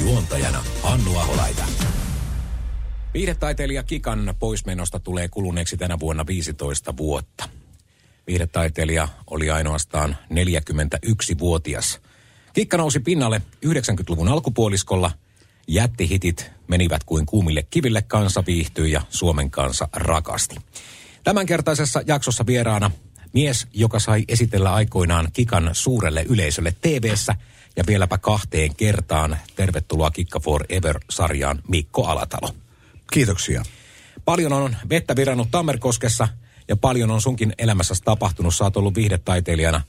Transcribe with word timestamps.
Juontajana 0.00 0.64
Hannu 0.82 1.18
Aholaita. 1.18 1.64
Viihdetaiteilija 3.14 3.82
Kikan 3.82 4.34
poismenosta 4.38 5.00
tulee 5.00 5.28
kuluneeksi 5.28 5.76
tänä 5.76 5.98
vuonna 6.00 6.26
15 6.26 6.96
vuotta. 6.96 7.48
Viihdetaiteilija 8.26 9.08
oli 9.26 9.50
ainoastaan 9.50 10.16
41-vuotias. 10.32 12.00
Kikka 12.52 12.76
nousi 12.76 13.00
pinnalle 13.00 13.42
90-luvun 13.66 14.28
alkupuoliskolla. 14.28 15.10
Jättihitit 15.68 16.50
menivät 16.68 17.04
kuin 17.04 17.26
kuumille 17.26 17.66
kiville, 17.70 18.02
kansa 18.02 18.42
viihtyi 18.46 18.92
ja 18.92 19.02
Suomen 19.10 19.50
kansa 19.50 19.88
rakasti. 19.92 20.56
Tämänkertaisessa 21.24 22.02
jaksossa 22.06 22.46
vieraana 22.46 22.90
mies, 23.32 23.66
joka 23.72 23.98
sai 23.98 24.24
esitellä 24.28 24.74
aikoinaan 24.74 25.28
Kikan 25.32 25.70
suurelle 25.72 26.26
yleisölle 26.28 26.74
TV:ssä 26.80 27.34
ja 27.76 27.84
vieläpä 27.86 28.18
kahteen 28.18 28.76
kertaan. 28.76 29.38
Tervetuloa 29.56 30.10
Kikka 30.10 30.40
Forever-sarjaan 30.40 31.62
Mikko 31.68 32.06
Alatalo. 32.06 32.54
Kiitoksia. 33.12 33.62
Paljon 34.24 34.52
on 34.52 34.76
vettä 34.88 35.16
virannut 35.16 35.50
Tammerkoskessa 35.50 36.28
ja 36.68 36.76
paljon 36.76 37.10
on 37.10 37.20
sunkin 37.20 37.52
elämässäsi 37.58 38.02
tapahtunut. 38.04 38.54
Sä 38.54 38.64
oot 38.64 38.76
ollut 38.76 38.94
viihdetaiteilijana 38.94 39.82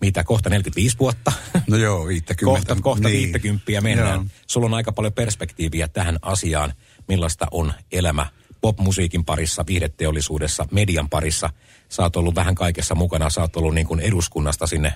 mitä, 0.00 0.24
kohta 0.24 0.50
45 0.50 0.98
vuotta? 0.98 1.32
No 1.68 1.76
joo, 1.76 2.06
50. 2.06 2.44
kohta 2.44 2.82
kohta 2.82 3.08
niin. 3.08 3.32
50 3.32 3.80
mennään. 3.80 4.14
Joo. 4.14 4.24
Sulla 4.46 4.66
on 4.66 4.74
aika 4.74 4.92
paljon 4.92 5.12
perspektiiviä 5.12 5.88
tähän 5.88 6.18
asiaan, 6.22 6.72
millaista 7.08 7.46
on 7.50 7.72
elämä 7.92 8.26
popmusiikin 8.60 9.24
parissa, 9.24 9.64
viihdeteollisuudessa, 9.66 10.66
median 10.70 11.08
parissa. 11.08 11.50
Sä 11.88 12.02
oot 12.02 12.16
ollut 12.16 12.34
vähän 12.34 12.54
kaikessa 12.54 12.94
mukana, 12.94 13.30
sä 13.30 13.40
oot 13.40 13.56
ollut 13.56 13.74
niin 13.74 13.86
kuin 13.86 14.00
eduskunnasta 14.00 14.66
sinne, 14.66 14.92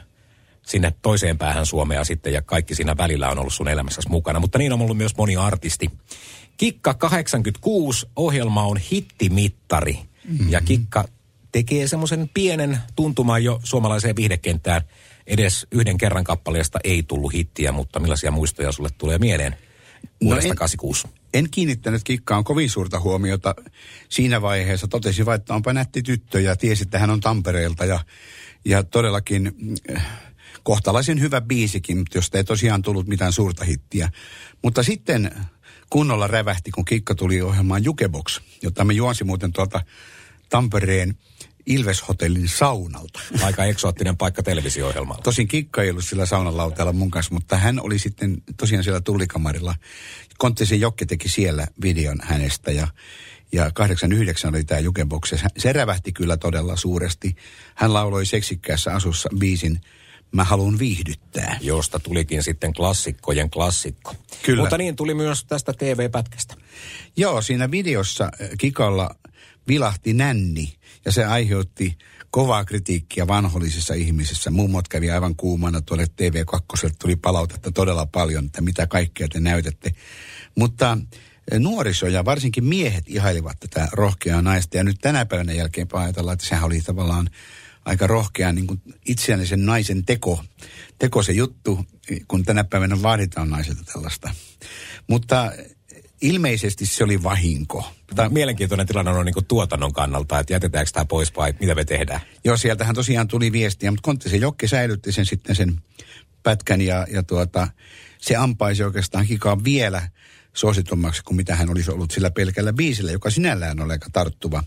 sinne 0.62 0.94
toiseen 1.02 1.38
päähän 1.38 1.66
Suomea 1.66 2.04
sitten 2.04 2.32
ja 2.32 2.42
kaikki 2.42 2.74
siinä 2.74 2.96
välillä 2.96 3.28
on 3.28 3.38
ollut 3.38 3.54
sun 3.54 3.68
elämässäsi 3.68 4.08
mukana. 4.08 4.40
Mutta 4.40 4.58
niin 4.58 4.72
on 4.72 4.82
ollut 4.82 4.96
myös 4.96 5.16
moni 5.16 5.36
artisti. 5.36 5.90
Kikka 6.56 6.94
86 6.94 8.06
ohjelma 8.16 8.62
on 8.62 8.76
hittimittari 8.76 9.98
mm-hmm. 10.28 10.50
ja 10.50 10.60
Kikka 10.60 11.04
tekee 11.52 11.88
semmoisen 11.88 12.30
pienen 12.34 12.78
tuntuman 12.96 13.44
jo 13.44 13.60
suomalaiseen 13.64 14.16
viihdekenttään. 14.16 14.82
Edes 15.26 15.66
yhden 15.72 15.98
kerran 15.98 16.24
kappaleesta 16.24 16.78
ei 16.84 17.02
tullut 17.02 17.34
hittiä, 17.34 17.72
mutta 17.72 18.00
millaisia 18.00 18.30
muistoja 18.30 18.72
sulle 18.72 18.88
tulee 18.98 19.18
mieleen 19.18 19.56
vuodesta 20.24 20.50
en- 20.50 20.56
86? 20.56 21.08
En 21.34 21.50
kiinnittänyt 21.50 22.04
kikkaan 22.04 22.44
kovin 22.44 22.70
suurta 22.70 23.00
huomiota 23.00 23.54
siinä 24.08 24.42
vaiheessa. 24.42 24.88
Totesin 24.88 25.26
vain, 25.26 25.40
että 25.40 25.54
onpa 25.54 25.72
nätti 25.72 26.02
tyttö 26.02 26.40
ja 26.40 26.56
tiesi, 26.56 26.82
että 26.82 26.98
hän 26.98 27.10
on 27.10 27.20
Tampereelta 27.20 27.84
ja, 27.84 28.00
ja 28.64 28.82
todellakin 28.82 29.52
äh, 29.96 30.06
kohtalaisen 30.68 31.20
hyvä 31.20 31.40
biisikin, 31.40 32.02
josta 32.14 32.38
ei 32.38 32.44
tosiaan 32.44 32.82
tullut 32.82 33.06
mitään 33.06 33.32
suurta 33.32 33.64
hittiä. 33.64 34.10
Mutta 34.62 34.82
sitten 34.82 35.30
kunnolla 35.90 36.26
rävähti, 36.26 36.70
kun 36.70 36.84
Kikka 36.84 37.14
tuli 37.14 37.42
ohjelmaan 37.42 37.84
Jukebox, 37.84 38.40
jota 38.62 38.84
me 38.84 38.94
juonsi 38.94 39.24
muuten 39.24 39.52
tuolta 39.52 39.80
Tampereen 40.48 41.14
Ilves-hotellin 41.66 42.48
saunalta. 42.48 43.20
Aika 43.46 43.64
eksoottinen 43.64 44.16
paikka 44.16 44.42
televisio-ohjelmalla. 44.42 45.22
Tosin 45.22 45.48
Kikka 45.48 45.82
ei 45.82 45.90
ollut 45.90 46.04
sillä 46.04 46.26
saunalauteella 46.26 46.92
mun 46.92 47.10
kanssa, 47.10 47.34
mutta 47.34 47.56
hän 47.56 47.80
oli 47.80 47.98
sitten 47.98 48.42
tosiaan 48.56 48.84
siellä 48.84 49.00
tullikamarilla. 49.00 49.74
Konttisen 50.38 50.80
Jokke 50.80 51.06
teki 51.06 51.28
siellä 51.28 51.66
videon 51.82 52.18
hänestä 52.22 52.72
ja, 52.72 52.88
ja 53.52 53.70
89 53.74 54.54
oli 54.54 54.64
tämä 54.64 54.80
Jukebox. 54.80 55.34
Se 55.58 55.72
rävähti 55.72 56.12
kyllä 56.12 56.36
todella 56.36 56.76
suuresti. 56.76 57.36
Hän 57.74 57.94
lauloi 57.94 58.26
seksikkäässä 58.26 58.94
asussa 58.94 59.28
biisin 59.38 59.80
Mä 60.32 60.44
haluan 60.44 60.78
viihdyttää. 60.78 61.58
josta 61.60 61.98
tulikin 61.98 62.42
sitten 62.42 62.72
klassikkojen 62.72 63.50
klassikko. 63.50 64.14
Kyllä. 64.42 64.62
Mutta 64.62 64.78
niin 64.78 64.96
tuli 64.96 65.14
myös 65.14 65.44
tästä 65.44 65.72
TV-pätkästä. 65.72 66.54
Joo, 67.16 67.42
siinä 67.42 67.70
videossa 67.70 68.24
äh, 68.24 68.48
Kikalla 68.58 69.10
vilahti 69.68 70.12
nänni 70.12 70.72
ja 71.04 71.12
se 71.12 71.24
aiheutti 71.24 71.98
kovaa 72.30 72.64
kritiikkiä 72.64 73.26
vanhollisissa 73.26 73.94
ihmisissä. 73.94 74.50
Mummot 74.50 74.88
kävi 74.88 75.10
aivan 75.10 75.36
kuumana 75.36 75.80
tuolle 75.80 76.04
TV2, 76.04 76.90
tuli 77.00 77.16
palautetta 77.16 77.72
todella 77.72 78.06
paljon, 78.06 78.46
että 78.46 78.60
mitä 78.60 78.86
kaikkea 78.86 79.28
te 79.28 79.40
näytätte. 79.40 79.92
Mutta 80.54 80.92
äh, 80.92 81.58
nuoriso 81.58 82.06
ja 82.06 82.24
varsinkin 82.24 82.64
miehet 82.64 83.04
ihailivat 83.06 83.60
tätä 83.60 83.88
rohkeaa 83.92 84.42
naista. 84.42 84.76
Ja 84.76 84.84
nyt 84.84 84.98
tänä 85.00 85.26
päivänä 85.26 85.52
jälkeen 85.52 85.88
ajatellaan, 85.92 86.34
että 86.34 86.46
sehän 86.46 86.64
oli 86.64 86.80
tavallaan 86.80 87.30
aika 87.88 88.06
rohkea 88.06 88.52
niin 88.52 88.66
kuin 88.66 88.82
itsenäisen 89.06 89.66
naisen 89.66 90.04
teko, 90.04 90.44
teko 90.98 91.22
se 91.22 91.32
juttu, 91.32 91.84
kun 92.28 92.44
tänä 92.44 92.64
päivänä 92.64 93.02
vaaditaan 93.02 93.50
naiselta 93.50 93.82
tällaista. 93.92 94.30
Mutta 95.06 95.52
ilmeisesti 96.22 96.86
se 96.86 97.04
oli 97.04 97.22
vahinko. 97.22 97.92
Tämä 98.14 98.28
mielenkiintoinen 98.28 98.86
tilanne 98.86 99.10
on 99.10 99.26
niin 99.26 99.34
kuin 99.34 99.46
tuotannon 99.46 99.92
kannalta, 99.92 100.38
että 100.38 100.52
jätetäänkö 100.52 100.90
tämä 100.92 101.04
pois 101.04 101.36
vai 101.36 101.54
mitä 101.60 101.74
me 101.74 101.84
tehdään. 101.84 102.20
Joo, 102.44 102.56
sieltähän 102.56 102.94
tosiaan 102.94 103.28
tuli 103.28 103.52
viestiä, 103.52 103.90
mutta 103.90 104.06
Konttisen 104.06 104.40
Jokke 104.40 104.68
säilytti 104.68 105.12
sen 105.12 105.26
sitten 105.26 105.56
sen 105.56 105.80
pätkän 106.42 106.80
ja, 106.80 107.06
ja 107.10 107.22
tuota, 107.22 107.68
se 108.18 108.36
ampaisi 108.36 108.84
oikeastaan 108.84 109.26
kikaa 109.26 109.64
vielä 109.64 110.08
suositummaksi 110.52 111.22
kuin 111.24 111.36
mitä 111.36 111.56
hän 111.56 111.70
olisi 111.70 111.90
ollut 111.90 112.10
sillä 112.10 112.30
pelkällä 112.30 112.72
biisillä, 112.72 113.12
joka 113.12 113.30
sinällään 113.30 113.80
oli 113.80 113.92
aika 113.92 114.10
tarttuva 114.12 114.62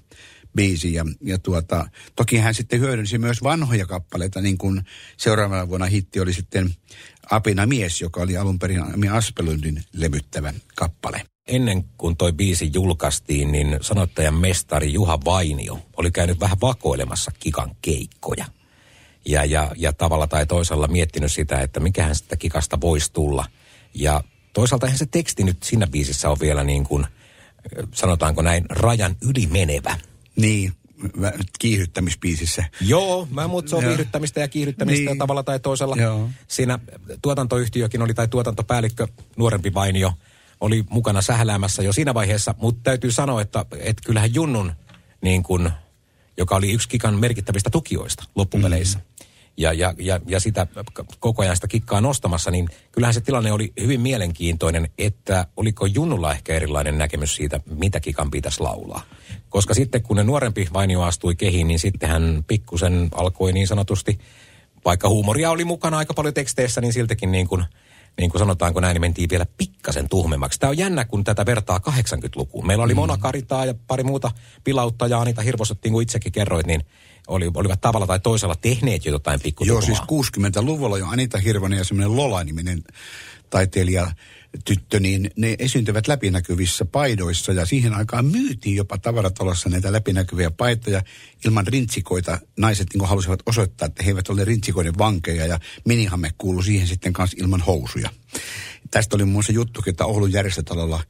biisi. 0.55 0.93
Ja, 0.93 1.05
ja 1.21 1.39
tuota, 1.39 1.89
toki 2.15 2.37
hän 2.37 2.53
sitten 2.53 2.79
hyödynsi 2.79 3.17
myös 3.17 3.43
vanhoja 3.43 3.85
kappaleita, 3.85 4.41
niin 4.41 4.57
kuin 4.57 4.81
seuraavana 5.17 5.69
vuonna 5.69 5.85
hitti 5.85 6.19
oli 6.19 6.33
sitten 6.33 6.75
Apina 7.31 7.65
mies, 7.65 8.01
joka 8.01 8.21
oli 8.21 8.37
alun 8.37 8.59
perin 8.59 8.93
Ami 8.93 9.09
Aspelundin 9.09 9.83
levyttävä 9.93 10.53
kappale. 10.75 11.21
Ennen 11.47 11.83
kuin 11.97 12.17
toi 12.17 12.33
biisi 12.33 12.71
julkaistiin, 12.73 13.51
niin 13.51 13.77
sanottajan 13.81 14.33
mestari 14.33 14.93
Juha 14.93 15.19
Vainio 15.25 15.79
oli 15.97 16.11
käynyt 16.11 16.39
vähän 16.39 16.57
vakoilemassa 16.61 17.31
Kikan 17.39 17.75
keikkoja. 17.81 18.45
Ja, 19.25 19.45
ja, 19.45 19.71
ja 19.77 19.93
tavalla 19.93 20.27
tai 20.27 20.45
toisella 20.45 20.87
miettinyt 20.87 21.31
sitä, 21.31 21.61
että 21.61 21.79
mikähän 21.79 22.15
sitä 22.15 22.37
Kikasta 22.37 22.81
voisi 22.81 23.13
tulla. 23.13 23.45
Ja 23.93 24.23
toisaalta 24.53 24.85
eihän 24.85 24.97
se 24.97 25.05
teksti 25.05 25.43
nyt 25.43 25.63
siinä 25.63 25.87
biisissä 25.87 26.29
on 26.29 26.37
vielä 26.39 26.63
niin 26.63 26.83
kuin, 26.83 27.07
sanotaanko 27.93 28.41
näin, 28.41 28.65
rajan 28.69 29.15
yli 29.21 29.47
menevä. 29.47 29.97
Niin, 30.35 30.73
kiihdyttämisbiisissä. 31.59 32.63
Joo, 32.81 33.27
mä 33.31 33.47
muut 33.47 33.67
se 33.67 33.75
on 33.75 33.83
Joo. 33.83 33.89
viihdyttämistä 33.89 34.39
ja 34.39 34.47
kiihdyttämistä 34.47 35.05
niin. 35.05 35.17
tavalla 35.17 35.43
tai 35.43 35.59
toisella. 35.59 35.95
Joo. 35.95 36.29
Siinä 36.47 36.79
tuotantoyhtiökin 37.21 38.01
oli, 38.01 38.13
tai 38.13 38.27
tuotantopäällikkö, 38.27 39.07
nuorempi 39.37 39.73
Vainio, 39.73 40.13
oli 40.61 40.85
mukana 40.89 41.21
sähläämässä 41.21 41.83
jo 41.83 41.93
siinä 41.93 42.13
vaiheessa, 42.13 42.55
mutta 42.57 42.81
täytyy 42.83 43.11
sanoa, 43.11 43.41
että, 43.41 43.65
että 43.79 44.03
kyllähän 44.05 44.33
Junnun, 44.33 44.71
niin 45.21 45.43
kun, 45.43 45.71
joka 46.37 46.55
oli 46.55 46.71
yksi 46.71 46.89
Kikan 46.89 47.19
merkittävistä 47.19 47.69
tukijoista 47.69 48.23
loppupeleissä, 48.35 48.99
mm. 48.99 49.05
Ja, 49.57 49.73
ja, 49.73 49.93
ja, 49.97 50.19
ja 50.27 50.39
sitä 50.39 50.67
koko 51.19 51.41
ajan 51.41 51.55
sitä 51.55 51.67
kikkaa 51.67 52.01
nostamassa, 52.01 52.51
niin 52.51 52.69
kyllähän 52.91 53.13
se 53.13 53.21
tilanne 53.21 53.51
oli 53.51 53.73
hyvin 53.81 54.01
mielenkiintoinen, 54.01 54.89
että 54.97 55.47
oliko 55.57 55.85
Junnulla 55.85 56.31
ehkä 56.31 56.53
erilainen 56.53 56.97
näkemys 56.97 57.35
siitä, 57.35 57.59
mitä 57.65 57.99
Kikan 57.99 58.31
pitäisi 58.31 58.59
laulaa. 58.59 59.03
Koska 59.49 59.73
sitten 59.73 60.03
kun 60.03 60.17
ne 60.17 60.23
nuorempi 60.23 60.67
Vainio 60.73 61.01
astui 61.01 61.35
kehiin, 61.35 61.67
niin 61.67 61.79
sitten 61.79 62.09
hän 62.09 62.43
pikkusen 62.47 63.09
alkoi 63.11 63.53
niin 63.53 63.67
sanotusti, 63.67 64.19
vaikka 64.85 65.09
huumoria 65.09 65.51
oli 65.51 65.65
mukana 65.65 65.97
aika 65.97 66.13
paljon 66.13 66.33
teksteissä, 66.33 66.81
niin 66.81 66.93
siltikin 66.93 67.31
niin 67.31 67.47
kuin, 67.47 67.65
niin 68.17 68.31
kuin 68.31 68.39
sanotaanko 68.39 68.79
näin, 68.79 68.93
niin 68.93 69.01
mentiin 69.01 69.29
vielä 69.29 69.45
pikkasen 69.57 70.09
tuhmemmaksi. 70.09 70.59
Tämä 70.59 70.69
on 70.69 70.77
jännä, 70.77 71.05
kun 71.05 71.23
tätä 71.23 71.45
vertaa 71.45 71.79
80-lukuun. 71.89 72.67
Meillä 72.67 72.83
oli 72.83 72.93
mm. 72.93 72.99
Mona 72.99 73.17
Karitaa 73.17 73.65
ja 73.65 73.73
pari 73.87 74.03
muuta 74.03 74.31
pilauttajaa, 74.63 75.25
niitä 75.25 75.41
hirvoset, 75.41 75.77
niin 75.83 75.91
kuin 75.91 76.03
itsekin 76.03 76.31
kerroit, 76.31 76.67
niin 76.67 76.81
oli, 77.27 77.51
olivat 77.53 77.81
tavalla 77.81 78.07
tai 78.07 78.19
toisella 78.19 78.55
tehneet 78.55 79.05
jo 79.05 79.11
jotain 79.11 79.39
Joo, 79.39 79.43
pikkutukumaa. 79.43 79.81
siis 79.81 79.99
60-luvulla 80.47 80.97
jo 80.97 81.07
Anita 81.07 81.37
Hirvonen 81.37 81.77
ja 81.77 81.83
semmoinen 81.83 82.15
Lola-niminen 82.15 82.83
taiteilija 83.49 84.11
tyttö, 84.65 84.99
niin 84.99 85.31
ne 85.37 85.55
esiintyvät 85.59 86.07
läpinäkyvissä 86.07 86.85
paidoissa 86.85 87.51
ja 87.51 87.65
siihen 87.65 87.93
aikaan 87.93 88.25
myytiin 88.25 88.75
jopa 88.75 88.97
tavaratalossa 88.97 89.69
näitä 89.69 89.91
läpinäkyviä 89.91 90.51
paitoja 90.51 91.01
ilman 91.45 91.67
rintsikoita. 91.67 92.39
Naiset 92.57 92.87
niin 92.93 93.07
halusivat 93.07 93.39
osoittaa, 93.45 93.85
että 93.85 94.03
he 94.03 94.09
eivät 94.09 94.29
ole 94.29 94.45
rintsikoiden 94.45 94.97
vankeja 94.97 95.45
ja 95.45 95.59
minihamme 95.85 96.29
kuului 96.37 96.63
siihen 96.63 96.87
sitten 96.87 97.13
kanssa 97.13 97.37
ilman 97.39 97.61
housuja. 97.61 98.09
Tästä 98.91 99.15
oli 99.15 99.25
muun 99.25 99.33
muassa 99.33 99.51
juttu, 99.51 99.83
että 99.87 100.05
Oulun 100.05 100.33
järjestötalolla 100.33 101.03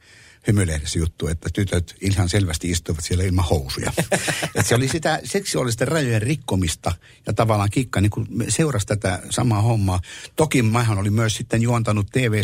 hymylehdessä 0.46 0.98
juttu, 0.98 1.28
että 1.28 1.48
tytöt 1.52 1.94
ihan 2.00 2.28
selvästi 2.28 2.70
istuivat 2.70 3.04
siellä 3.04 3.24
ilman 3.24 3.44
housuja. 3.44 3.92
Et 4.54 4.66
se 4.66 4.74
oli 4.74 4.88
sitä 4.88 5.20
seksuaalisten 5.24 5.88
rajojen 5.88 6.22
rikkomista 6.22 6.92
ja 7.26 7.32
tavallaan 7.32 7.70
Kikka 7.70 8.00
niin 8.00 8.10
kuin 8.10 8.26
seurasi 8.48 8.86
tätä 8.86 9.22
samaa 9.30 9.62
hommaa. 9.62 10.00
Toki 10.36 10.62
mähän 10.62 10.98
oli 10.98 11.10
myös 11.10 11.34
sitten 11.34 11.62
juontanut 11.62 12.06
tv 12.12 12.42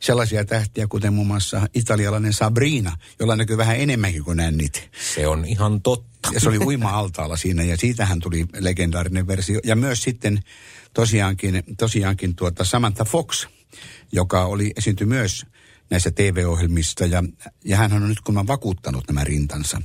sellaisia 0.00 0.44
tähtiä, 0.44 0.86
kuten 0.86 1.14
muun 1.14 1.26
muassa 1.26 1.66
italialainen 1.74 2.32
Sabrina, 2.32 2.96
jolla 3.20 3.36
näkyy 3.36 3.56
vähän 3.56 3.76
enemmänkin 3.76 4.24
kuin 4.24 4.36
nännit. 4.36 4.90
Se 5.14 5.26
on 5.26 5.44
ihan 5.44 5.82
totta. 5.82 6.08
Ja 6.32 6.40
se 6.40 6.48
oli 6.48 6.58
uima-altaalla 6.58 7.36
siinä 7.36 7.62
ja 7.62 7.76
siitähän 7.76 8.20
tuli 8.20 8.46
legendaarinen 8.58 9.26
versio. 9.26 9.60
Ja 9.64 9.76
myös 9.76 10.02
sitten 10.02 10.40
tosiaankin, 10.94 11.62
tosiaankin 11.78 12.34
tuota 12.34 12.64
Samantha 12.64 13.04
Fox, 13.04 13.46
joka 14.12 14.44
oli 14.44 14.72
esiintyi 14.76 15.06
myös 15.06 15.46
näissä 15.90 16.10
TV-ohjelmissa 16.10 17.04
ja, 17.04 17.24
ja 17.64 17.76
hän 17.76 17.92
on 17.92 18.08
nyt 18.08 18.20
kun 18.20 18.34
mä 18.34 18.46
vakuuttanut 18.46 19.04
nämä 19.08 19.24
rintansa. 19.24 19.82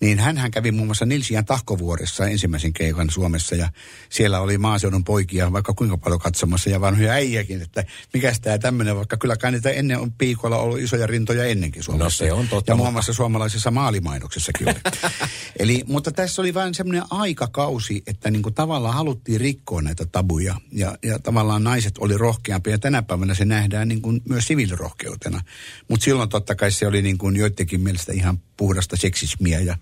Niin 0.00 0.18
hän 0.18 0.50
kävi 0.50 0.72
muun 0.72 0.86
muassa 0.86 1.06
Nilsian 1.06 1.44
tahkovuoressa 1.44 2.26
ensimmäisen 2.26 2.72
keikan 2.72 3.10
Suomessa 3.10 3.54
ja 3.54 3.68
siellä 4.08 4.40
oli 4.40 4.58
maaseudun 4.58 5.04
poikia 5.04 5.52
vaikka 5.52 5.74
kuinka 5.74 5.96
paljon 5.96 6.20
katsomassa 6.20 6.70
ja 6.70 6.80
vanhoja 6.80 7.12
äijäkin, 7.12 7.62
että 7.62 7.84
mikä 8.14 8.32
tämä 8.42 8.58
tämmöinen, 8.58 8.96
vaikka 8.96 9.16
kyllä 9.16 9.36
kai 9.36 9.52
niitä 9.52 9.70
ennen 9.70 9.98
on 9.98 10.12
piikolla 10.12 10.58
ollut 10.58 10.78
isoja 10.78 11.06
rintoja 11.06 11.44
ennenkin 11.44 11.82
Suomessa. 11.82 12.24
No 12.24 12.28
se 12.28 12.32
on 12.32 12.48
totta. 12.48 12.72
Ja 12.72 12.76
muun 12.76 12.92
muassa 12.92 13.12
suomalaisessa 13.12 13.70
maalimainoksessakin 13.70 14.68
oli. 14.68 14.80
Eli, 15.58 15.84
mutta 15.86 16.12
tässä 16.12 16.42
oli 16.42 16.54
vain 16.54 16.74
semmoinen 16.74 17.02
aikakausi, 17.10 18.02
että 18.06 18.30
niin 18.30 18.42
kuin 18.42 18.54
tavallaan 18.54 18.94
haluttiin 18.94 19.40
rikkoa 19.40 19.82
näitä 19.82 20.06
tabuja 20.06 20.56
ja, 20.72 20.98
ja 21.02 21.18
tavallaan 21.18 21.64
naiset 21.64 21.98
oli 21.98 22.18
rohkeampia 22.18 22.74
ja 22.74 22.78
tänä 22.78 23.02
päivänä 23.02 23.34
se 23.34 23.44
nähdään 23.44 23.88
niin 23.88 24.02
kuin 24.02 24.22
myös 24.28 24.46
siviilirohkeutena 24.46 25.39
mutta 25.88 26.04
silloin 26.04 26.28
totta 26.28 26.54
kai 26.54 26.70
se 26.70 26.86
oli 26.86 27.02
niin 27.02 27.18
kuin 27.18 27.36
joidenkin 27.36 27.80
mielestä 27.80 28.12
ihan 28.12 28.38
puhdasta 28.56 28.96
seksismiä 28.96 29.60
ja, 29.60 29.76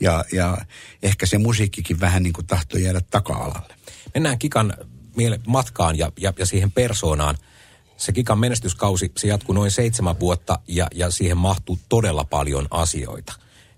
ja, 0.00 0.24
ja 0.32 0.58
ehkä 1.02 1.26
se 1.26 1.38
musiikkikin 1.38 2.00
vähän 2.00 2.22
niin 2.22 2.32
kuin 2.32 2.46
tahtoi 2.46 2.82
jäädä 2.82 3.00
taka-alalle. 3.10 3.74
Mennään 4.14 4.38
Kikan 4.38 4.74
matkaan 5.46 5.98
ja, 5.98 6.12
ja, 6.20 6.32
ja 6.38 6.46
siihen 6.46 6.72
persoonaan. 6.72 7.38
Se 7.96 8.12
Kikan 8.12 8.38
menestyskausi, 8.38 9.12
se 9.18 9.28
jatkuu 9.28 9.54
noin 9.54 9.70
seitsemän 9.70 10.20
vuotta 10.20 10.58
ja, 10.68 10.86
ja 10.94 11.10
siihen 11.10 11.36
mahtuu 11.36 11.78
todella 11.88 12.24
paljon 12.24 12.66
asioita. 12.70 13.32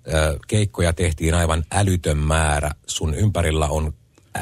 Ö, 0.09 0.39
keikkoja 0.49 0.93
tehtiin 0.93 1.35
aivan 1.35 1.65
älytön 1.73 2.19
määrä. 2.19 2.71
Sun 2.87 3.15
ympärillä 3.15 3.69
on 3.69 3.95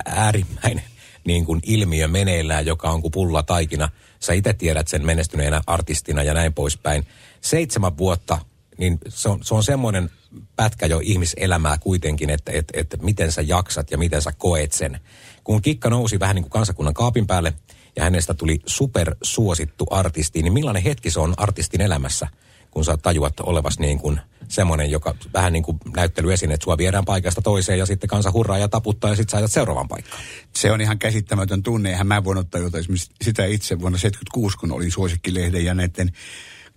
äärimmäinen 0.06 0.84
niin 1.24 1.44
kuin 1.44 1.60
ilmiö 1.66 2.08
meneillään, 2.08 2.66
joka 2.66 2.90
on 2.90 3.02
kuin 3.02 3.12
pulla 3.12 3.42
taikina– 3.42 3.88
Sä 4.24 4.32
itse 4.32 4.52
tiedät 4.52 4.88
sen 4.88 5.06
menestyneenä 5.06 5.60
artistina 5.66 6.22
ja 6.22 6.34
näin 6.34 6.54
poispäin. 6.54 7.06
Seitsemän 7.40 7.98
vuotta, 7.98 8.38
niin 8.78 8.98
se 9.08 9.28
on, 9.28 9.44
se 9.44 9.54
on 9.54 9.62
semmoinen 9.62 10.10
pätkä 10.56 10.86
jo 10.86 11.00
ihmiselämää 11.02 11.78
kuitenkin, 11.78 12.30
että, 12.30 12.52
että, 12.52 12.80
että 12.80 12.96
miten 12.96 13.32
sä 13.32 13.42
jaksat 13.42 13.90
ja 13.90 13.98
miten 13.98 14.22
sä 14.22 14.32
koet 14.38 14.72
sen. 14.72 15.00
Kun 15.44 15.62
Kikka 15.62 15.90
nousi 15.90 16.20
vähän 16.20 16.34
niin 16.34 16.42
kuin 16.42 16.50
kansakunnan 16.50 16.94
kaapin 16.94 17.26
päälle 17.26 17.52
ja 17.96 18.04
hänestä 18.04 18.34
tuli 18.34 18.60
supersuosittu 18.66 19.86
artisti, 19.90 20.42
niin 20.42 20.52
millainen 20.52 20.82
hetki 20.82 21.10
se 21.10 21.20
on 21.20 21.34
artistin 21.36 21.80
elämässä, 21.80 22.28
kun 22.74 22.84
sä 22.84 22.96
tajuat 22.96 23.40
olevas 23.40 23.78
niin 23.78 23.98
kuin– 23.98 24.20
semmoinen, 24.48 24.90
joka 24.90 25.14
vähän 25.34 25.52
niin 25.52 25.62
kuin 25.62 25.78
näyttelyesine, 25.96 26.54
että 26.54 26.64
sua 26.64 26.78
viedään 26.78 27.04
paikasta 27.04 27.42
toiseen 27.42 27.78
ja 27.78 27.86
sitten 27.86 28.08
kansa 28.08 28.32
hurraa 28.32 28.58
ja 28.58 28.68
taputtaa 28.68 29.10
ja 29.10 29.16
sitten 29.16 29.40
sä 29.40 29.48
seuraavan 29.48 29.88
paikkaan. 29.88 30.22
Se 30.56 30.72
on 30.72 30.80
ihan 30.80 30.98
käsittämätön 30.98 31.62
tunne. 31.62 31.90
Eihän 31.90 32.06
mä 32.06 32.24
voinut 32.24 32.50
tajuta 32.50 32.78
esimerkiksi 32.78 33.10
sitä 33.22 33.44
itse 33.44 33.80
vuonna 33.80 33.98
76, 33.98 34.58
kun 34.58 34.72
olin 34.72 34.90
suosikkilehden 34.90 35.64
ja 35.64 35.74
näiden 35.74 36.12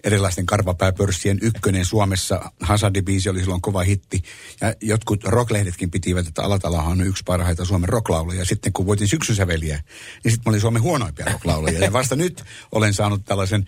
erilaisten 0.04 0.46
karvapääpörssien 0.46 1.40
ykkönen 1.42 1.86
Suomessa. 1.86 2.52
Hazardi-biisi 2.60 3.30
oli 3.30 3.40
silloin 3.40 3.62
kova 3.62 3.84
hitti. 3.84 4.24
Ja 4.62 4.74
jotkut 4.82 5.24
rocklehdetkin 5.24 5.92
pitivät, 5.92 6.28
että 6.28 6.44
Alatalahan 6.44 6.92
on 6.92 7.08
yksi 7.08 7.24
parhaita 7.26 7.66
Suomen 7.66 7.90
rocklauluja. 7.90 8.46
Sitten 8.46 8.74
kun 8.74 8.86
voitin 8.86 9.08
syksysäveliä, 9.08 9.84
niin 10.24 10.32
sitten 10.32 10.42
mä 10.46 10.50
olin 10.50 10.62
Suomen 10.62 10.82
huonoimpia 10.82 11.26
rocklauluja. 11.26 11.80
Ja 11.80 11.94
vasta 11.94 12.16
nyt 12.16 12.44
olen 12.72 12.94
saanut 12.94 13.26
tällaisen 13.26 13.68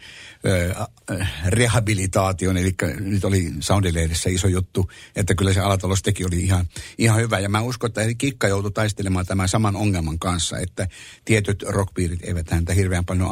rehabilitaation, 1.45 2.57
eli 2.57 2.75
nyt 2.99 3.25
oli 3.25 3.51
Soundilehdessä 3.59 4.29
iso 4.29 4.47
juttu, 4.47 4.91
että 5.15 5.35
kyllä 5.35 5.53
se 5.53 5.59
Alatalos 5.59 6.01
teki 6.01 6.25
oli 6.25 6.39
ihan, 6.39 6.65
ihan 6.97 7.19
hyvä. 7.19 7.39
Ja 7.39 7.49
mä 7.49 7.61
uskon, 7.61 7.87
että 7.87 8.01
Kikka 8.17 8.47
joutui 8.47 8.71
taistelemaan 8.71 9.25
tämän 9.25 9.49
saman 9.49 9.75
ongelman 9.75 10.19
kanssa, 10.19 10.57
että 10.57 10.87
tietyt 11.25 11.63
rockpiirit 11.63 12.23
eivät 12.23 12.49
häntä 12.51 12.73
hirveän 12.73 13.05
paljon 13.05 13.31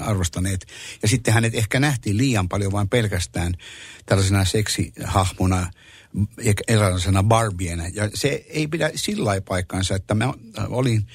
arvostaneet. 0.00 0.66
Ja 1.02 1.08
sitten 1.08 1.34
hänet 1.34 1.54
ehkä 1.54 1.80
nähtiin 1.80 2.16
liian 2.16 2.31
paljon 2.48 2.72
vain 2.72 2.88
pelkästään 2.88 3.54
tällaisena 4.06 4.44
seksihahmona, 4.44 5.70
erilaisena 6.68 7.22
Barbiena. 7.22 7.88
Ja 7.88 8.10
se 8.14 8.44
ei 8.48 8.66
pidä 8.66 8.90
sillä 8.94 9.40
paikkaansa, 9.40 9.94
että 9.94 10.14
mä 10.14 10.34
olin 10.68 11.06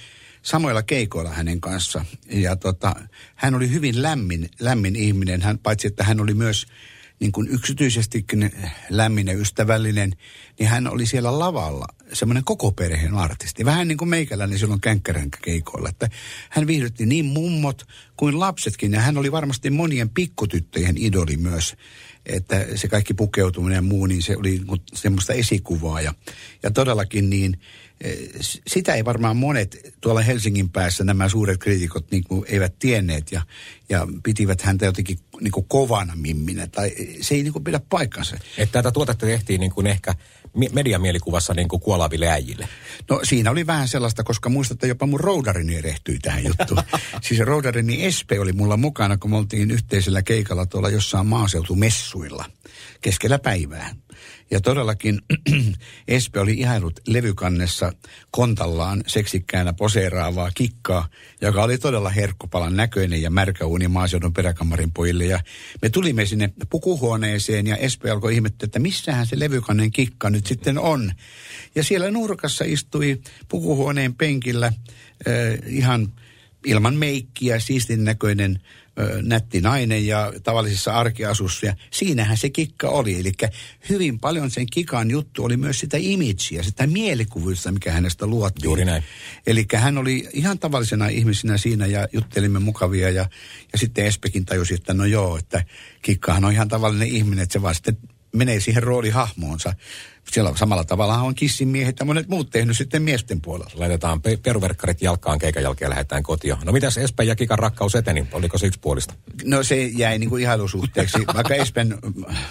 samoilla 0.42 0.84
keikoilla 0.84 1.31
hänen 1.31 1.62
kanssa. 1.62 2.06
Ja 2.30 2.56
tota, 2.56 2.96
hän 3.36 3.56
oli 3.56 3.72
hyvin 3.72 4.02
lämmin, 4.02 4.50
lämmin 4.60 4.96
ihminen, 4.96 5.42
hän, 5.42 5.60
paitsi 5.60 5.88
että 5.88 6.04
hän 6.04 6.19
oli 6.19 6.34
myös 6.34 6.66
niin 7.20 7.31
kuin 7.31 7.48
yksityisestikin 7.48 8.52
lämmin 8.90 9.28
ja 9.28 9.34
ystävällinen, 9.34 10.13
niin 10.60 10.70
hän 10.70 10.88
oli 10.88 11.06
siellä 11.06 11.40
lavalla 11.40 11.88
semmoinen 12.13 12.44
koko 12.44 12.71
perheen 12.71 13.13
artisti. 13.13 13.65
Vähän 13.65 13.88
niin 13.88 13.98
kuin 13.98 14.09
meikäläinen 14.09 14.59
silloin 14.59 14.81
känkkäränkä 14.81 15.38
keikoilla, 15.42 15.89
että 15.89 16.09
hän 16.50 16.68
viihdytti 16.68 17.06
niin 17.06 17.25
mummot 17.25 17.88
kuin 18.18 18.39
lapsetkin. 18.39 18.94
Ja 18.94 19.00
hän 19.00 19.18
oli 19.18 19.31
varmasti 19.31 19.69
monien 19.69 20.09
pikkutyttöjen 20.09 20.98
idoli 20.98 21.38
myös, 21.38 21.75
että 22.25 22.65
se 22.75 22.88
kaikki 22.88 23.13
pukeutuminen 23.13 23.75
ja 23.75 23.81
muu, 23.81 24.06
niin 24.06 24.21
se 24.21 24.38
oli 24.38 24.62
semmoista 24.94 25.33
esikuvaa. 25.33 26.01
Ja, 26.01 26.13
ja 26.63 26.71
todellakin 26.71 27.30
niin 27.30 27.59
sitä 28.68 28.94
ei 28.94 29.06
varmaan 29.06 29.38
monet 29.38 29.94
tuolla 30.02 30.22
Helsingin 30.22 30.70
päässä 30.70 31.04
nämä 31.04 31.30
suuret 31.30 31.58
kriitikot 31.58 32.12
niin 32.12 32.24
kuin 32.24 32.46
eivät 32.48 32.80
tienneet 32.80 33.32
ja, 33.32 33.42
ja 33.90 34.08
pitivät 34.24 34.62
häntä 34.62 34.86
jotenkin 34.86 35.20
niin 35.42 35.52
kuin 35.52 35.66
kovana 35.70 36.16
mimminä. 36.16 36.68
Tai 36.68 36.92
se 37.22 37.36
ei 37.36 37.44
niin 37.44 37.54
kuin 37.54 37.64
pidä 37.64 37.80
paikkansa. 37.90 38.38
Että 38.58 38.74
tätä 38.80 38.92
tuotetta 38.92 39.26
tehtiin 39.26 39.60
niin 39.60 39.72
kuin 39.72 39.88
ehkä 39.88 40.16
mediamielikuvassa 40.74 41.54
niin 41.54 41.68
kuin 41.68 41.82
kuolaville 41.82 42.28
äijille. 42.28 42.70
No 43.10 43.20
siinä 43.24 43.52
oli 43.52 43.68
vähän 43.68 43.88
sellaista, 43.88 44.24
koska 44.24 44.50
muistatte 44.50 44.88
jopa 44.88 45.06
mun 45.06 45.20
roudarini 45.20 45.76
erehtyi 45.76 46.20
tähän 46.20 46.44
juttuun. 46.44 46.84
siis 47.28 47.40
roudarini 47.40 48.06
Espe 48.06 48.40
oli 48.40 48.54
mulla 48.54 48.78
mukana, 48.78 49.18
kun 49.18 49.32
me 49.32 49.38
oltiin 49.38 49.72
yhteisellä 49.72 50.22
keikalla 50.22 50.66
tuolla 50.66 50.90
jossain 50.90 51.28
maaseutumessuilla 51.28 52.46
keskellä 53.02 53.40
päivää. 53.40 53.96
Ja 54.52 54.62
todellakin 54.62 55.22
Espe 56.08 56.39
oli 56.39 56.54
ihailut 56.54 57.00
levykannessa 57.08 57.94
kontallaan 58.32 59.04
seksikkäänä 59.08 59.74
poseeraavaa 59.74 60.51
kikkaa, 60.56 61.08
joka 61.42 61.63
oli 61.63 61.77
todella 61.77 62.10
herkkupalan 62.10 62.75
näköinen 62.75 63.22
ja 63.22 63.30
märkä 63.30 63.66
uuni 63.66 63.88
maaseudun 63.88 64.34
peräkammarin 64.34 64.92
pojille. 64.92 65.25
Ja 65.25 65.39
me 65.82 65.89
tulimme 65.89 66.25
sinne 66.25 66.54
pukuhuoneeseen 66.70 67.68
ja 67.68 67.75
Espe 67.75 68.12
alkoi 68.12 68.36
ihmettä, 68.36 68.66
että 68.66 68.80
missähän 68.80 69.27
se 69.27 69.39
levykannen 69.39 69.92
kikka 69.92 70.30
nyt 70.30 70.46
sitten 70.46 70.80
on. 70.80 71.12
Ja 71.75 71.84
siellä 71.84 72.12
nurkassa 72.12 72.66
istui 72.68 73.22
pukuhuoneen 73.48 74.16
penkillä 74.16 74.68
äh, 74.68 74.74
ihan 75.66 76.13
ilman 76.67 76.95
meikkiä, 76.95 77.59
siistin 77.59 78.03
näköinen 78.03 78.62
nätti 79.21 79.62
nainen 79.62 80.07
ja 80.07 80.33
tavallisessa 80.43 80.93
arkiasussa. 80.93 81.65
Ja 81.65 81.75
siinähän 81.91 82.38
se 82.38 82.50
kikka 82.50 82.89
oli. 82.89 83.19
Eli 83.19 83.31
hyvin 83.89 84.19
paljon 84.19 84.51
sen 84.51 84.65
kikan 84.74 85.12
juttu 85.12 85.43
oli 85.43 85.57
myös 85.57 85.79
sitä 85.79 85.97
imageä, 86.00 86.63
sitä 86.63 86.88
mielikuvista, 86.88 87.71
mikä 87.71 87.91
hänestä 87.91 88.27
luotiin. 88.27 88.63
Juuri 88.63 88.86
näin. 88.86 89.03
Eli 89.47 89.65
hän 89.75 89.97
oli 89.97 90.29
ihan 90.33 90.59
tavallisena 90.59 91.07
ihmisenä 91.07 91.57
siinä 91.57 91.86
ja 91.86 92.07
juttelimme 92.13 92.59
mukavia. 92.59 93.09
Ja, 93.09 93.29
ja 93.74 93.77
sitten 93.79 94.05
Espekin 94.05 94.45
tajusi, 94.45 94.74
että 94.74 94.93
no 94.93 95.05
joo, 95.05 95.38
että 95.38 95.65
kikkahan 96.01 96.45
on 96.45 96.51
ihan 96.51 96.67
tavallinen 96.67 97.07
ihminen, 97.07 97.43
että 97.43 97.53
se 97.53 97.62
vaan 97.62 97.75
sitten 97.75 97.97
menee 98.36 98.59
siihen 98.59 98.83
roolihahmoonsa 98.83 99.74
siellä 100.31 100.53
samalla 100.55 100.84
tavalla 100.84 101.22
on 101.22 101.36
kissimiehet 101.36 102.00
ja 102.00 102.05
monet 102.05 102.27
muut 102.27 102.50
tehnyt 102.50 102.77
sitten 102.77 103.01
miesten 103.01 103.41
puolella. 103.41 103.72
Laitetaan 103.75 104.22
pe- 104.22 104.38
peruverkkarit 104.38 105.01
jalkaan 105.01 105.39
keikan 105.39 105.63
jälkeen 105.63 105.89
lähdetään 105.89 106.24
kotiin. 106.24 106.55
No 106.65 106.72
mitäs 106.72 106.98
Espen 106.98 107.27
ja 107.27 107.36
Kikan 107.36 107.60
rakkaus 107.60 107.96
eteni? 107.96 108.27
Oliko 108.31 108.57
se 108.57 108.67
yksipuolista? 108.67 109.13
No 109.43 109.63
se 109.63 109.84
jäi 109.86 110.19
niin 110.19 110.29
kuin 110.29 110.41
ihailusuhteeksi, 110.41 111.17
vaikka 111.36 111.55
Espen 111.55 111.98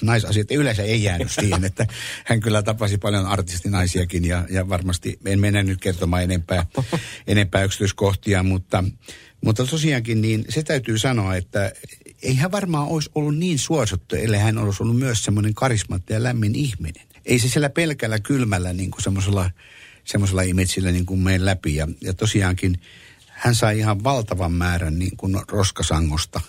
naisasiat 0.02 0.50
yleensä 0.50 0.82
ei 0.82 1.02
jäänyt 1.02 1.32
siihen, 1.32 1.64
että 1.64 1.86
hän 2.24 2.40
kyllä 2.40 2.62
tapasi 2.62 2.98
paljon 2.98 3.26
artistinaisiakin 3.26 4.24
ja, 4.24 4.44
ja 4.50 4.68
varmasti 4.68 5.18
en 5.24 5.40
mennä 5.40 5.62
nyt 5.62 5.80
kertomaan 5.80 6.22
enempää, 6.22 6.66
enempää 7.26 7.62
yksityiskohtia, 7.62 8.42
mutta, 8.42 8.84
mutta 9.44 9.66
tosiaankin 9.66 10.20
niin 10.20 10.44
se 10.48 10.62
täytyy 10.62 10.98
sanoa, 10.98 11.36
että 11.36 11.72
ei 12.22 12.34
hän 12.34 12.52
varmaan 12.52 12.88
olisi 12.88 13.10
ollut 13.14 13.36
niin 13.36 13.58
suosittu, 13.58 14.16
ellei 14.16 14.40
hän 14.40 14.58
olisi 14.58 14.82
ollut 14.82 14.98
myös 14.98 15.24
semmoinen 15.24 15.54
karismatti 15.54 16.12
ja 16.12 16.22
lämmin 16.22 16.54
ihminen 16.54 17.06
ei 17.26 17.38
se 17.38 17.48
siellä 17.48 17.70
pelkällä 17.70 18.18
kylmällä 18.18 18.72
niin 18.72 18.90
kuin 18.90 19.02
semmoisella, 19.02 19.50
semmoisella 20.04 20.42
imitsillä 20.42 20.90
niin 20.90 21.06
kuin 21.06 21.20
mene 21.20 21.44
läpi. 21.44 21.76
Ja, 21.76 21.88
ja 22.00 22.14
tosiaankin 22.14 22.80
hän 23.26 23.54
sai 23.54 23.78
ihan 23.78 24.04
valtavan 24.04 24.52
määrän 24.52 24.98
niin 24.98 25.16
kuin 25.16 25.36
roskasangosta 25.48 26.40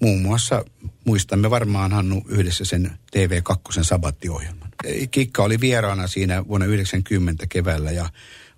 Muun 0.00 0.22
muassa 0.22 0.64
muistamme 1.04 1.50
varmaan 1.50 1.92
Hannu 1.92 2.22
yhdessä 2.28 2.64
sen 2.64 2.90
TV2 3.16 3.82
sabattiohjelman. 3.82 4.68
Kikka 5.10 5.42
oli 5.42 5.60
vieraana 5.60 6.06
siinä 6.06 6.48
vuonna 6.48 6.66
90 6.66 7.46
keväällä 7.46 7.90
ja 7.90 8.10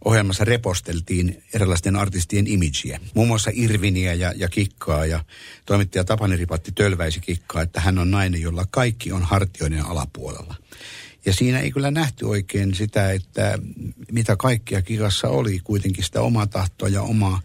ohjelmassa 0.04 0.44
reposteltiin 0.44 1.42
erilaisten 1.54 1.96
artistien 1.96 2.46
imageä. 2.46 3.00
Muun 3.14 3.28
muassa 3.28 3.50
Irviniä 3.54 4.14
ja, 4.14 4.32
ja 4.36 4.48
Kikkaa 4.48 5.06
ja 5.06 5.24
toimittaja 5.66 6.04
Tapani 6.04 6.36
Ripatti 6.36 6.72
tölväisi 6.72 7.20
Kikkaa, 7.20 7.62
että 7.62 7.80
hän 7.80 7.98
on 7.98 8.10
nainen, 8.10 8.40
jolla 8.40 8.66
kaikki 8.70 9.12
on 9.12 9.22
hartioiden 9.22 9.86
alapuolella. 9.86 10.54
Ja 11.26 11.32
siinä 11.32 11.60
ei 11.60 11.70
kyllä 11.70 11.90
nähty 11.90 12.24
oikein 12.24 12.74
sitä, 12.74 13.12
että 13.12 13.58
mitä 14.12 14.36
kaikkea 14.36 14.82
Kikassa 14.82 15.28
oli, 15.28 15.60
kuitenkin 15.64 16.04
sitä 16.04 16.20
omaa 16.20 16.46
tahtoa 16.46 16.88
ja 16.88 17.02
omaa, 17.02 17.40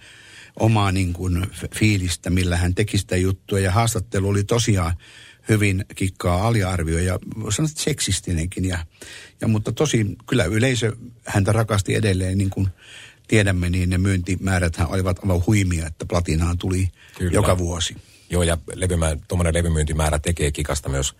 omaa 0.59 0.91
niin 0.91 1.13
kuin 1.13 1.47
fiilistä, 1.75 2.29
millä 2.29 2.57
hän 2.57 2.75
teki 2.75 2.97
sitä 2.97 3.17
juttua. 3.17 3.59
Ja 3.59 3.71
haastattelu 3.71 4.29
oli 4.29 4.43
tosiaan 4.43 4.93
hyvin 5.49 5.85
kikkaa 5.95 6.47
aliarvioi 6.47 7.05
ja 7.05 7.19
sanoa, 7.49 7.69
että 7.69 7.83
seksistinenkin. 7.83 8.65
Ja, 8.65 8.85
ja, 9.41 9.47
mutta 9.47 9.71
tosi 9.71 10.05
kyllä 10.29 10.43
yleisö 10.43 10.95
häntä 11.25 11.51
rakasti 11.51 11.95
edelleen, 11.95 12.37
niin 12.37 12.49
kuin 12.49 12.67
tiedämme, 13.27 13.69
niin 13.69 13.89
ne 13.89 13.97
myyntimäärät 13.97 14.77
olivat 14.87 15.19
aivan 15.23 15.45
huimia, 15.47 15.87
että 15.87 16.05
platinaan 16.05 16.57
tuli 16.57 16.89
kyllä. 17.17 17.31
joka 17.31 17.57
vuosi. 17.57 17.95
Joo, 18.29 18.43
ja 18.43 18.57
levymä, 18.75 19.15
tuommoinen 19.27 19.53
levymyyntimäärä 19.53 20.19
tekee 20.19 20.51
kikasta 20.51 20.89
myös 20.89 21.15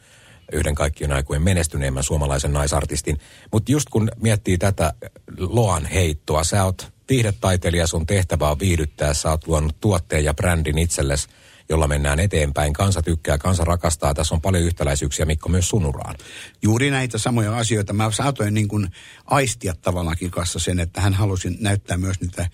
yhden 0.54 0.76
kaikkien 0.76 1.12
aikojen 1.12 1.42
menestyneemmän 1.42 2.04
suomalaisen 2.04 2.54
naisartistin. 2.54 3.18
Mutta 3.52 3.72
just 3.72 3.90
kun 3.90 4.10
miettii 4.22 4.58
tätä 4.58 4.94
Loan 5.38 5.86
heittoa, 5.86 6.44
sä 6.44 6.64
oot 6.64 6.94
viihdetaiteilija, 7.10 7.88
sun 7.88 8.06
tehtävä 8.06 8.52
on 8.52 8.60
viihdyttää, 8.60 9.14
sä 9.14 9.30
oot 9.30 9.48
luonut 9.48 9.76
tuotteen 9.82 10.24
ja 10.24 10.34
brändin 10.34 10.78
itsellesi 10.78 11.28
jolla 11.70 11.88
mennään 11.88 12.20
eteenpäin. 12.20 12.74
Kansa 12.74 13.02
tykkää, 13.02 13.38
kansa 13.38 13.64
rakastaa. 13.64 14.14
Tässä 14.14 14.36
on 14.36 14.42
paljon 14.42 14.64
yhtäläisyyksiä, 14.64 15.26
Mikko, 15.26 15.50
myös 15.50 15.70
sunuraan. 15.70 16.16
Juuri 16.62 16.92
näitä 16.92 17.18
samoja 17.18 17.58
asioita. 17.58 17.94
Mä 17.94 18.12
saatoin 18.12 18.54
niin 18.54 18.68
kuin 18.68 18.88
aistia 19.26 19.74
tavallaan 19.82 20.18
kanssa 20.30 20.60
sen, 20.60 20.80
että 20.80 21.02
hän 21.02 21.14
halusi 21.14 21.58
näyttää 21.60 21.98
myös 21.98 22.22
niitä 22.22 22.50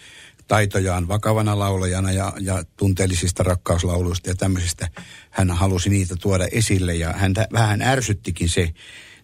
taitojaan 0.48 1.08
vakavana 1.08 1.60
laulajana 1.60 2.12
ja, 2.12 2.34
ja 2.40 2.64
tunteellisista 2.78 3.44
rakkauslauluista 3.44 4.30
ja 4.30 4.36
tämmöisistä. 4.36 4.88
Hän 5.30 5.52
halusi 5.52 5.90
niitä 5.90 6.16
tuoda 6.16 6.48
esille 6.52 6.96
ja 6.96 7.14
häntä 7.14 7.48
vähän 7.54 7.82
ärsyttikin 7.82 8.50
se, 8.50 8.74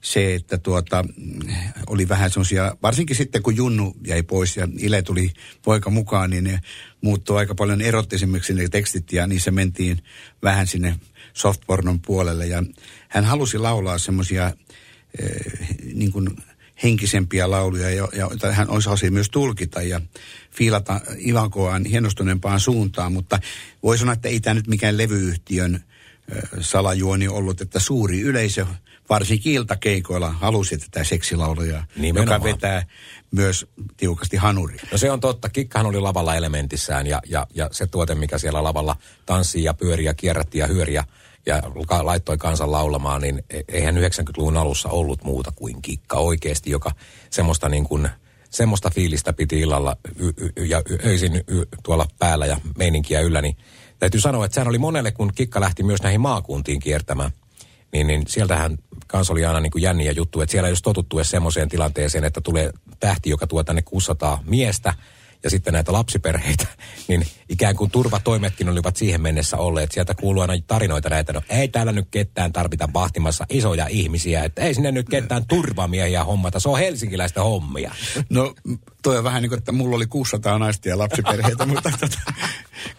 se, 0.02 0.36
että 0.36 0.58
tuota, 0.58 1.06
oli 1.88 2.10
vähän 2.10 2.32
semmoisia, 2.32 2.76
varsinkin 2.84 3.16
sitten 3.16 3.44
kun 3.44 3.56
Junnu 3.56 3.96
jäi 4.08 4.24
pois 4.24 4.58
ja 4.58 4.68
Ile 4.78 5.02
tuli 5.02 5.32
poika 5.62 5.90
mukaan, 5.90 6.30
niin 6.30 6.44
ne 6.44 6.60
muuttui 7.02 7.38
aika 7.38 7.56
paljon 7.56 7.82
erottisemmiksi 7.82 8.54
ne 8.54 8.68
tekstit 8.68 9.14
ja 9.14 9.28
niissä 9.28 9.52
mentiin 9.52 10.04
vähän 10.44 10.68
sinne 10.68 11.00
softpornon 11.34 12.00
puolelle. 12.00 12.48
Ja 12.48 12.64
hän 13.10 13.26
halusi 13.26 13.58
laulaa 13.58 13.98
semmoisia 13.98 14.54
eh, 15.20 15.70
niin 15.94 16.12
kuin 16.12 16.30
henkisempiä 16.84 17.52
lauluja, 17.52 17.90
joita 17.90 18.52
hän 18.52 18.70
osasi 18.70 19.10
myös 19.10 19.30
tulkita 19.30 19.82
ja 19.82 20.02
fiilata 20.60 21.02
Ivankoaan 21.28 21.86
hienostuneempaan 21.86 22.60
suuntaan, 22.60 23.14
mutta 23.14 23.40
voi 23.84 23.98
sanoa, 23.98 24.14
että 24.14 24.30
ei 24.30 24.40
tämä 24.40 24.54
nyt 24.54 24.68
mikään 24.68 24.98
levyyhtiön 24.98 25.84
salajuoni 26.62 27.28
ollut, 27.28 27.62
että 27.62 27.80
suuri 27.80 28.22
yleisö 28.22 28.66
varsinkin 29.10 29.54
iltakeikoilla 29.54 30.30
halusi 30.32 30.78
tätä 30.78 31.04
seksilauluja, 31.04 31.84
Nimenomaan. 31.96 32.36
joka 32.36 32.44
vetää 32.44 32.86
myös 33.32 33.68
tiukasti 33.98 34.38
hanuri. 34.38 34.78
No 34.92 34.98
se 34.98 35.12
on 35.12 35.20
totta. 35.20 35.50
Kikkahan 35.50 35.86
oli 35.86 36.00
lavalla 36.00 36.36
elementissään 36.36 37.08
ja, 37.08 37.22
ja, 37.30 37.48
ja 37.56 37.70
se 37.72 37.88
tuote, 37.88 38.16
mikä 38.16 38.38
siellä 38.38 38.64
lavalla 38.64 38.96
tanssii 39.26 39.64
ja 39.64 39.74
pyörii 39.74 40.06
ja 40.06 40.14
kierrätti 40.14 40.58
ja 40.58 40.68
hyöri 40.68 40.94
ja, 40.94 41.04
ja 41.46 41.62
laittoi 42.02 42.38
kansan 42.38 42.72
laulamaan, 42.72 43.22
niin 43.22 43.44
e, 43.50 43.62
eihän 43.68 43.98
90-luvun 43.98 44.58
alussa 44.58 44.90
ollut 44.90 45.24
muuta 45.24 45.52
kuin 45.56 45.82
kikka 45.82 46.18
oikeasti, 46.18 46.70
joka 46.70 46.92
semmoista 47.30 47.70
niin 47.70 47.84
kuin, 47.84 48.10
semmoista 48.50 48.90
fiilistä 48.90 49.34
piti 49.34 49.60
illalla 49.60 49.98
y, 50.20 50.28
y, 50.58 50.66
ja 50.66 50.82
öisin 51.06 51.36
y, 51.36 51.66
tuolla 51.84 52.08
päällä 52.20 52.46
ja 52.46 52.58
meininkiä 52.78 53.22
yllä, 53.22 53.42
niin 53.42 53.58
täytyy 54.00 54.22
sanoa, 54.22 54.46
että 54.46 54.56
sehän 54.56 54.68
oli 54.68 54.78
monelle, 54.78 55.12
kun 55.12 55.32
kikka 55.36 55.62
lähti 55.62 55.84
myös 55.84 56.02
näihin 56.02 56.22
maakuntiin 56.22 56.80
kiertämään, 56.80 57.32
niin, 57.92 58.08
niin 58.08 58.24
sieltähän 58.28 58.78
kans 59.08 59.30
oli 59.30 59.46
aina 59.46 59.60
niin 59.60 59.72
kuin 59.72 59.82
jänniä 59.82 60.12
juttu, 60.12 60.42
että 60.42 60.52
siellä 60.52 60.68
ei 60.68 60.72
olisi 60.72 60.84
totuttu 60.84 61.18
edes 61.18 61.30
semmoiseen 61.30 61.70
tilanteeseen, 61.70 62.24
että 62.24 62.42
tulee 62.42 62.72
tähti, 63.00 63.30
joka 63.30 63.48
tuo 63.48 63.64
tänne 63.64 63.82
600 63.82 64.44
miestä 64.46 64.94
ja 65.44 65.50
sitten 65.50 65.74
näitä 65.74 65.94
lapsiperheitä, 65.94 66.68
niin 67.08 67.26
ikään 67.50 67.76
kuin 67.76 67.92
turvatoimetkin 67.92 68.70
olivat 68.70 68.96
siihen 68.96 69.22
mennessä 69.22 69.58
olleet. 69.58 69.92
Sieltä 69.92 70.16
kuuluu 70.16 70.42
aina 70.42 70.54
tarinoita 70.68 71.10
näitä, 71.10 71.34
no 71.34 71.42
ei 71.50 71.68
täällä 71.68 71.92
nyt 71.92 72.08
ketään 72.12 72.54
tarvita 72.54 72.90
vahtimassa 72.94 73.46
isoja 73.50 73.88
ihmisiä, 73.88 74.44
että 74.44 74.62
ei 74.62 74.74
sinne 74.74 74.92
nyt 74.92 75.10
ketään 75.10 75.46
turvamiehiä 75.46 76.24
hommata, 76.24 76.60
se 76.60 76.70
on 76.70 76.80
helsinkiläistä 76.80 77.44
hommia. 77.44 77.96
No 78.30 78.54
toi 79.02 79.18
on 79.18 79.24
vähän 79.24 79.42
niin 79.42 79.50
kuin, 79.50 79.58
että 79.58 79.72
mulla 79.72 79.96
oli 79.96 80.08
600 80.08 80.60
naista 80.60 80.90
ja 80.90 80.98
lapsiperheitä, 80.98 81.66
mutta 81.74 81.92
tota, 82.00 82.20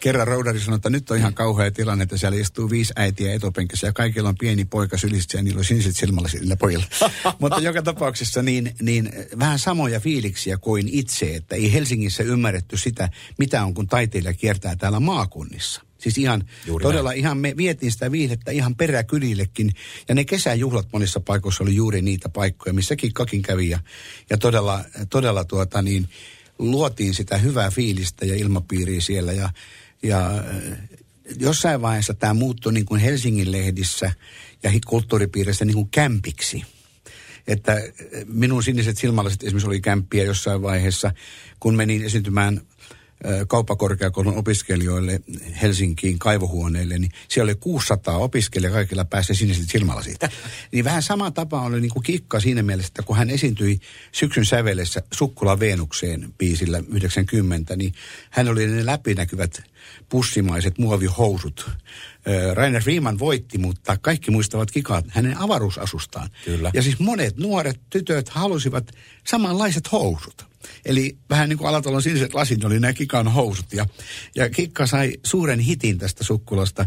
kerran 0.00 0.28
roudari 0.28 0.60
sanoi, 0.60 0.76
että 0.76 0.90
nyt 0.90 1.10
on 1.10 1.16
ihan 1.16 1.34
kauhea 1.34 1.70
tilanne, 1.70 2.02
että 2.02 2.16
siellä 2.16 2.38
istuu 2.38 2.70
viisi 2.70 2.92
äitiä 2.96 3.34
etupenkissä 3.34 3.86
ja 3.86 3.92
kaikilla 3.92 4.28
on 4.28 4.34
pieni 4.40 4.64
poika 4.64 4.96
sylissä 4.96 5.38
ja 5.38 5.42
niillä 5.42 5.58
on 5.58 5.64
siniset 5.64 5.96
silmällä 5.96 6.28
sillä 6.28 6.56
pojilla. 6.56 6.84
Mutta 7.38 7.60
joka 7.60 7.82
tapauksessa 7.82 8.42
niin, 8.42 8.74
niin 8.82 9.12
vähän 9.38 9.58
samoja 9.58 10.00
fiiliksiä 10.00 10.58
kuin 10.58 10.88
itse, 10.88 11.34
että 11.34 11.56
ei 11.56 11.72
Helsingissä 11.72 12.22
ymmärretty 12.30 12.76
sitä, 12.76 13.08
mitä 13.38 13.64
on 13.64 13.74
kun 13.74 13.86
taiteilija 13.86 14.34
kiertää 14.34 14.76
täällä 14.76 15.00
maakunnissa. 15.00 15.82
Siis 16.00 16.18
ihan, 16.18 16.44
Juuri 16.66 16.82
todella 16.82 17.10
näin. 17.10 17.18
ihan 17.18 17.38
me 17.38 17.54
vietiin 17.56 17.92
sitä 17.92 18.12
viihdettä 18.12 18.50
ihan 18.50 18.74
peräkylillekin. 18.74 19.72
Ja 20.08 20.14
ne 20.14 20.24
kesäjuhlat 20.24 20.88
monissa 20.92 21.20
paikoissa 21.20 21.64
oli 21.64 21.74
juuri 21.74 22.02
niitä 22.02 22.28
paikkoja, 22.28 22.72
missäkin 22.72 23.12
kakin 23.12 23.42
kävi. 23.42 23.68
Ja, 23.68 23.78
ja 24.30 24.38
todella, 24.38 24.84
todella 25.10 25.44
tuota 25.44 25.82
niin, 25.82 26.08
luotiin 26.58 27.14
sitä 27.14 27.38
hyvää 27.38 27.70
fiilistä 27.70 28.26
ja 28.26 28.34
ilmapiiriä 28.34 29.00
siellä. 29.00 29.32
Ja, 29.32 29.50
ja 30.02 30.30
äh, 30.30 30.78
jossain 31.38 31.82
vaiheessa 31.82 32.14
tämä 32.14 32.34
muuttui 32.34 32.72
niin 32.72 32.86
kuin 32.86 33.00
Helsingin 33.00 33.52
lehdissä 33.52 34.12
ja 34.62 34.70
kulttuuripiirissä 34.86 35.64
niin 35.64 35.74
kuin 35.76 35.88
kämpiksi. 35.90 36.64
Että 37.46 37.72
äh, 37.72 37.80
minun 38.26 38.62
siniset 38.62 38.98
silmälasit 38.98 39.42
esimerkiksi 39.42 39.66
oli 39.66 39.80
kämppiä 39.80 40.24
jossain 40.24 40.62
vaiheessa, 40.62 41.12
kun 41.60 41.76
menin 41.76 42.04
esiintymään 42.04 42.60
kauppakorkeakoulun 43.48 44.36
opiskelijoille 44.36 45.20
Helsinkiin 45.62 46.18
kaivohuoneelle, 46.18 46.98
niin 46.98 47.10
siellä 47.28 47.50
oli 47.50 47.54
600 47.60 48.16
opiskelijaa, 48.16 48.72
kaikilla 48.72 49.04
pääsi 49.04 49.34
siniset 49.34 49.70
silmälasit. 49.70 50.16
niin 50.72 50.84
vähän 50.84 51.02
sama 51.02 51.30
tapa 51.30 51.62
oli 51.62 51.80
niin 51.80 51.90
kuin 51.90 52.02
kikka 52.02 52.40
siinä 52.40 52.62
mielessä, 52.62 52.90
että 52.90 53.02
kun 53.02 53.16
hän 53.16 53.30
esiintyi 53.30 53.80
syksyn 54.12 54.44
sävelessä 54.44 55.02
Sukkula 55.12 55.60
Veenukseen 55.60 56.34
biisillä 56.38 56.82
90, 56.88 57.76
niin 57.76 57.94
hän 58.30 58.48
oli 58.48 58.66
ne 58.66 58.86
läpinäkyvät 58.86 59.62
pussimaiset 60.08 60.78
muovihousut. 60.78 61.70
Rainer 62.54 62.82
Riemann 62.86 63.18
voitti, 63.18 63.58
mutta 63.58 63.96
kaikki 63.96 64.30
muistavat 64.30 64.70
kikat 64.70 65.04
hänen 65.08 65.38
avaruusasustaan. 65.38 66.30
Kyllä. 66.44 66.70
Ja 66.74 66.82
siis 66.82 66.98
monet 66.98 67.36
nuoret 67.36 67.80
tytöt 67.90 68.28
halusivat 68.28 68.90
samanlaiset 69.26 69.92
housut. 69.92 70.50
Eli 70.84 71.16
vähän 71.30 71.48
niin 71.48 71.58
kuin 71.58 71.68
Alatalon 71.68 72.02
siniset 72.02 72.34
lasit 72.34 72.64
oli 72.64 72.80
nämä 72.80 72.92
Kikan 72.92 73.28
housut. 73.28 73.72
Ja, 73.72 73.86
ja 74.34 74.50
Kikka 74.50 74.86
sai 74.86 75.12
suuren 75.24 75.58
hitin 75.58 75.98
tästä 75.98 76.24
sukkulasta. 76.24 76.86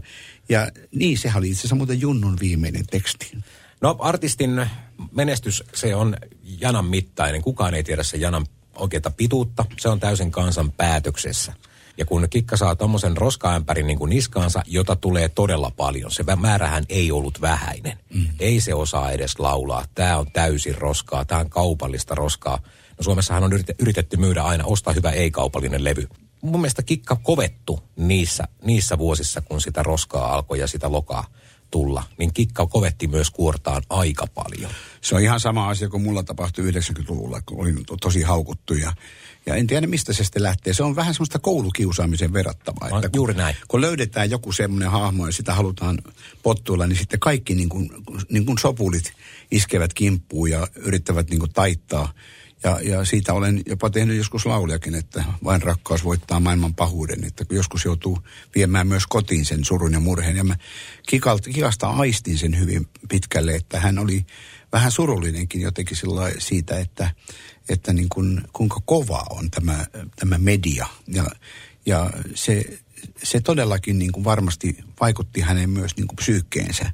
Ja 0.49 0.67
niin, 0.95 1.17
sehän 1.17 1.37
oli 1.37 1.49
itse 1.49 1.59
asiassa 1.59 1.75
muuten 1.75 2.01
Junnun 2.01 2.37
viimeinen 2.39 2.85
teksti. 2.87 3.37
No 3.81 3.95
artistin 3.99 4.65
menestys, 5.11 5.63
se 5.73 5.95
on 5.95 6.17
janan 6.43 6.85
mittainen. 6.85 7.41
Kukaan 7.41 7.73
ei 7.73 7.83
tiedä 7.83 8.03
se 8.03 8.17
janan 8.17 8.45
oikeita 8.75 9.11
pituutta. 9.11 9.65
Se 9.79 9.89
on 9.89 9.99
täysin 9.99 10.31
kansan 10.31 10.71
päätöksessä. 10.71 11.53
Ja 11.97 12.05
kun 12.05 12.27
Kikka 12.29 12.57
saa 12.57 12.75
tuommoisen 12.75 13.17
roskaämpärin 13.17 13.87
niin 13.87 13.97
kuin 13.97 14.09
niskaansa, 14.09 14.63
jota 14.67 14.95
tulee 14.95 15.29
todella 15.29 15.71
paljon, 15.77 16.11
se 16.11 16.23
määrähän 16.35 16.83
ei 16.89 17.11
ollut 17.11 17.41
vähäinen. 17.41 17.97
Mm. 18.13 18.25
Ei 18.39 18.61
se 18.61 18.73
osaa 18.73 19.11
edes 19.11 19.39
laulaa. 19.39 19.85
Tämä 19.95 20.17
on 20.17 20.31
täysin 20.31 20.77
roskaa, 20.77 21.25
tämä 21.25 21.41
on 21.41 21.49
kaupallista 21.49 22.15
roskaa. 22.15 22.59
No 22.97 23.03
Suomessahan 23.03 23.43
on 23.43 23.51
yritetty 23.79 24.17
myydä 24.17 24.43
aina, 24.43 24.65
ostaa 24.65 24.93
hyvä 24.93 25.11
ei-kaupallinen 25.11 25.83
levy. 25.83 26.07
Mun 26.41 26.61
mielestä 26.61 26.83
kikka 26.83 27.15
kovettu 27.15 27.79
niissä, 27.95 28.43
niissä 28.63 28.97
vuosissa, 28.97 29.41
kun 29.41 29.61
sitä 29.61 29.83
roskaa 29.83 30.33
alkoi 30.33 30.59
ja 30.59 30.67
sitä 30.67 30.91
lokaa 30.91 31.27
tulla, 31.71 32.03
niin 32.17 32.33
kikka 32.33 32.67
kovetti 32.67 33.07
myös 33.07 33.31
kuortaan 33.31 33.83
aika 33.89 34.27
paljon. 34.33 34.71
Se 35.01 35.15
on 35.15 35.21
ihan 35.21 35.39
sama 35.39 35.69
asia 35.69 35.89
kuin 35.89 36.03
mulla 36.03 36.23
tapahtui 36.23 36.71
90-luvulla, 36.71 37.41
kun 37.45 37.61
olin 37.61 37.85
to, 37.85 37.97
tosi 37.97 38.21
haukuttu 38.21 38.73
ja, 38.73 38.93
ja 39.45 39.55
en 39.55 39.67
tiedä 39.67 39.87
mistä 39.87 40.13
se 40.13 40.23
sitten 40.23 40.43
lähtee. 40.43 40.73
Se 40.73 40.83
on 40.83 40.95
vähän 40.95 41.13
semmoista 41.13 41.39
koulukiusaamisen 41.39 42.33
verrattavaa. 42.33 42.87
Että 42.87 43.09
kun, 43.09 43.17
juuri 43.17 43.33
näin. 43.33 43.55
Kun 43.67 43.81
löydetään 43.81 44.29
joku 44.29 44.51
semmoinen 44.51 44.91
hahmo 44.91 45.25
ja 45.25 45.31
sitä 45.31 45.53
halutaan 45.53 45.97
pottuilla, 46.43 46.87
niin 46.87 46.97
sitten 46.97 47.19
kaikki 47.19 47.55
niin 47.55 47.69
kuin, 47.69 47.89
niin 48.29 48.45
kuin 48.45 48.57
sopulit 48.57 49.13
iskevät 49.51 49.93
kimppuun 49.93 50.49
ja 50.49 50.67
yrittävät 50.75 51.29
niin 51.29 51.39
kuin 51.39 51.53
taittaa 51.53 52.13
Ja, 52.63 52.79
ja 52.81 53.05
siitä 53.05 53.33
olen 53.33 53.61
jopa 53.65 53.89
tehnyt 53.89 54.17
joskus 54.17 54.45
lauliakin, 54.45 54.95
että 54.95 55.23
vain 55.43 55.61
rakkaus 55.61 56.03
voittaa 56.03 56.39
maailman 56.39 56.75
pahuuden. 56.75 57.23
Että 57.23 57.45
joskus 57.49 57.85
joutuu 57.85 58.19
viemään 58.55 58.87
myös 58.87 59.07
kotiin 59.07 59.45
sen 59.45 59.65
surun 59.65 59.93
ja 59.93 59.99
murheen. 59.99 60.37
Ja 60.37 60.43
mä 60.43 60.55
Kikalta, 61.07 61.49
Kikasta 61.49 61.87
aistin 61.87 62.37
sen 62.37 62.59
hyvin 62.59 62.87
pitkälle, 63.09 63.55
että 63.55 63.79
hän 63.79 63.99
oli 63.99 64.25
vähän 64.71 64.91
surullinenkin 64.91 65.61
jotenkin 65.61 65.97
siitä, 66.37 66.79
että, 66.79 67.11
että 67.69 67.93
niin 67.93 68.09
kuin, 68.09 68.41
kuinka 68.53 68.81
kova 68.85 69.25
on 69.29 69.51
tämä, 69.51 69.85
tämä 70.15 70.37
media. 70.37 70.87
Ja, 71.07 71.25
ja 71.85 72.09
se, 72.35 72.79
se 73.23 73.41
todellakin 73.41 73.99
niin 73.99 74.11
kuin 74.11 74.23
varmasti 74.23 74.77
vaikutti 75.01 75.41
hänen 75.41 75.69
myös 75.69 75.97
niin 75.97 76.07
kuin 76.07 76.15
psyykkeensä. 76.15 76.91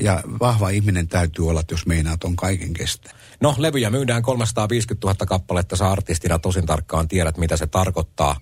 Ja 0.00 0.22
vahva 0.40 0.68
ihminen 0.68 1.08
täytyy 1.08 1.48
olla, 1.48 1.62
jos 1.70 1.86
meinaat 1.86 2.24
on 2.24 2.36
kaiken 2.36 2.72
kestä. 2.72 3.10
No, 3.40 3.54
levyjä 3.58 3.90
myydään 3.90 4.22
350 4.22 5.06
000 5.06 5.26
kappaletta. 5.26 5.76
Sä 5.76 5.90
artistina 5.90 6.38
tosin 6.38 6.66
tarkkaan 6.66 7.08
tiedät, 7.08 7.38
mitä 7.38 7.56
se 7.56 7.66
tarkoittaa. 7.66 8.40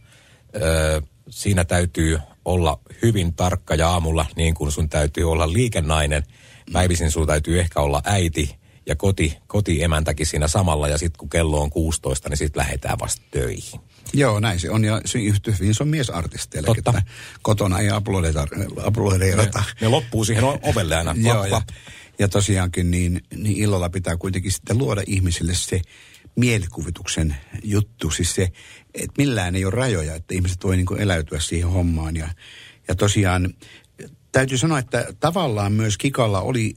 Öö, 0.57 1.01
siinä 1.31 1.65
täytyy 1.65 2.19
olla 2.45 2.81
hyvin 3.03 3.35
tarkka 3.35 3.75
ja 3.75 3.89
aamulla 3.89 4.27
niin 4.37 4.55
kuin 4.55 4.73
sun 4.73 4.89
täytyy 4.89 5.31
olla 5.31 5.53
liikennainen. 5.53 6.23
Päivisin 6.73 7.11
sun 7.11 7.27
täytyy 7.27 7.61
ehkä 7.61 7.81
olla 7.81 8.03
äiti 8.05 8.57
ja 8.87 8.97
koti, 8.97 9.39
kotiemäntäkin 9.47 10.27
siinä 10.27 10.49
samalla. 10.49 10.89
Ja 10.89 10.99
sitten 10.99 11.19
kun 11.19 11.29
kello 11.29 11.61
on 11.61 11.71
16, 11.71 12.29
niin 12.29 12.37
sitten 12.37 12.61
lähdetään 12.61 12.99
vasta 12.99 13.23
töihin. 13.31 13.81
Joo, 14.13 14.41
näin 14.41 14.61
se 14.61 14.71
on. 14.71 14.85
Ja 14.85 15.01
se 15.05 15.19
yhtä 15.19 15.53
hyvin 15.61 15.75
se 15.75 15.83
on 15.83 15.89
miesartisteille, 15.89 16.69
että 16.79 17.03
kotona 17.43 17.79
ei 17.79 17.91
aplodeerata. 17.91 18.55
Ne, 18.57 18.67
ne 19.81 19.89
loppuu 19.89 20.25
siihen 20.25 20.45
ovelle 20.45 20.97
aina. 20.97 21.15
Joo, 21.19 21.45
ja, 21.45 21.63
ja 22.19 22.29
tosiaankin 22.29 22.91
niin, 22.91 23.21
niin 23.37 23.57
illalla 23.57 23.91
pitää 23.91 24.17
kuitenkin 24.17 24.53
sitten 24.53 24.79
luoda 24.79 25.03
ihmisille 25.07 25.55
se 25.55 25.81
mielikuvituksen 26.37 27.37
juttu. 27.65 28.11
Siis 28.11 28.35
se, 28.35 28.53
että 28.95 29.15
millään 29.19 29.57
ei 29.57 29.65
ole 29.65 29.75
rajoja, 29.75 30.15
että 30.15 30.35
ihmiset 30.35 30.65
voi 30.65 30.77
niin 30.77 30.99
eläytyä 30.99 31.41
siihen 31.41 31.69
hommaan. 31.69 32.17
Ja, 32.17 32.29
ja 32.89 32.95
tosiaan 32.95 33.55
täytyy 34.33 34.59
sanoa, 34.59 34.79
että 34.79 35.07
tavallaan 35.21 35.73
myös 35.73 35.99
Kikalla 35.99 36.41
oli 36.41 36.75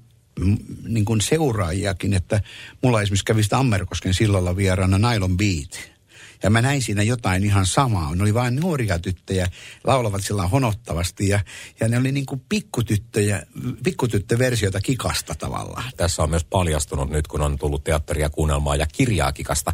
niin 0.87 1.05
kuin 1.05 1.21
seuraajiakin, 1.21 2.13
että 2.13 2.41
mulla 2.83 3.01
esimerkiksi 3.01 3.25
kävi 3.25 3.43
sitä 3.43 3.57
Ammerkosken 3.57 4.13
sillalla 4.13 4.55
vieraana 4.55 4.97
Nylon 4.97 5.37
Beat 5.37 5.94
ja 6.43 6.49
mä 6.49 6.61
näin 6.61 6.81
siinä 6.81 7.03
jotain 7.03 7.43
ihan 7.43 7.65
samaa. 7.65 8.15
Ne 8.15 8.23
oli 8.23 8.33
vain 8.33 8.55
nuoria 8.55 8.99
tyttöjä, 8.99 9.47
laulavat 9.83 10.23
sillä 10.23 10.47
honottavasti 10.47 11.27
ja, 11.27 11.39
ja 11.79 11.87
ne 11.87 11.97
oli 11.97 12.11
niin 12.11 12.25
kuin 12.25 12.41
pikkutyttöjä, 12.49 13.45
pikkutyttöversiota 13.83 14.81
kikasta 14.81 15.35
tavallaan. 15.35 15.91
Tässä 15.97 16.23
on 16.23 16.29
myös 16.29 16.43
paljastunut 16.43 17.09
nyt, 17.09 17.27
kun 17.27 17.41
on 17.41 17.57
tullut 17.57 17.83
teatteria, 17.83 18.29
kuunnelmaa 18.29 18.75
ja 18.75 18.85
kirjaa 18.93 19.31
kikasta. 19.31 19.73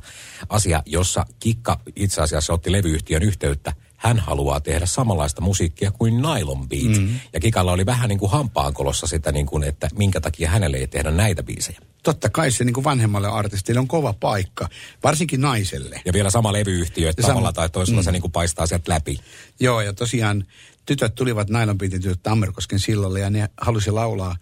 Asia, 0.49 0.83
jossa 0.85 1.25
Kikka 1.39 1.79
itse 1.95 2.21
asiassa 2.21 2.53
otti 2.53 2.71
levyyhtiön 2.71 3.23
yhteyttä 3.23 3.73
hän 4.01 4.19
haluaa 4.19 4.59
tehdä 4.59 4.85
samanlaista 4.85 5.41
musiikkia 5.41 5.91
kuin 5.91 6.15
Nylon 6.15 6.69
Beat. 6.69 6.83
Mm-hmm. 6.83 7.19
Ja 7.33 7.39
Kikalla 7.39 7.71
oli 7.71 7.85
vähän 7.85 8.09
niin 8.09 8.19
kuin 8.19 8.31
hampaankolossa 8.31 9.07
sitä, 9.07 9.31
niin 9.31 9.45
kuin, 9.45 9.63
että 9.63 9.89
minkä 9.95 10.21
takia 10.21 10.49
hänelle 10.49 10.77
ei 10.77 10.87
tehdä 10.87 11.11
näitä 11.11 11.43
biisejä. 11.43 11.79
Totta 12.03 12.29
kai 12.29 12.51
se 12.51 12.63
niin 12.63 12.73
kuin 12.73 12.83
vanhemmalle 12.83 13.27
artistille 13.27 13.79
on 13.79 13.87
kova 13.87 14.13
paikka, 14.13 14.69
varsinkin 15.03 15.41
naiselle. 15.41 16.01
Ja 16.05 16.13
vielä 16.13 16.29
sama 16.29 16.53
levyyhtiö, 16.53 17.09
että 17.09 17.21
tavalla 17.21 17.47
sama, 17.47 17.53
tai 17.53 17.69
toisella 17.69 18.01
mm. 18.01 18.05
se 18.05 18.11
niin 18.11 18.21
kuin 18.21 18.31
paistaa 18.31 18.67
sieltä 18.67 18.91
läpi. 18.91 19.19
Joo, 19.59 19.81
ja 19.81 19.93
tosiaan 19.93 20.45
tytöt 20.85 21.15
tulivat 21.15 21.49
Nylon 21.49 21.77
Beatin 21.77 22.01
tytöt 22.01 22.23
Tammerkosken 22.23 22.79
sillalle 22.79 23.19
ja 23.19 23.29
ne 23.29 23.49
halusi 23.61 23.91
laulaa 23.91 24.35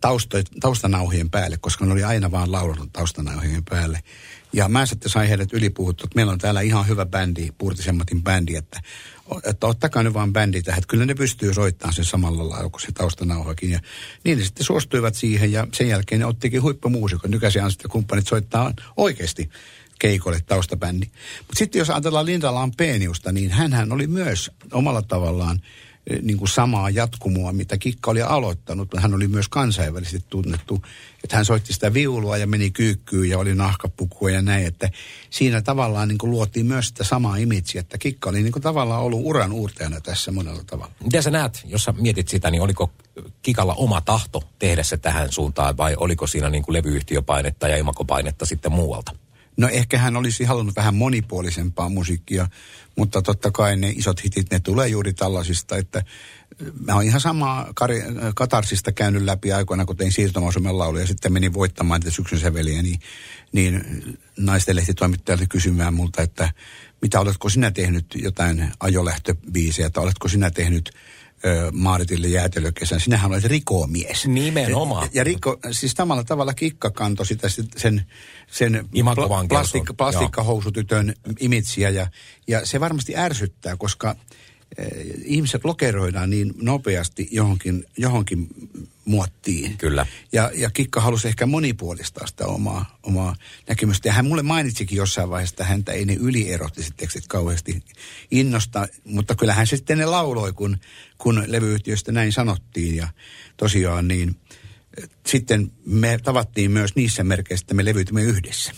tausto, 0.00 0.38
taustanauhien 0.60 1.30
päälle, 1.30 1.56
koska 1.56 1.86
ne 1.86 1.92
oli 1.92 2.04
aina 2.04 2.30
vaan 2.30 2.52
laulanut 2.52 2.92
taustanauhien 2.92 3.64
päälle. 3.64 4.00
Ja 4.52 4.68
mä 4.68 4.86
sitten 4.86 5.10
sain 5.10 5.28
heidät 5.28 5.52
ylipuhuttu, 5.52 6.04
että 6.04 6.16
meillä 6.16 6.32
on 6.32 6.38
täällä 6.38 6.60
ihan 6.60 6.88
hyvä 6.88 7.06
bändi, 7.06 7.48
Puurtisemmatin 7.58 8.22
bändi, 8.22 8.56
että, 8.56 8.80
että 9.44 9.66
ottakaa 9.66 10.02
nyt 10.02 10.14
vaan 10.14 10.32
bändi 10.32 10.62
tähän, 10.62 10.78
että 10.78 10.88
kyllä 10.88 11.06
ne 11.06 11.14
pystyy 11.14 11.54
soittamaan 11.54 11.94
sen 11.94 12.04
samalla 12.04 12.48
lailla 12.48 12.70
kuin 12.70 12.82
se 12.82 12.92
taustanauhakin. 12.92 13.70
Ja 13.70 13.80
niin 14.24 14.38
ne 14.38 14.44
sitten 14.44 14.66
suostuivat 14.66 15.14
siihen 15.14 15.52
ja 15.52 15.66
sen 15.72 15.88
jälkeen 15.88 16.18
ne 16.18 16.26
ottikin 16.26 16.62
huippumuusikon. 16.62 17.30
Nykäisiä 17.30 17.70
sitten 17.70 17.90
kumppanit 17.90 18.26
soittaa 18.26 18.72
oikeasti 18.96 19.50
keikolle 19.98 20.40
taustabändi. 20.46 21.06
Mutta 21.38 21.58
sitten 21.58 21.78
jos 21.78 21.90
ajatellaan 21.90 22.26
Linda 22.26 22.54
Lampeniusta, 22.54 23.32
niin 23.32 23.50
hän 23.50 23.92
oli 23.92 24.06
myös 24.06 24.50
omalla 24.72 25.02
tavallaan 25.02 25.60
niin 26.22 26.36
kuin 26.38 26.48
samaa 26.48 26.90
jatkumoa, 26.90 27.52
mitä 27.52 27.78
Kikka 27.78 28.10
oli 28.10 28.22
aloittanut. 28.22 28.88
Hän 28.96 29.14
oli 29.14 29.28
myös 29.28 29.48
kansainvälisesti 29.48 30.26
tunnettu, 30.30 30.82
että 31.24 31.36
hän 31.36 31.44
soitti 31.44 31.72
sitä 31.72 31.94
viulua 31.94 32.36
ja 32.36 32.46
meni 32.46 32.70
kyykkyyn 32.70 33.30
ja 33.30 33.38
oli 33.38 33.54
nahkapukua 33.54 34.30
ja 34.30 34.42
näin, 34.42 34.66
että 34.66 34.90
siinä 35.30 35.62
tavallaan 35.62 36.08
niin 36.08 36.18
kuin 36.18 36.30
luotiin 36.30 36.66
myös 36.66 36.88
sitä 36.88 37.04
samaa 37.04 37.36
imageä, 37.36 37.80
että 37.80 37.98
Kikka 37.98 38.30
oli 38.30 38.42
niin 38.42 38.52
kuin 38.52 38.62
tavallaan 38.62 39.02
ollut 39.02 39.20
uran 39.22 39.52
uurtajana 39.52 40.00
tässä 40.00 40.32
monella 40.32 40.64
tavalla. 40.64 40.92
Miten 41.04 41.22
sä 41.22 41.30
näet, 41.30 41.62
jos 41.64 41.84
sä 41.84 41.92
mietit 41.92 42.28
sitä, 42.28 42.50
niin 42.50 42.62
oliko 42.62 42.90
Kikalla 43.42 43.74
oma 43.74 44.00
tahto 44.00 44.42
tehdä 44.58 44.82
se 44.82 44.96
tähän 44.96 45.32
suuntaan 45.32 45.76
vai 45.76 45.94
oliko 45.96 46.26
siinä 46.26 46.50
niin 46.50 46.62
kuin 46.62 46.72
levyyhtiöpainetta 46.72 47.68
ja 47.68 47.76
imakopainetta 47.76 48.46
sitten 48.46 48.72
muualta? 48.72 49.12
No 49.58 49.68
ehkä 49.68 49.98
hän 49.98 50.16
olisi 50.16 50.44
halunnut 50.44 50.76
vähän 50.76 50.94
monipuolisempaa 50.94 51.88
musiikkia, 51.88 52.48
mutta 52.96 53.22
totta 53.22 53.50
kai 53.50 53.76
ne 53.76 53.90
isot 53.90 54.24
hitit, 54.24 54.50
ne 54.50 54.60
tulee 54.60 54.88
juuri 54.88 55.12
tällaisista, 55.12 55.76
että 55.76 56.04
mä 56.86 56.94
oon 56.94 57.04
ihan 57.04 57.20
samaa 57.20 57.72
Katarsista 58.34 58.92
käynyt 58.92 59.22
läpi 59.22 59.52
aikoina, 59.52 59.84
kun 59.84 59.96
tein 59.96 60.12
siirtomausumen 60.12 60.78
lauluja 60.78 61.02
ja 61.02 61.06
sitten 61.06 61.32
menin 61.32 61.54
voittamaan 61.54 62.00
tätä 62.00 62.10
syksyn 62.10 62.38
säveliä, 62.38 62.82
niin, 62.82 63.00
niin 63.52 63.84
naisten 64.36 64.76
lehtitoimittajalta 64.76 65.46
kysymään 65.46 65.94
multa, 65.94 66.22
että 66.22 66.52
mitä 67.02 67.20
oletko 67.20 67.48
sinä 67.48 67.70
tehnyt 67.70 68.06
jotain 68.14 68.72
ajolähtöbiisejä, 68.80 69.86
että 69.86 70.00
oletko 70.00 70.28
sinä 70.28 70.50
tehnyt 70.50 70.90
Maaritille 71.72 72.28
jäätelökesän. 72.28 73.00
Sinähän 73.00 73.30
olet 73.30 73.44
rikomies. 73.44 74.26
Nimenomaan. 74.26 75.04
Ja, 75.04 75.10
ja 75.14 75.24
riko, 75.24 75.58
siis 75.70 75.92
samalla 75.92 76.24
tavalla 76.24 76.54
kikka 76.54 76.90
kantoi 76.90 77.26
sitä 77.26 77.48
sen, 77.76 78.06
sen 78.50 78.88
plastik, 79.48 79.84
plastikkahousutytön 79.96 81.14
imitsiä. 81.40 81.90
Ja, 81.90 82.06
ja 82.48 82.66
se 82.66 82.80
varmasti 82.80 83.16
ärsyttää, 83.16 83.76
koska 83.76 84.16
ihmiset 85.24 85.64
lokeroidaan 85.64 86.30
niin 86.30 86.54
nopeasti 86.62 87.28
johonkin, 87.30 87.84
johonkin 87.96 88.48
muottiin. 89.04 89.76
Kyllä. 89.78 90.06
Ja, 90.32 90.50
ja 90.54 90.70
Kikka 90.70 91.00
halusi 91.00 91.28
ehkä 91.28 91.46
monipuolistaa 91.46 92.26
sitä 92.26 92.46
omaa, 92.46 92.98
omaa 93.02 93.34
näkemystä. 93.68 94.08
Ja 94.08 94.12
hän 94.12 94.26
mulle 94.26 94.42
mainitsikin 94.42 94.96
jossain 94.96 95.30
vaiheessa, 95.30 95.54
että 95.54 95.64
häntä 95.64 95.92
ei 95.92 96.04
ne 96.04 96.14
ylierottiset 96.14 96.94
tekstit 96.96 97.26
kauheasti 97.26 97.82
innosta. 98.30 98.88
Mutta 99.04 99.34
kyllähän 99.34 99.66
se 99.66 99.76
sitten 99.76 99.98
ne 99.98 100.06
lauloi, 100.06 100.52
kun, 100.52 100.78
kun 101.18 101.44
levyyhtiöstä 101.46 102.12
näin 102.12 102.32
sanottiin. 102.32 102.96
Ja 102.96 103.08
tosiaan 103.56 104.08
niin 104.08 104.36
sitten 105.26 105.72
me 105.84 106.18
tavattiin 106.22 106.70
myös 106.70 106.96
niissä 106.96 107.24
merkeissä, 107.24 107.64
että 107.64 107.74
me 107.74 107.84
levyytimme 107.84 108.22
yhdessä. 108.22 108.72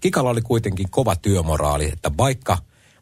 Kikalla 0.00 0.30
oli 0.30 0.42
kuitenkin 0.42 0.90
kova 0.90 1.16
työmoraali, 1.16 1.84
että 1.92 2.10
vaikka, 2.18 2.58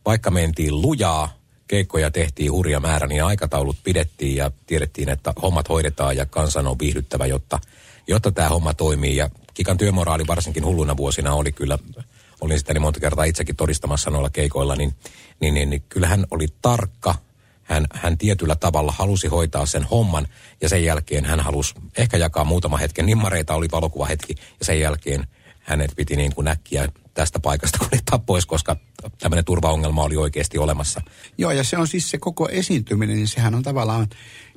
vaikka 0.07 0.31
mentiin 0.31 0.83
lujaa, 0.83 1.41
keikkoja 1.72 2.11
tehtiin 2.11 2.52
hurja 2.52 2.80
määrä, 2.80 3.06
niin 3.06 3.24
aikataulut 3.24 3.76
pidettiin 3.85 4.37
ja 4.37 4.50
tiedettiin, 4.66 5.08
että 5.08 5.32
hommat 5.42 5.68
hoidetaan 5.68 6.16
ja 6.16 6.26
kansan 6.26 6.66
on 6.66 6.78
viihdyttävä, 6.78 7.26
jotta, 7.26 7.58
jotta 8.06 8.32
tämä 8.32 8.48
homma 8.48 8.74
toimii. 8.74 9.16
Ja 9.16 9.30
Kikan 9.54 9.78
työmoraali 9.78 10.26
varsinkin 10.26 10.64
hulluna 10.64 10.96
vuosina 10.96 11.35
oli 11.35 11.52
kyllä, 11.52 11.78
olin 12.40 12.58
sitä 12.58 12.74
niin 12.74 12.82
monta 12.82 13.00
kertaa 13.00 13.24
itsekin 13.24 13.56
todistamassa 13.56 14.11
noilla 14.11 14.30
keikoilla, 14.30 14.76
niin, 14.76 14.94
niin, 15.40 15.54
niin, 15.54 15.70
niin 15.70 15.82
kyllä 15.88 16.06
hän 16.06 16.26
oli 16.30 16.46
tarkka. 16.62 17.14
Hän, 17.62 17.87
hän 17.94 18.18
tietyllä 18.18 18.56
tavalla 18.56 18.92
halusi 18.92 19.28
hoitaa 19.28 19.66
sen 19.66 19.85
homman 19.85 20.28
ja 20.61 20.68
sen 20.68 20.85
jälkeen 20.85 21.24
hän 21.24 21.40
halusi 21.40 21.74
ehkä 21.98 22.16
jakaa 22.16 22.44
muutama 22.44 22.76
hetken. 22.76 23.06
Nimmareita 23.06 23.54
oli 23.54 23.68
valokuvahetki 23.72 24.35
ja 24.61 24.64
sen 24.64 24.80
jälkeen 24.80 25.26
hänet 25.61 25.92
piti 25.96 26.16
niin 26.16 26.35
kuin 26.35 26.44
näkkiä 26.44 26.88
tästä 27.14 27.40
paikasta 27.40 27.79
kuljettaa 27.79 28.18
pois, 28.18 28.46
koska 28.46 28.77
tämmöinen 29.18 29.44
turvaongelma 29.44 30.03
oli 30.03 30.16
oikeasti 30.16 30.59
olemassa. 30.59 31.01
Joo, 31.38 31.51
ja 31.51 31.64
se 31.64 31.79
on 31.79 31.88
siis 31.88 32.11
se 32.11 32.18
koko 32.18 32.48
esiintyminen, 32.48 33.16
niin 33.16 33.29
sehän 33.29 33.55
on 33.55 33.62
tavallaan 33.62 34.09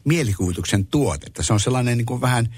mielikuvituksen 0.03 0.85
tuotetta. 0.85 1.43
Se 1.43 1.53
on 1.53 1.59
sellainen 1.59 1.97
niin 1.97 2.05
kuin 2.05 2.21
vähän 2.21 2.49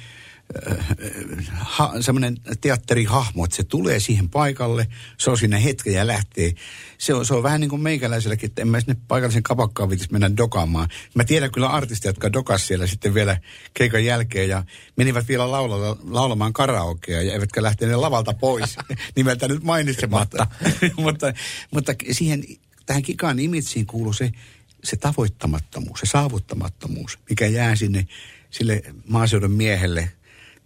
ha, 1.52 1.94
semmoinen 2.02 2.38
teatterihahmo, 2.62 3.46
että 3.46 3.56
se 3.56 3.64
tulee 3.64 4.00
siihen 4.00 4.30
paikalle, 4.30 4.88
se 5.18 5.30
on 5.30 5.38
siinä 5.38 5.58
hetken 5.58 5.94
ja 5.94 6.08
lähtee. 6.08 6.52
Se 6.98 7.14
on, 7.14 7.26
se 7.26 7.34
on 7.34 7.44
vähän 7.44 7.62
niin 7.62 7.70
kuin 7.70 7.82
meikäläiselläkin, 7.82 8.50
että 8.50 8.62
en 8.62 8.68
mä 8.68 8.80
sinne 8.80 8.96
paikallisen 9.08 9.44
kapakkaan 9.44 9.90
viitisi 9.90 10.12
mennä 10.12 10.38
dokaamaan. 10.38 10.90
Mä 11.14 11.24
tiedän 11.24 11.52
kyllä 11.52 11.68
artisteja, 11.68 12.10
jotka 12.10 12.34
dokas 12.34 12.68
siellä 12.68 12.88
sitten 12.88 13.14
vielä 13.14 13.38
keikan 13.74 14.06
jälkeen 14.06 14.50
ja 14.50 14.64
menivät 14.96 15.28
vielä 15.28 15.52
laulalla, 15.52 15.98
laulamaan 16.10 16.54
karaokea 16.54 17.22
ja 17.22 17.34
eivätkä 17.34 17.64
lähteneet 17.64 18.00
lavalta 18.00 18.34
pois, 18.34 18.78
nimeltä 19.16 19.48
nyt 19.48 19.64
mainitsematta. 19.64 20.48
mutta, 20.98 21.34
mutta 21.72 21.94
siihen, 22.12 22.44
tähän 22.86 23.04
kikaan 23.04 23.40
imitsiin 23.40 23.86
kuuluu 23.86 24.14
se, 24.14 24.32
se 24.84 24.98
tavoittamattomuus, 24.98 26.00
se 26.00 26.06
saavuttamattomuus, 26.06 27.20
mikä 27.30 27.48
jää 27.48 27.76
sinne 27.76 28.08
sille 28.50 28.82
maaseudun 29.08 29.52
miehelle– 29.52 30.12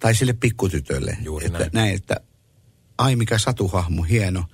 tai 0.01 0.15
sille 0.15 0.33
pikkutytölle. 0.33 1.17
Juuri 1.21 1.45
että, 1.45 1.59
näin. 1.59 1.69
näin. 1.73 1.95
että 1.95 2.15
ai 2.97 3.15
mikä 3.15 3.37
satuhahmo, 3.37 4.03
hieno. 4.03 4.45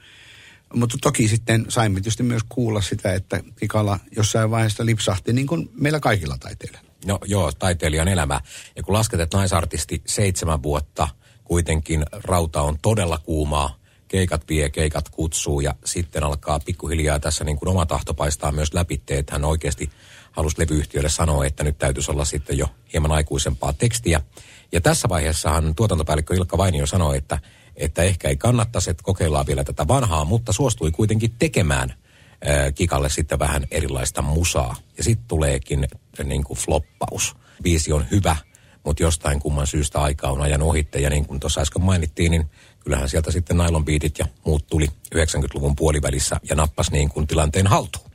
Mutta 0.74 0.98
toki 1.02 1.28
sitten 1.28 1.66
saimme 1.70 1.96
tietysti 1.96 2.24
myös 2.24 2.42
kuulla 2.50 2.82
sitä, 2.82 3.14
että 3.14 3.44
Kikala 3.60 4.00
jossain 4.16 4.52
vaiheessa 4.52 4.86
lipsahti 4.86 5.34
niin 5.34 5.48
kuin 5.48 5.70
meillä 5.74 6.00
kaikilla 6.00 6.38
taiteilijoilla. 6.38 6.92
No 7.06 7.20
joo, 7.26 7.52
taiteilijan 7.52 8.08
elämä. 8.08 8.42
Ja 8.76 8.84
kun 8.84 8.94
lasket, 8.94 9.20
että 9.20 9.38
naisartisti 9.38 10.02
seitsemän 10.06 10.64
vuotta, 10.64 11.08
kuitenkin 11.44 12.06
rauta 12.12 12.62
on 12.62 12.78
todella 12.82 13.18
kuumaa, 13.18 13.80
keikat 14.08 14.50
vie, 14.50 14.70
keikat 14.70 15.10
kutsuu 15.10 15.60
ja 15.60 15.76
sitten 15.86 16.24
alkaa 16.24 16.60
pikkuhiljaa 16.60 17.20
tässä 17.20 17.44
niin 17.44 17.58
kuin 17.58 17.70
oma 17.70 17.86
tahto 17.86 18.14
paistaa 18.14 18.52
myös 18.52 18.74
läpi, 18.74 19.02
että 19.10 19.34
hän 19.36 19.46
oikeasti 19.46 19.90
halusi 20.32 20.60
levyyhtiölle 20.60 21.10
sanoa, 21.10 21.46
että 21.46 21.64
nyt 21.64 21.78
täytyisi 21.78 22.12
olla 22.12 22.26
sitten 22.26 22.58
jo 22.58 22.68
hieman 22.94 23.12
aikuisempaa 23.12 23.74
tekstiä. 23.74 24.22
Ja 24.72 24.82
tässä 24.82 25.10
vaiheessahan 25.10 25.76
tuotantopäällikkö 25.76 26.36
Ilkka 26.36 26.58
Vainio 26.58 26.86
sanoi, 26.86 27.18
että, 27.18 27.40
että 27.76 28.04
ehkä 28.04 28.30
ei 28.30 28.38
kannattaisi, 28.38 28.90
että 28.90 29.04
kokeillaan 29.04 29.48
vielä 29.48 29.64
tätä 29.64 29.88
vanhaa, 29.88 30.26
mutta 30.26 30.54
suostui 30.54 30.92
kuitenkin 30.92 31.32
tekemään 31.40 31.90
äh, 31.90 32.74
Kikalle 32.76 33.10
sitten 33.10 33.40
vähän 33.40 33.68
erilaista 33.72 34.22
musaa. 34.22 34.76
Ja 34.98 35.04
sitten 35.04 35.28
tuleekin 35.28 35.88
niin 36.24 36.44
kuin 36.44 36.58
floppaus. 36.58 37.36
Biisi 37.64 37.94
on 37.94 38.06
hyvä, 38.12 38.36
mutta 38.84 39.04
jostain 39.04 39.40
kumman 39.40 39.68
syystä 39.68 40.00
aika 40.00 40.28
on 40.28 40.42
ajan 40.42 40.62
ohitte. 40.62 41.00
Ja 41.00 41.10
niin 41.10 41.26
kuin 41.26 41.40
tuossa 41.40 41.62
äsken 41.62 41.84
mainittiin, 41.84 42.32
niin 42.32 42.50
kyllähän 42.80 43.10
sieltä 43.10 43.32
sitten 43.32 43.58
nylon 43.58 43.86
beatit 43.86 44.20
ja 44.20 44.26
muut 44.46 44.68
tuli 44.68 44.88
90-luvun 45.16 45.76
puolivälissä 45.76 46.40
ja 46.50 46.56
nappas 46.56 46.92
niin 46.92 47.10
kuin 47.10 47.28
tilanteen 47.28 47.68
haltuun. 47.68 48.12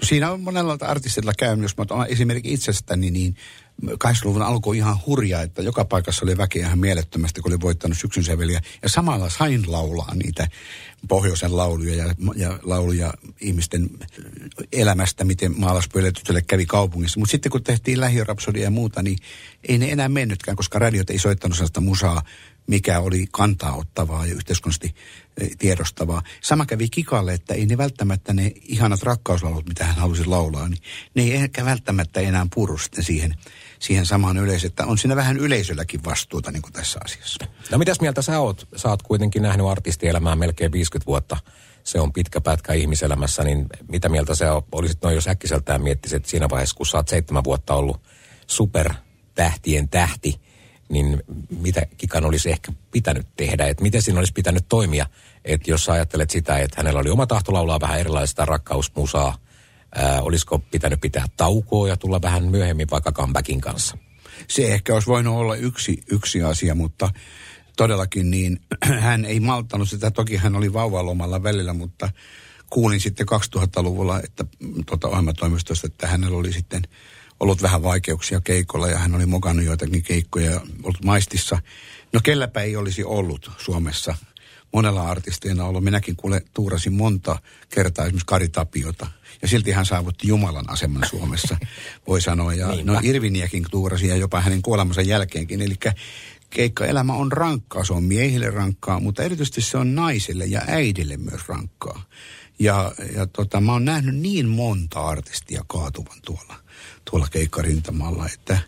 No 0.00 0.06
siinä 0.06 0.32
on 0.32 0.40
monella 0.40 0.76
artistilla 0.80 1.32
käynyt, 1.38 1.62
jos 1.62 1.76
mä 1.76 1.82
otan 1.82 2.06
esimerkiksi 2.08 2.52
itsestäni, 2.52 3.10
niin 3.10 3.36
80-luvun 3.84 4.42
alkoi 4.42 4.76
ihan 4.76 4.98
hurjaa, 5.06 5.42
että 5.42 5.62
joka 5.62 5.84
paikassa 5.84 6.24
oli 6.24 6.36
väkeä 6.36 6.66
ihan 6.66 6.78
mielettömästi, 6.78 7.40
kun 7.40 7.52
oli 7.52 7.60
voittanut 7.60 7.98
syksyn 7.98 8.24
säveliä. 8.24 8.60
Ja 8.82 8.88
samalla 8.88 9.30
sain 9.30 9.72
laulaa 9.72 10.14
niitä 10.14 10.48
pohjoisen 11.08 11.56
lauluja 11.56 11.94
ja, 11.94 12.14
ja 12.36 12.58
lauluja 12.62 13.14
ihmisten 13.40 13.90
elämästä, 14.72 15.24
miten 15.24 15.60
maalaspöyletytölle 15.60 16.42
kävi 16.42 16.66
kaupungissa. 16.66 17.20
Mutta 17.20 17.30
sitten 17.30 17.52
kun 17.52 17.62
tehtiin 17.62 18.00
lähiörapsodia 18.00 18.62
ja 18.62 18.70
muuta, 18.70 19.02
niin 19.02 19.18
ei 19.68 19.78
ne 19.78 19.92
enää 19.92 20.08
mennytkään, 20.08 20.56
koska 20.56 20.78
radiot 20.78 21.10
ei 21.10 21.18
soittanut 21.18 21.56
sellaista 21.56 21.80
musaa, 21.80 22.22
mikä 22.66 23.00
oli 23.00 23.26
kantaa 23.32 23.76
ottavaa 23.76 24.26
ja 24.26 24.34
yhteiskunnallisesti 24.34 24.94
eh, 25.40 25.50
tiedostavaa. 25.58 26.22
Sama 26.40 26.66
kävi 26.66 26.88
Kikalle, 26.88 27.34
että 27.34 27.54
ei 27.54 27.66
ne 27.66 27.78
välttämättä 27.78 28.32
ne 28.32 28.52
ihanat 28.62 29.02
rakkauslaulut, 29.02 29.68
mitä 29.68 29.84
hän 29.84 29.96
halusi 29.96 30.24
laulaa, 30.24 30.68
niin 30.68 30.82
ne 31.14 31.22
ei 31.22 31.32
ehkä 31.32 31.64
välttämättä 31.64 32.20
enää 32.20 32.46
puru 32.54 32.78
sitten 32.78 33.04
siihen, 33.04 33.34
siihen 33.80 34.06
samaan 34.06 34.36
yleisöön. 34.36 34.68
Että 34.68 34.86
on 34.86 34.98
siinä 34.98 35.16
vähän 35.16 35.36
yleisölläkin 35.36 36.04
vastuuta 36.04 36.50
niin 36.50 36.62
kuin 36.62 36.72
tässä 36.72 37.00
asiassa. 37.04 37.46
No 37.70 37.78
mitäs 37.78 38.00
mieltä 38.00 38.22
sä 38.22 38.40
oot? 38.40 38.68
Sä 38.76 38.88
oot 38.88 39.02
kuitenkin 39.02 39.42
nähnyt 39.42 39.66
artistielämää 39.66 40.36
melkein 40.36 40.72
50 40.72 41.06
vuotta. 41.06 41.36
Se 41.84 42.00
on 42.00 42.12
pitkä 42.12 42.40
pätkä 42.40 42.72
ihmiselämässä, 42.72 43.44
niin 43.44 43.66
mitä 43.88 44.08
mieltä 44.08 44.34
sä 44.34 44.62
olisit 44.72 45.02
noin, 45.02 45.14
jos 45.14 45.28
äkkiseltään 45.28 45.82
miettisit 45.82 46.26
siinä 46.26 46.48
vaiheessa, 46.50 46.76
kun 46.76 46.86
sä 46.86 46.96
oot 46.96 47.08
seitsemän 47.08 47.44
vuotta 47.44 47.74
ollut 47.74 48.00
supertähtien 48.46 49.88
tähti– 49.88 50.40
niin 50.90 51.22
mitä 51.60 51.82
Kikan 51.96 52.24
olisi 52.24 52.50
ehkä 52.50 52.72
pitänyt 52.90 53.26
tehdä, 53.36 53.66
että 53.66 53.82
miten 53.82 54.02
siinä 54.02 54.18
olisi 54.18 54.32
pitänyt 54.32 54.64
toimia, 54.68 55.06
että 55.44 55.70
jos 55.70 55.88
ajattelet 55.88 56.30
sitä, 56.30 56.58
että 56.58 56.74
hänellä 56.76 57.00
oli 57.00 57.10
oma 57.10 57.26
tahto 57.26 57.52
laulaa 57.52 57.80
vähän 57.80 58.00
erilaista 58.00 58.44
rakkausmusaa, 58.44 59.38
ää, 59.94 60.22
olisiko 60.22 60.58
pitänyt 60.58 61.00
pitää 61.00 61.26
taukoa 61.36 61.88
ja 61.88 61.96
tulla 61.96 62.22
vähän 62.22 62.44
myöhemmin 62.44 62.90
vaikka 62.90 63.12
comebackin 63.12 63.60
kanssa? 63.60 63.98
Se 64.48 64.72
ehkä 64.72 64.94
olisi 64.94 65.08
voinut 65.08 65.36
olla 65.36 65.54
yksi, 65.54 66.02
yksi 66.10 66.42
asia, 66.42 66.74
mutta 66.74 67.10
todellakin 67.76 68.30
niin 68.30 68.60
hän 69.00 69.24
ei 69.24 69.40
malttanut 69.40 69.88
sitä. 69.88 70.10
Toki 70.10 70.36
hän 70.36 70.56
oli 70.56 70.72
vauvalomalla 70.72 71.42
välillä, 71.42 71.72
mutta 71.72 72.10
kuulin 72.70 73.00
sitten 73.00 73.26
2000-luvulla, 73.56 74.20
että 74.22 74.44
tuota 74.86 75.08
ohjelmatoimistosta, 75.08 75.86
että 75.86 76.06
hänellä 76.06 76.38
oli 76.38 76.52
sitten– 76.52 76.82
ollut 77.40 77.62
vähän 77.62 77.82
vaikeuksia 77.82 78.40
keikolla 78.40 78.88
ja 78.88 78.98
hän 78.98 79.14
oli 79.14 79.26
mokannut 79.26 79.64
joitakin 79.64 80.02
keikkoja 80.02 80.50
ja 80.50 80.60
ollut 80.82 81.04
maistissa. 81.04 81.58
No 82.12 82.20
kelläpä 82.24 82.60
ei 82.60 82.76
olisi 82.76 83.04
ollut 83.04 83.50
Suomessa 83.58 84.16
monella 84.72 85.08
artisteina 85.08 85.64
ollut. 85.64 85.84
Minäkin 85.84 86.16
kuule 86.16 86.42
tuurasin 86.54 86.92
monta 86.92 87.38
kertaa 87.68 88.04
esimerkiksi 88.04 88.26
Kari 88.26 88.48
Tapiota. 88.48 89.06
Ja 89.42 89.48
silti 89.48 89.70
hän 89.70 89.86
saavutti 89.86 90.28
Jumalan 90.28 90.70
aseman 90.70 91.08
Suomessa, 91.10 91.56
voi 92.08 92.20
sanoa. 92.20 92.54
Ja 92.54 92.68
no 92.84 93.00
Irviniäkin 93.02 93.66
tuurasi 93.70 94.08
ja 94.08 94.16
jopa 94.16 94.40
hänen 94.40 94.62
kuolemansa 94.62 95.02
jälkeenkin. 95.02 95.62
Eli 95.62 95.74
keikkaelämä 96.50 97.12
on 97.12 97.32
rankkaa. 97.32 97.84
Se 97.84 97.92
on 97.92 98.04
miehille 98.04 98.50
rankkaa, 98.50 99.00
mutta 99.00 99.22
erityisesti 99.22 99.60
se 99.60 99.78
on 99.78 99.94
naisille 99.94 100.44
ja 100.44 100.60
äidille 100.66 101.16
myös 101.16 101.48
rankkaa. 101.48 102.02
Ja, 102.58 102.92
ja 103.14 103.26
tota, 103.26 103.60
mä 103.60 103.72
oon 103.72 103.84
nähnyt 103.84 104.16
niin 104.16 104.48
monta 104.48 105.00
artistia 105.00 105.64
kaatuvan 105.68 106.18
tuolla 106.24 106.56
tuolla 107.10 107.28
keikkarintamalla, 107.30 108.26
että 108.34 108.58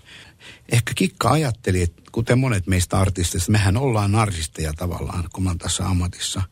ehkä 0.72 0.92
Kikka 0.94 1.30
ajatteli, 1.30 1.82
että 1.82 2.02
kuten 2.12 2.38
monet 2.38 2.66
meistä 2.66 2.98
artisteista, 2.98 3.52
mehän 3.52 3.76
ollaan 3.76 4.12
narsisteja 4.12 4.72
tavallaan, 4.72 5.24
kun 5.32 5.44
mä 5.44 5.54
tässä 5.58 5.86
ammatissa, 5.86 6.42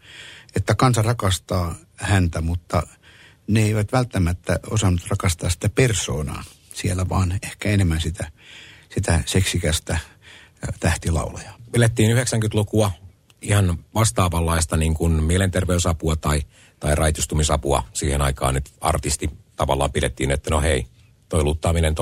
että 0.57 0.75
kansa 0.75 1.03
rakastaa 1.03 1.75
häntä, 1.97 2.41
mutta 2.41 2.83
ne 3.47 3.63
eivät 3.63 3.93
välttämättä 3.93 4.61
osannut 4.71 5.07
rakastaa 5.09 5.51
sitä 5.51 5.69
persoonaa 5.69 6.45
siellä, 6.75 7.09
vaan 7.09 7.39
ehkä 7.43 7.69
enemmän 7.69 8.01
sitä, 8.01 8.31
sitä 8.95 9.21
seksikästä 9.27 9.99
tähtilaulajaa. 10.81 11.57
Elettiin 11.75 12.17
90-lukua 12.17 12.93
ihan 13.43 13.79
vastaavanlaista 13.95 14.77
niin 14.77 14.95
kuin 14.95 15.13
mielenterveysapua 15.13 16.17
tai, 16.17 16.43
tai 16.81 16.95
raitistumisapua 16.95 17.83
siihen 17.93 18.23
aikaan 18.23 18.55
nyt 18.55 18.71
artisti 18.81 19.31
tavallaan 19.57 19.93
pidettiin, 19.93 20.31
että 20.31 20.51
no 20.51 20.61
hei, 20.61 20.87
toi 21.29 21.43
luttaaminen 21.43 21.95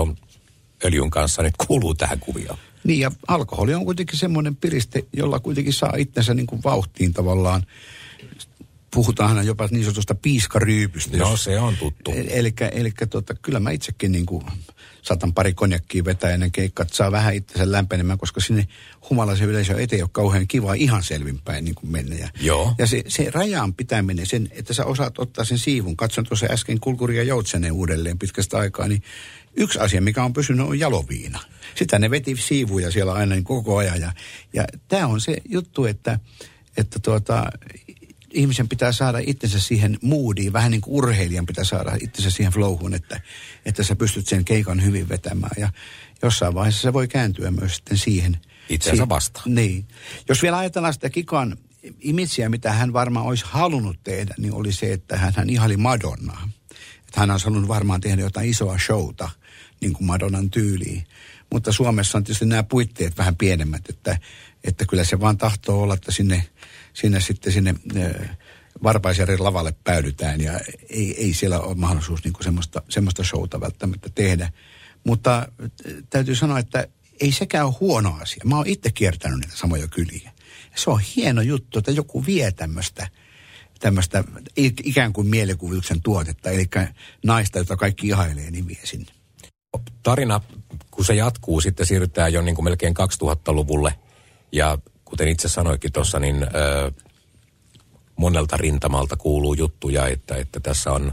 öljyn 0.85 1.11
kanssa 1.11 1.43
nyt 1.43 1.55
kuuluu 1.67 1.95
tähän 1.95 2.21
kuvioon. 2.21 2.59
Niin 2.85 3.01
ja 3.01 3.13
alkoholi 3.29 3.75
on 3.75 3.85
kuitenkin 3.85 4.19
semmoinen 4.19 4.57
piriste, 4.57 5.05
jolla 5.13 5.41
kuitenkin 5.41 5.73
saa 5.73 5.93
itsensä 5.97 6.35
niin 6.35 6.47
kuin 6.47 6.63
vauhtiin 6.65 7.13
tavallaan. 7.13 7.63
Puhutaan 8.95 9.47
jopa 9.47 9.69
niin 9.71 9.85
sanotusta 9.85 10.15
piiskaryypystä. 10.15 11.17
No 11.17 11.37
se 11.37 11.61
on 11.61 11.77
tuttu. 11.77 12.11
Eli, 12.11 12.55
eli 12.73 12.93
tota, 13.11 13.35
kyllä 13.35 13.61
mä 13.61 13.71
itsekin 13.71 14.13
niin 14.13 14.27
kuin 14.27 14.45
saatan 15.03 15.35
pari 15.35 15.55
konjakkiä 15.55 16.05
vetää 16.05 16.31
ennen 16.31 16.53
keikkaa, 16.53 16.83
että 16.83 16.97
saa 16.97 17.13
vähän 17.13 17.35
itsensä 17.35 17.73
lämpenemään, 17.73 18.19
koska 18.19 18.41
sinne 18.41 18.69
humalaisen 19.11 19.49
yleisö 19.49 19.73
eteen 19.81 19.99
ei 19.99 20.03
ole 20.03 20.11
kauhean 20.13 20.49
kiva 20.49 20.75
ihan 20.75 21.03
selvinpäin 21.03 21.65
niin 21.65 21.75
kuin 21.75 21.93
mennä. 21.93 22.17
Ja, 22.17 22.29
Joo. 22.41 22.75
ja 22.79 22.87
se, 22.87 23.03
se 23.09 23.31
rajan 23.31 23.75
pitäminen, 23.75 24.27
sen, 24.27 24.49
että 24.53 24.75
sä 24.75 24.85
osaat 24.85 25.19
ottaa 25.19 25.45
sen 25.45 25.59
siivun. 25.59 25.97
Katson 25.97 26.25
tuossa 26.25 26.47
äsken 26.51 26.81
Kulkuria 26.81 27.23
Joutsenen 27.23 27.73
uudelleen 27.73 28.19
pitkästä 28.19 28.59
aikaa, 28.59 28.89
niin 28.89 29.03
yksi 29.59 29.79
asia, 29.79 30.01
mikä 30.01 30.25
on 30.25 30.33
pysynyt, 30.33 30.67
on 30.67 30.79
jaloviina. 30.79 31.41
Sitä 31.75 31.99
ne 31.99 32.11
veti 32.11 32.37
siivuja 32.37 32.91
siellä 32.91 33.13
aina 33.13 33.35
niin 33.35 33.45
koko 33.45 33.77
ajan. 33.77 34.01
Ja, 34.01 34.13
ja 34.53 34.65
tämä 34.89 35.07
on 35.07 35.21
se 35.21 35.37
juttu, 35.49 35.85
että, 35.85 36.19
että 36.77 36.99
tuota, 36.99 37.45
ihmisen 38.33 38.69
pitää 38.69 38.93
saada 38.93 39.19
itsensä 39.27 39.61
siihen 39.61 39.99
moodiin, 40.03 40.53
vähän 40.53 40.71
niin 40.71 40.81
kuin 40.81 40.95
urheilijan 40.95 41.47
pitää 41.47 41.65
saada 41.65 41.97
itsensä 42.01 42.31
siihen 42.31 42.53
flowhun, 42.53 42.95
että, 42.95 43.21
että 43.67 43.83
sä 43.83 43.97
pystyt 43.97 44.27
sen 44.27 44.45
keikan 44.45 44.85
hyvin 44.85 45.09
vetämään. 45.09 45.57
Ja 45.57 45.73
jossain 46.23 46.55
vaiheessa 46.55 46.83
se 46.83 46.93
voi 46.93 47.09
kääntyä 47.09 47.51
myös 47.51 47.77
sitten 47.77 47.99
siihen. 47.99 48.39
Itseänsä 48.69 49.09
vastaan. 49.09 49.55
Niin. 49.55 49.89
Jos 50.29 50.43
vielä 50.43 50.59
ajatellaan 50.59 50.95
sitä 50.95 51.11
Kikan 51.11 51.57
imitsiä, 52.01 52.49
mitä 52.49 52.73
hän 52.73 52.93
varmaan 52.93 53.27
olisi 53.27 53.45
halunnut 53.49 53.97
tehdä, 54.05 54.35
niin 54.39 54.53
oli 54.53 54.73
se, 54.73 54.93
että 54.93 55.17
hän, 55.17 55.33
hän 55.37 55.51
ihali 55.51 55.77
Madonnaa. 55.77 56.49
Että 56.99 57.21
hän 57.21 57.31
on 57.31 57.41
halunnut 57.45 57.69
varmaan 57.69 58.01
tehdä 58.01 58.23
jotain 58.23 58.51
isoa 58.51 58.79
showta, 58.79 59.31
niin 59.81 59.93
kuin 59.93 60.07
Madonnan 60.07 60.51
tyyliin. 60.51 61.07
Mutta 61.53 61.73
Suomessa 61.73 62.19
on 62.19 62.25
tietysti 62.25 62.47
nämä 62.47 62.63
puitteet 62.63 63.19
vähän 63.19 63.37
pienemmät, 63.37 63.89
että, 63.89 64.19
että 64.65 64.85
kyllä 64.87 65.05
se 65.05 65.21
vaan 65.21 65.39
tahtoo 65.39 65.83
olla, 65.83 65.95
että 65.95 66.13
sinne 66.13 66.45
sinne 67.01 67.21
sitten 67.21 67.53
sinne 67.53 67.75
Varpaisjärjen 68.83 69.45
lavalle 69.45 69.75
päädytään 69.85 70.41
ja 70.41 70.61
ei, 70.91 71.25
ei 71.25 71.35
siellä 71.35 71.61
ole 71.61 71.75
mahdollisuus 71.75 72.25
niin 72.25 72.35
semmoista, 72.41 72.83
semmoista 72.89 73.25
showta 73.25 73.61
välttämättä 73.61 74.11
tehdä. 74.15 74.53
Mutta 75.05 75.49
täytyy 76.11 76.35
sanoa, 76.35 76.59
että 76.59 76.89
ei 77.21 77.33
sekään 77.33 77.67
ole 77.67 77.75
huono 77.81 78.19
asia. 78.21 78.45
Mä 78.45 78.57
oon 78.57 78.67
itse 78.67 78.91
kiertänyt 78.91 79.41
niitä 79.41 79.57
samoja 79.57 79.89
kyliä. 79.89 80.33
Se 80.75 80.91
on 80.91 81.01
hieno 81.17 81.43
juttu, 81.43 81.79
että 81.79 81.91
joku 81.91 82.27
vie 82.27 82.53
tämmöistä 82.53 83.09
tämmöistä 83.81 84.25
ikään 84.57 85.13
kuin 85.13 85.27
mielikuvituksen 85.27 86.03
tuotetta, 86.03 86.51
eli 86.51 86.67
naista, 87.25 87.59
jota 87.59 87.77
kaikki 87.77 88.07
ihailee, 88.07 88.51
niin 88.51 88.69
vie 88.69 88.81
sinne. 88.85 89.13
Tarina, 90.03 90.41
kun 90.91 91.05
se 91.05 91.15
jatkuu, 91.15 91.61
sitten 91.61 91.87
siirrytään 91.87 92.33
jo 92.33 92.43
niin 92.43 92.55
kuin 92.55 92.65
melkein 92.65 92.95
2000-luvulle, 92.97 93.95
ja 94.53 94.79
kuten 95.05 95.29
itse 95.29 95.49
sanoikin 95.49 95.93
tuossa, 95.93 96.19
niin 96.19 96.43
ö, 96.43 96.93
monelta 98.17 98.57
rintamalta 98.57 99.17
kuuluu 99.17 99.55
juttuja, 99.55 100.07
että, 100.07 100.37
että 100.37 100.61
tässä 100.61 100.93
on, 100.93 101.13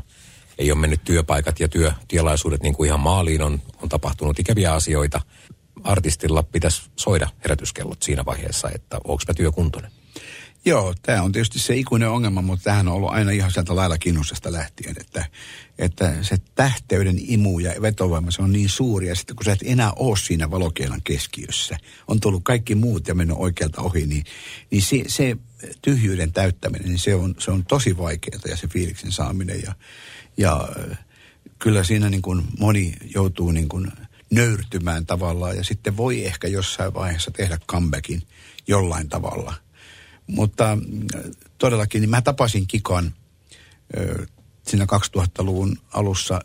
ei 0.58 0.72
ole 0.72 0.80
mennyt 0.80 1.04
työpaikat 1.04 1.60
ja 1.60 1.68
työtielaisuudet 1.68 2.64
niin 2.64 2.74
kuin 2.74 2.88
ihan 2.88 3.00
maaliin, 3.00 3.42
on, 3.42 3.62
on 3.82 3.90
tapahtunut 3.90 4.40
ikäviä 4.40 4.74
asioita. 4.74 5.22
Artistilla 5.84 6.44
pitäisi 6.44 6.82
soida 6.96 7.30
herätyskellot 7.44 8.04
siinä 8.04 8.26
vaiheessa, 8.26 8.70
että 8.76 8.98
onko 9.04 9.24
mä 9.28 9.34
työkuntoinen. 9.34 9.92
Joo, 10.68 10.94
tämä 11.02 11.22
on 11.22 11.32
tietysti 11.32 11.60
se 11.60 11.76
ikuinen 11.76 12.10
ongelma, 12.10 12.42
mutta 12.42 12.64
tähän 12.64 12.88
on 12.88 12.94
ollut 12.94 13.10
aina 13.10 13.32
ihan 13.32 13.52
sieltä 13.52 13.76
lailla 13.76 13.98
kinnustasta 13.98 14.52
lähtien, 14.52 14.96
että, 15.00 15.26
että 15.78 16.14
se 16.22 16.38
tähteyden 16.56 17.16
imu 17.18 17.60
ja 17.60 17.82
vetovoima, 17.82 18.32
se 18.32 18.42
on 18.42 18.52
niin 18.52 18.70
suuri, 18.70 19.08
ja 19.08 19.16
sitten 19.16 19.36
kun 19.36 19.46
sä 19.46 19.52
et 19.54 19.64
enää 19.66 19.92
ole 19.96 20.18
siinä 20.18 20.52
valokeilan 20.52 21.02
keskiössä, 21.04 21.78
on 22.08 22.20
tullut 22.20 22.44
kaikki 22.44 22.76
muut 22.76 23.08
ja 23.08 23.16
mennyt 23.16 23.38
oikealta 23.40 23.82
ohi, 23.82 24.06
niin, 24.06 24.24
niin 24.72 24.82
se, 24.82 25.04
se 25.08 25.38
tyhjyyden 25.82 26.34
täyttäminen, 26.34 26.88
niin 26.88 27.00
se 27.00 27.16
on, 27.16 27.36
se 27.40 27.52
on 27.52 27.66
tosi 27.66 27.98
vaikeaa 27.98 28.40
ja 28.50 28.58
se 28.58 28.68
fiiliksen 28.68 29.12
saaminen, 29.12 29.62
ja, 29.64 29.74
ja 30.38 30.70
kyllä 31.60 31.84
siinä 31.84 32.10
niin 32.10 32.22
kuin 32.22 32.44
moni 32.60 32.94
joutuu 33.16 33.52
niin 33.52 33.70
kuin 33.70 33.92
nöyrtymään 34.30 35.06
tavallaan, 35.06 35.58
ja 35.58 35.64
sitten 35.64 35.98
voi 35.98 36.26
ehkä 36.26 36.48
jossain 36.48 36.94
vaiheessa 36.94 37.32
tehdä 37.32 37.58
comebackin 37.68 38.24
jollain 38.68 39.10
tavalla– 39.10 39.54
mutta 40.28 40.76
mm, 40.76 41.08
todellakin, 41.58 42.02
niin 42.02 42.10
mä 42.10 42.22
tapasin 42.22 42.68
Kikan 42.68 43.14
ö, 43.98 44.26
siinä 44.68 44.86
2000-luvun 45.18 45.78
alussa. 45.94 46.42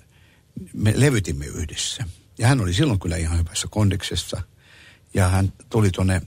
Me 0.73 0.93
levytimme 0.97 1.47
yhdessä. 1.47 2.05
Ja 2.38 2.49
hän 2.49 2.61
oli 2.61 2.75
silloin 2.75 2.99
kyllä 2.99 3.16
ihan 3.16 3.38
hyvässä 3.38 3.69
kondiksessa. 3.71 4.43
Ja 5.14 5.29
hän 5.29 5.53
tuli 5.71 5.90
tuonne 5.90 6.23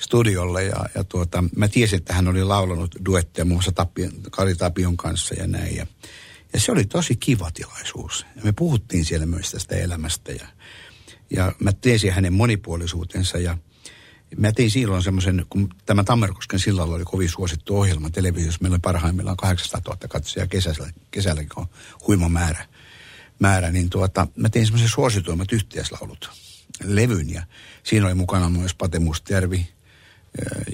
studiolle 0.00 0.64
ja, 0.64 0.84
ja 0.94 1.04
tuota, 1.04 1.44
mä 1.56 1.68
tiesin, 1.68 1.96
että 1.96 2.12
hän 2.12 2.28
oli 2.28 2.44
laulanut 2.44 2.94
duetteja 3.06 3.44
muun 3.44 3.56
muassa 3.56 3.72
Tapion, 3.72 4.12
Kari 4.30 4.54
Tapion 4.54 4.96
kanssa 4.96 5.34
ja 5.34 5.46
näin. 5.46 5.76
Ja, 5.76 5.86
ja 6.52 6.60
se 6.60 6.72
oli 6.72 6.84
tosi 6.84 7.16
kiva 7.16 7.50
tilaisuus. 7.50 8.26
Ja 8.36 8.42
me 8.42 8.52
puhuttiin 8.52 9.04
siellä 9.04 9.26
myös 9.26 9.50
tästä 9.50 9.76
elämästä 9.76 10.32
ja, 10.32 10.46
ja 11.30 11.52
mä 11.58 11.72
tiesin 11.72 12.12
hänen 12.12 12.32
monipuolisuutensa 12.32 13.38
ja– 13.38 13.58
Mä 14.36 14.52
tein 14.52 14.70
silloin 14.70 15.02
semmoisen, 15.02 15.46
kun 15.50 15.68
tämä 15.86 16.04
Tammerkosken 16.04 16.58
sillalla 16.58 16.94
oli 16.94 17.04
kovin 17.04 17.28
suosittu 17.28 17.76
ohjelma 17.78 18.10
televisiossa. 18.10 18.58
Meillä 18.62 18.78
parhaimmillaan 18.78 19.36
800 19.36 19.80
000 19.86 20.08
katsojaa 20.08 20.46
kesällä, 20.46 20.90
kesälläkin 21.10 21.52
on 21.56 21.66
huima 22.06 22.28
määrä. 22.28 22.66
määrä 23.38 23.70
niin 23.70 23.90
tuota, 23.90 24.26
mä 24.36 24.48
tein 24.48 24.66
semmoisen 24.66 24.88
suosituimmat 24.88 25.52
yhteislaulut 25.52 26.30
levyn 26.84 27.30
ja 27.30 27.42
siinä 27.82 28.06
oli 28.06 28.14
mukana 28.14 28.48
myös 28.50 28.74
Pate 28.74 28.98
Mustjärvi 28.98 29.68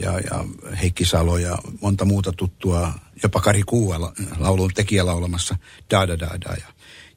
ja, 0.03 0.19
ja 0.19 0.45
Heikki 0.83 1.05
Salo 1.05 1.39
ja 1.39 1.59
monta 1.81 2.05
muuta 2.05 2.33
tuttua, 2.33 2.95
jopa 3.23 3.41
Kari 3.41 3.63
Kuua 3.63 4.13
laulun 4.39 4.71
tekijä 4.75 5.07
laulamassa 5.07 5.57
da 5.91 6.09
da 6.09 6.19
da 6.19 6.41
da. 6.41 6.53
Ja, 6.53 6.67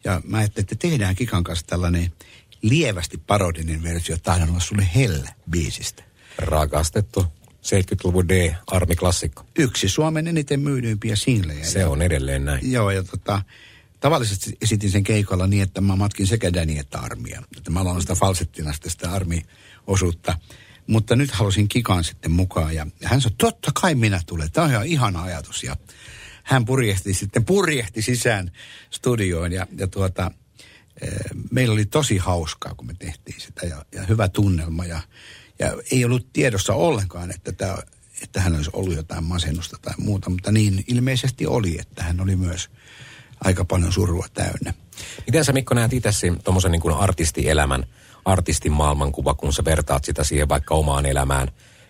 ja 0.04 0.22
mä 0.26 0.38
ajattelin, 0.38 0.64
että 0.64 0.76
tehdään 0.76 1.16
Kikan 1.16 1.44
kanssa 1.44 1.66
tällainen 1.66 2.14
lievästi 2.62 3.18
parodinen 3.18 3.84
versio 3.84 4.18
Tahdon 4.18 4.50
olla 4.50 4.60
sulle 4.60 4.90
hellä 4.96 5.34
biisistä. 5.50 6.04
Rakastettu 6.38 7.26
70-luvun 7.64 8.30
D-armiklassikko. 8.30 9.46
Yksi 9.58 9.90
Suomen 9.90 10.28
eniten 10.28 10.60
myydympiä 10.60 11.16
singlejä. 11.16 11.66
Se 11.66 11.86
on 11.86 12.02
edelleen 12.02 12.46
näin. 12.46 12.72
Joo, 12.72 12.92
ja 12.92 13.04
tota, 13.04 13.42
tavallisesti 14.00 14.58
esitin 14.62 14.92
sen 14.92 15.04
keikalla 15.04 15.48
niin, 15.48 15.64
että 15.64 15.82
mä 15.82 15.96
matkin 15.96 16.28
sekä 16.28 16.54
Dani 16.54 16.80
että 16.80 17.00
armia. 17.00 17.44
Että 17.58 17.72
mä 17.72 17.80
aloin 17.80 18.02
sitä 18.02 18.16
falsettina 18.16 18.74
sitä 18.88 19.12
armiosuutta. 19.12 20.38
Mutta 20.88 21.16
nyt 21.16 21.32
halusin 21.32 21.68
Kikaan 21.68 22.04
sitten 22.04 22.32
mukaan 22.32 22.76
ja 22.76 22.88
hän 23.04 23.22
sanoi, 23.22 23.36
totta 23.38 23.72
kai 23.82 23.96
minä 23.96 24.22
tulen. 24.26 24.52
Tämä 24.52 24.66
on 24.66 24.72
ihan 24.72 24.88
ihana 24.88 25.22
ajatus. 25.22 25.64
Ja 25.64 25.76
hän 26.44 26.66
purjehti 26.66 27.14
sitten, 27.14 27.46
purjehti 27.46 28.02
sisään 28.02 28.52
studioon 28.90 29.52
ja, 29.52 29.68
ja 29.78 29.88
tuota, 29.88 30.32
e, 31.02 31.08
meillä 31.52 31.74
oli 31.74 31.86
tosi 31.86 32.18
hauskaa, 32.18 32.74
kun 32.76 32.88
me 32.88 32.94
tehtiin 33.00 33.42
sitä 33.42 33.66
ja, 33.66 33.86
ja 33.92 34.04
hyvä 34.04 34.30
tunnelma 34.30 34.86
ja 34.86 35.02
ja 35.60 35.74
ei 35.92 36.06
ollut 36.06 36.28
tiedossa 36.34 36.74
ollenkaan, 36.74 37.32
että, 37.32 37.52
tämä, 37.52 37.78
että 38.22 38.42
hän 38.42 38.56
olisi 38.56 38.70
ollut 38.74 38.96
jotain 38.96 39.24
masennusta 39.24 39.78
tai 39.82 39.94
muuta, 39.98 40.30
mutta 40.30 40.52
niin 40.52 40.84
ilmeisesti 40.88 41.48
oli, 41.48 41.80
että 41.80 42.04
hän 42.04 42.22
oli 42.22 42.36
myös 42.36 42.70
aika 43.42 43.66
paljon 43.66 43.92
surua 43.92 44.26
täynnä. 44.34 44.74
Miten 45.28 45.46
sä 45.46 45.54
Mikko 45.54 45.76
näet 45.76 45.94
itse 45.94 46.10
tuommoisen 46.44 46.72
niin 46.72 46.82
kuin 46.82 46.96
artistielämän, 46.96 47.86
artistin 48.26 48.72
maailmankuva, 48.72 49.34
kun 49.34 49.54
sä 49.54 49.66
vertaat 49.66 50.06
sitä 50.06 50.24
siihen 50.24 50.50
vaikka 50.50 50.76
omaan 50.76 51.06
elämään, 51.06 51.48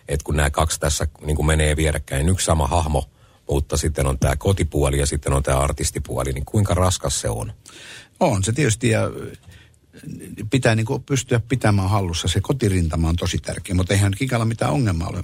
että 0.08 0.24
kun 0.24 0.36
nämä 0.36 0.50
kaksi 0.50 0.80
tässä 0.80 1.06
niin 1.26 1.36
kuin 1.36 1.46
menee 1.46 1.76
vierekkäin, 1.76 2.28
yksi 2.28 2.46
sama 2.46 2.66
hahmo, 2.66 3.10
mutta 3.50 3.76
sitten 3.76 4.06
on 4.06 4.18
tämä 4.18 4.36
kotipuoli 4.36 4.98
ja 4.98 5.06
sitten 5.06 5.32
on 5.32 5.42
tämä 5.42 5.58
artistipuoli, 5.58 6.32
niin 6.32 6.44
kuinka 6.44 6.74
raskas 6.74 7.20
se 7.20 7.28
on? 7.28 7.52
On 8.20 8.44
se 8.44 8.52
tietysti 8.52 8.88
ja 8.88 9.10
pitää 10.50 10.74
niin 10.74 10.86
kuin 10.86 11.02
pystyä 11.02 11.40
pitämään 11.40 11.90
hallussa. 11.90 12.28
Se 12.28 12.40
kotirintama 12.40 13.08
on 13.08 13.16
tosi 13.16 13.38
tärkeä, 13.38 13.74
mutta 13.74 13.94
eihän 13.94 14.12
Kikalla 14.18 14.44
mitään 14.44 14.72
ongelmaa 14.72 15.08
ole. 15.08 15.22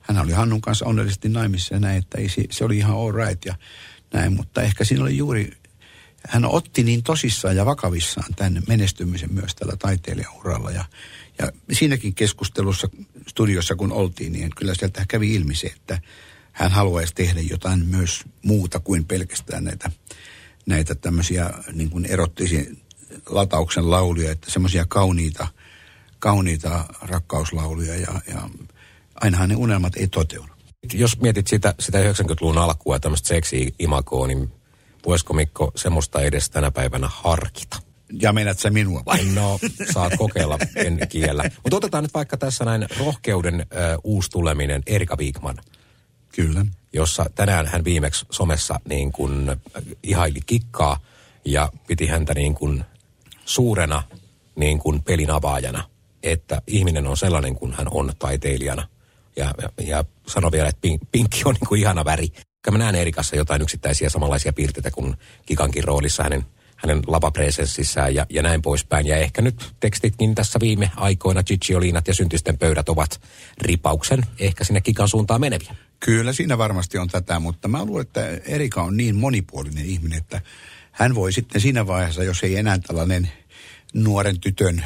Hän 0.00 0.18
oli 0.18 0.32
Hannun 0.32 0.60
kanssa 0.60 0.86
onnellisesti 0.86 1.28
naimissa 1.28 1.74
ja 1.74 1.80
näin, 1.80 1.98
että 1.98 2.18
ei, 2.18 2.28
se 2.50 2.64
oli 2.64 2.78
ihan 2.78 2.96
all 2.96 3.12
right 3.12 3.44
ja 3.44 3.54
näin, 4.12 4.32
mutta 4.32 4.62
ehkä 4.62 4.84
siinä 4.84 5.04
oli 5.04 5.16
juuri, 5.16 5.50
hän 6.28 6.44
otti 6.44 6.82
niin 6.82 7.02
tosissaan 7.02 7.56
ja 7.56 7.66
vakavissaan 7.66 8.34
tämän 8.36 8.62
menestymisen 8.68 9.34
myös 9.34 9.54
tällä 9.54 9.76
taiteilijauralla 9.76 10.70
ja, 10.70 10.84
ja 11.38 11.52
siinäkin 11.72 12.14
keskustelussa 12.14 12.88
studiossa 13.28 13.76
kun 13.76 13.92
oltiin, 13.92 14.32
niin 14.32 14.50
kyllä 14.56 14.74
sieltä 14.74 15.04
kävi 15.08 15.34
ilmi 15.34 15.54
se, 15.54 15.66
että 15.66 16.00
hän 16.52 16.70
haluaisi 16.70 17.14
tehdä 17.14 17.40
jotain 17.40 17.86
myös 17.86 18.24
muuta 18.42 18.80
kuin 18.80 19.04
pelkästään 19.04 19.64
näitä, 19.64 19.90
näitä 20.66 20.94
tämmöisiä 20.94 21.50
niin 21.72 21.90
kuin 21.90 22.06
erottisia 22.06 22.64
latauksen 23.26 23.90
lauluja, 23.90 24.32
että 24.32 24.50
semmoisia 24.50 24.84
kauniita, 24.88 25.46
kauniita 26.18 26.84
rakkauslauluja 27.02 27.96
ja, 27.96 28.20
ja 28.28 28.48
ainahan 29.20 29.48
ne 29.48 29.56
unelmat 29.56 29.96
ei 29.96 30.08
toteudu. 30.08 30.52
Jos 30.92 31.20
mietit 31.20 31.46
sitä, 31.46 31.74
sitä 31.80 31.98
90-luvun 31.98 32.58
alkua 32.58 32.94
ja 32.94 33.00
tämmöistä 33.00 33.28
seksi-imakoa, 33.28 34.26
niin 34.26 34.52
voisiko 35.06 35.34
Mikko 35.34 35.72
semmoista 35.76 36.20
edes 36.20 36.50
tänä 36.50 36.70
päivänä 36.70 37.08
harkita? 37.12 37.82
Ja 38.20 38.32
menät 38.32 38.58
sä 38.58 38.70
minua 38.70 39.02
vai? 39.06 39.24
No, 39.24 39.58
saat 39.92 40.12
kokeilla, 40.18 40.58
en 40.76 40.98
kiellä. 41.08 41.44
Mutta 41.62 41.76
otetaan 41.76 42.04
nyt 42.04 42.14
vaikka 42.14 42.36
tässä 42.36 42.64
näin 42.64 42.86
rohkeuden 42.98 43.60
äh, 43.60 43.66
uusi 44.04 44.30
tuleminen, 44.30 44.82
Erika 44.86 45.16
Wigman. 45.16 45.58
Kyllä. 46.34 46.66
Jossa 46.92 47.26
tänään 47.34 47.66
hän 47.66 47.84
viimeksi 47.84 48.26
somessa 48.30 48.80
niin 48.88 49.12
kuin 49.12 49.56
ihaili 50.02 50.40
kikkaa 50.46 51.00
ja 51.44 51.72
piti 51.86 52.06
häntä 52.06 52.34
niin 52.34 52.54
kuin 52.54 52.84
suurena 53.50 54.02
niin 54.56 54.78
kuin 54.78 55.02
pelin 55.02 55.30
avaajana, 55.30 55.84
että 56.22 56.62
ihminen 56.66 57.06
on 57.06 57.16
sellainen 57.16 57.54
kuin 57.54 57.72
hän 57.72 57.86
on 57.90 58.12
taiteilijana. 58.18 58.88
Ja, 59.36 59.54
ja, 59.62 59.84
ja 59.86 60.04
sano 60.26 60.52
vielä, 60.52 60.68
että 60.68 60.80
pink, 60.80 61.02
pinkki 61.12 61.42
on 61.44 61.54
niin 61.54 61.68
kuin 61.68 61.80
ihana 61.80 62.04
väri. 62.04 62.28
Mä 62.70 62.78
näen 62.78 62.94
Erikassa 62.94 63.36
jotain 63.36 63.62
yksittäisiä 63.62 64.08
samanlaisia 64.08 64.52
piirteitä 64.52 64.90
kuin 64.90 65.16
Kikankin 65.46 65.84
roolissa 65.84 66.22
hänen, 66.22 66.44
hänen 66.76 67.02
lavapresenssissään 67.06 68.14
ja, 68.14 68.26
ja 68.30 68.42
näin 68.42 68.62
poispäin. 68.62 69.06
Ja 69.06 69.16
ehkä 69.16 69.42
nyt 69.42 69.74
tekstitkin 69.80 70.34
tässä 70.34 70.60
viime 70.60 70.90
aikoina, 70.96 71.42
Ciccioliinat 71.42 72.08
ja 72.08 72.14
syntisten 72.14 72.58
pöydät 72.58 72.88
ovat 72.88 73.20
ripauksen 73.60 74.26
ehkä 74.38 74.64
sinne 74.64 74.80
Kikan 74.80 75.08
suuntaan 75.08 75.40
meneviä. 75.40 75.74
Kyllä 76.00 76.32
siinä 76.32 76.58
varmasti 76.58 76.98
on 76.98 77.08
tätä, 77.08 77.38
mutta 77.38 77.68
mä 77.68 77.84
luulen, 77.84 78.02
että 78.02 78.28
Erika 78.28 78.82
on 78.82 78.96
niin 78.96 79.16
monipuolinen 79.16 79.86
ihminen, 79.86 80.18
että 80.18 80.40
hän 81.00 81.14
voi 81.14 81.32
sitten 81.32 81.60
siinä 81.60 81.86
vaiheessa, 81.86 82.24
jos 82.24 82.42
ei 82.42 82.56
enää 82.56 82.78
tällainen 82.78 83.30
nuoren 83.94 84.40
tytön 84.40 84.84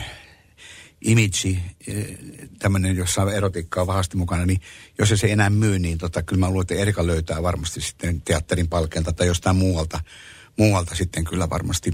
imitsi, 1.01 1.59
eh, 1.87 2.19
tämmöinen, 2.59 2.97
jossa 2.97 3.33
erotiikkaa 3.33 3.81
on 3.81 3.87
vahvasti 3.87 4.17
mukana, 4.17 4.47
niin 4.47 4.61
jos 4.99 5.09
se 5.15 5.33
enää 5.33 5.51
myy, 5.51 5.79
niin 5.79 5.99
tota, 5.99 6.23
kyllä 6.23 6.41
mä 6.41 6.49
luulen, 6.49 6.63
että 6.63 6.75
Erika 6.75 7.07
löytää 7.07 7.43
varmasti 7.43 7.81
sitten 7.81 8.21
teatterin 8.21 8.69
palkelta 8.69 9.13
tai 9.13 9.27
jostain 9.27 9.57
muualta, 9.57 10.01
muualta 10.59 10.95
sitten 10.95 11.25
kyllä 11.25 11.51
varmasti 11.51 11.93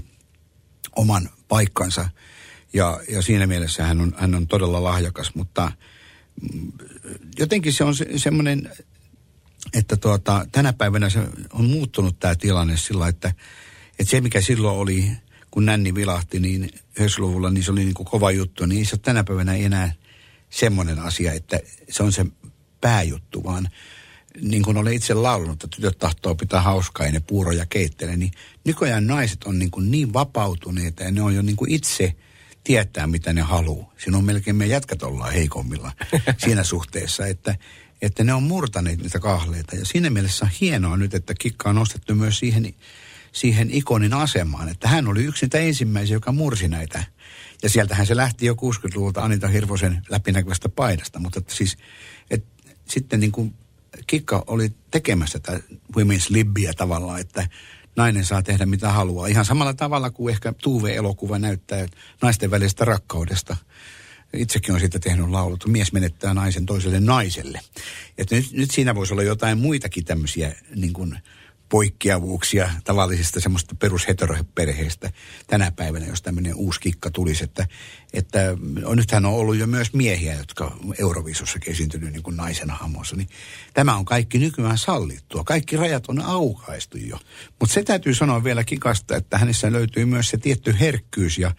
oman 0.95 1.29
paikkansa. 1.47 2.09
Ja, 2.73 3.01
ja 3.09 3.21
siinä 3.21 3.47
mielessä 3.47 3.83
hän 3.83 4.01
on, 4.01 4.15
hän 4.17 4.35
on 4.35 4.47
todella 4.47 4.83
lahjakas, 4.83 5.35
mutta 5.35 5.71
mm, 6.53 6.71
jotenkin 7.39 7.73
se 7.73 7.83
on 7.83 7.95
se, 7.95 8.05
semmoinen, 8.15 8.71
että 9.73 9.97
tuota, 9.97 10.45
tänä 10.51 10.73
päivänä 10.73 11.09
se 11.09 11.19
on 11.53 11.65
muuttunut 11.65 12.19
tämä 12.19 12.35
tilanne 12.35 12.77
sillä, 12.77 13.07
että 13.07 13.33
että 13.99 14.11
se, 14.11 14.21
mikä 14.21 14.41
silloin 14.41 14.77
oli, 14.77 15.11
kun 15.51 15.65
Nänni 15.65 15.95
vilahti, 15.95 16.39
niin 16.39 16.69
90-luvulla, 16.99 17.49
niin 17.49 17.63
se 17.63 17.71
oli 17.71 17.83
niin 17.83 17.93
kuin 17.93 18.07
kova 18.07 18.31
juttu. 18.31 18.65
Niin 18.65 18.85
se 18.85 18.97
tänä 18.97 19.23
päivänä 19.23 19.55
enää 19.55 19.93
semmoinen 20.49 20.99
asia, 20.99 21.33
että 21.33 21.59
se 21.89 22.03
on 22.03 22.11
se 22.11 22.25
pääjuttu, 22.81 23.43
vaan 23.43 23.69
niin 24.41 24.63
kuin 24.63 24.77
olen 24.77 24.93
itse 24.93 25.13
laulanut, 25.13 25.63
että 25.63 25.75
tytöt 25.75 25.97
tahtoo 25.97 26.35
pitää 26.35 26.61
hauskaa 26.61 27.05
ja 27.05 27.11
ne 27.11 27.19
puuroja 27.19 27.65
keittelee, 27.65 28.17
niin 28.17 28.31
nykyään 28.65 29.07
naiset 29.07 29.43
on 29.43 29.59
niin, 29.59 29.71
kuin 29.71 29.91
niin 29.91 30.13
vapautuneita 30.13 31.03
ja 31.03 31.11
ne 31.11 31.21
on 31.21 31.35
jo 31.35 31.41
niin 31.41 31.55
kuin 31.55 31.71
itse 31.71 32.15
tietää, 32.63 33.07
mitä 33.07 33.33
ne 33.33 33.41
haluaa. 33.41 33.93
Siinä 33.97 34.17
on 34.17 34.23
melkein 34.23 34.55
me 34.55 34.65
jätkät 34.65 35.03
ollaan 35.03 35.33
heikommilla 35.33 35.91
siinä 36.45 36.63
suhteessa, 36.63 37.27
että, 37.27 37.55
että 38.01 38.23
ne 38.23 38.33
on 38.33 38.43
murtaneet 38.43 39.01
niitä 39.01 39.19
kahleita. 39.19 39.75
Ja 39.75 39.85
siinä 39.85 40.09
mielessä 40.09 40.45
on 40.45 40.51
hienoa 40.61 40.97
nyt, 40.97 41.13
että 41.13 41.33
kikka 41.39 41.69
on 41.69 41.75
nostettu 41.75 42.15
myös 42.15 42.39
siihen 42.39 42.73
siihen 43.31 43.71
ikonin 43.71 44.13
asemaan. 44.13 44.69
Että 44.69 44.87
hän 44.87 45.07
oli 45.07 45.23
yksi 45.23 45.45
niitä 45.45 45.57
ensimmäisiä, 45.57 46.15
joka 46.15 46.31
mursi 46.31 46.67
näitä. 46.67 47.03
Ja 47.63 47.69
sieltähän 47.69 48.07
se 48.07 48.15
lähti 48.15 48.45
jo 48.45 48.53
60-luvulta 48.53 49.23
Anita 49.23 49.47
Hirvosen 49.47 50.01
läpinäkyvästä 50.09 50.69
paidasta. 50.69 51.19
Mutta 51.19 51.39
että 51.39 51.55
siis, 51.55 51.77
et, 52.29 52.45
sitten 52.85 53.19
niin 53.19 53.31
kuin 53.31 53.53
Kikka 54.07 54.43
oli 54.47 54.73
tekemässä 54.91 55.39
tätä 55.39 55.59
women's 55.97 56.25
libbiä 56.29 56.73
tavallaan, 56.73 57.19
että 57.19 57.47
nainen 57.95 58.25
saa 58.25 58.43
tehdä 58.43 58.65
mitä 58.65 58.91
haluaa. 58.91 59.27
Ihan 59.27 59.45
samalla 59.45 59.73
tavalla 59.73 60.09
kuin 60.09 60.33
ehkä 60.33 60.53
Tuve-elokuva 60.53 61.39
näyttää 61.39 61.85
naisten 62.21 62.51
välisestä 62.51 62.85
rakkaudesta. 62.85 63.57
Itsekin 64.33 64.73
on 64.73 64.79
siitä 64.79 64.99
tehnyt 64.99 65.29
laulut. 65.29 65.67
Mies 65.67 65.93
menettää 65.93 66.33
naisen 66.33 66.65
toiselle 66.65 66.99
naiselle. 66.99 67.59
Että 68.17 68.35
nyt, 68.35 68.51
nyt 68.51 68.71
siinä 68.71 68.95
voisi 68.95 69.13
olla 69.13 69.23
jotain 69.23 69.57
muitakin 69.57 70.05
tämmöisiä 70.05 70.55
niin 70.75 70.93
kuin, 70.93 71.19
poikkeavuuksia 71.71 72.69
tavallisista 72.83 73.39
semmoista 73.39 73.75
perusheteroperheistä 73.75 75.11
tänä 75.47 75.71
päivänä, 75.71 76.05
jos 76.05 76.21
tämmöinen 76.21 76.55
uusi 76.55 76.79
kikka 76.79 77.11
tulisi. 77.11 77.43
Että, 77.43 77.67
että 78.13 78.39
on, 78.85 78.97
nythän 78.97 79.25
on 79.25 79.33
ollut 79.33 79.57
jo 79.57 79.67
myös 79.67 79.93
miehiä, 79.93 80.33
jotka 80.33 80.77
Euroviisussa 80.99 81.59
esiintynyt 81.67 82.13
niin 82.13 82.23
kuin 82.23 82.37
naisen 82.37 82.69
hahmossa. 82.69 83.15
Niin 83.15 83.29
tämä 83.73 83.95
on 83.95 84.05
kaikki 84.05 84.37
nykyään 84.37 84.77
sallittua. 84.77 85.43
Kaikki 85.43 85.77
rajat 85.77 86.07
on 86.07 86.21
aukaistu 86.21 86.97
jo. 86.97 87.19
Mutta 87.59 87.73
se 87.73 87.83
täytyy 87.83 88.13
sanoa 88.13 88.43
vielä 88.43 88.63
kikasta, 88.63 89.15
että 89.15 89.37
hänessä 89.37 89.71
löytyy 89.71 90.05
myös 90.05 90.29
se 90.29 90.37
tietty 90.37 90.75
herkkyys 90.79 91.37
ja 91.37 91.51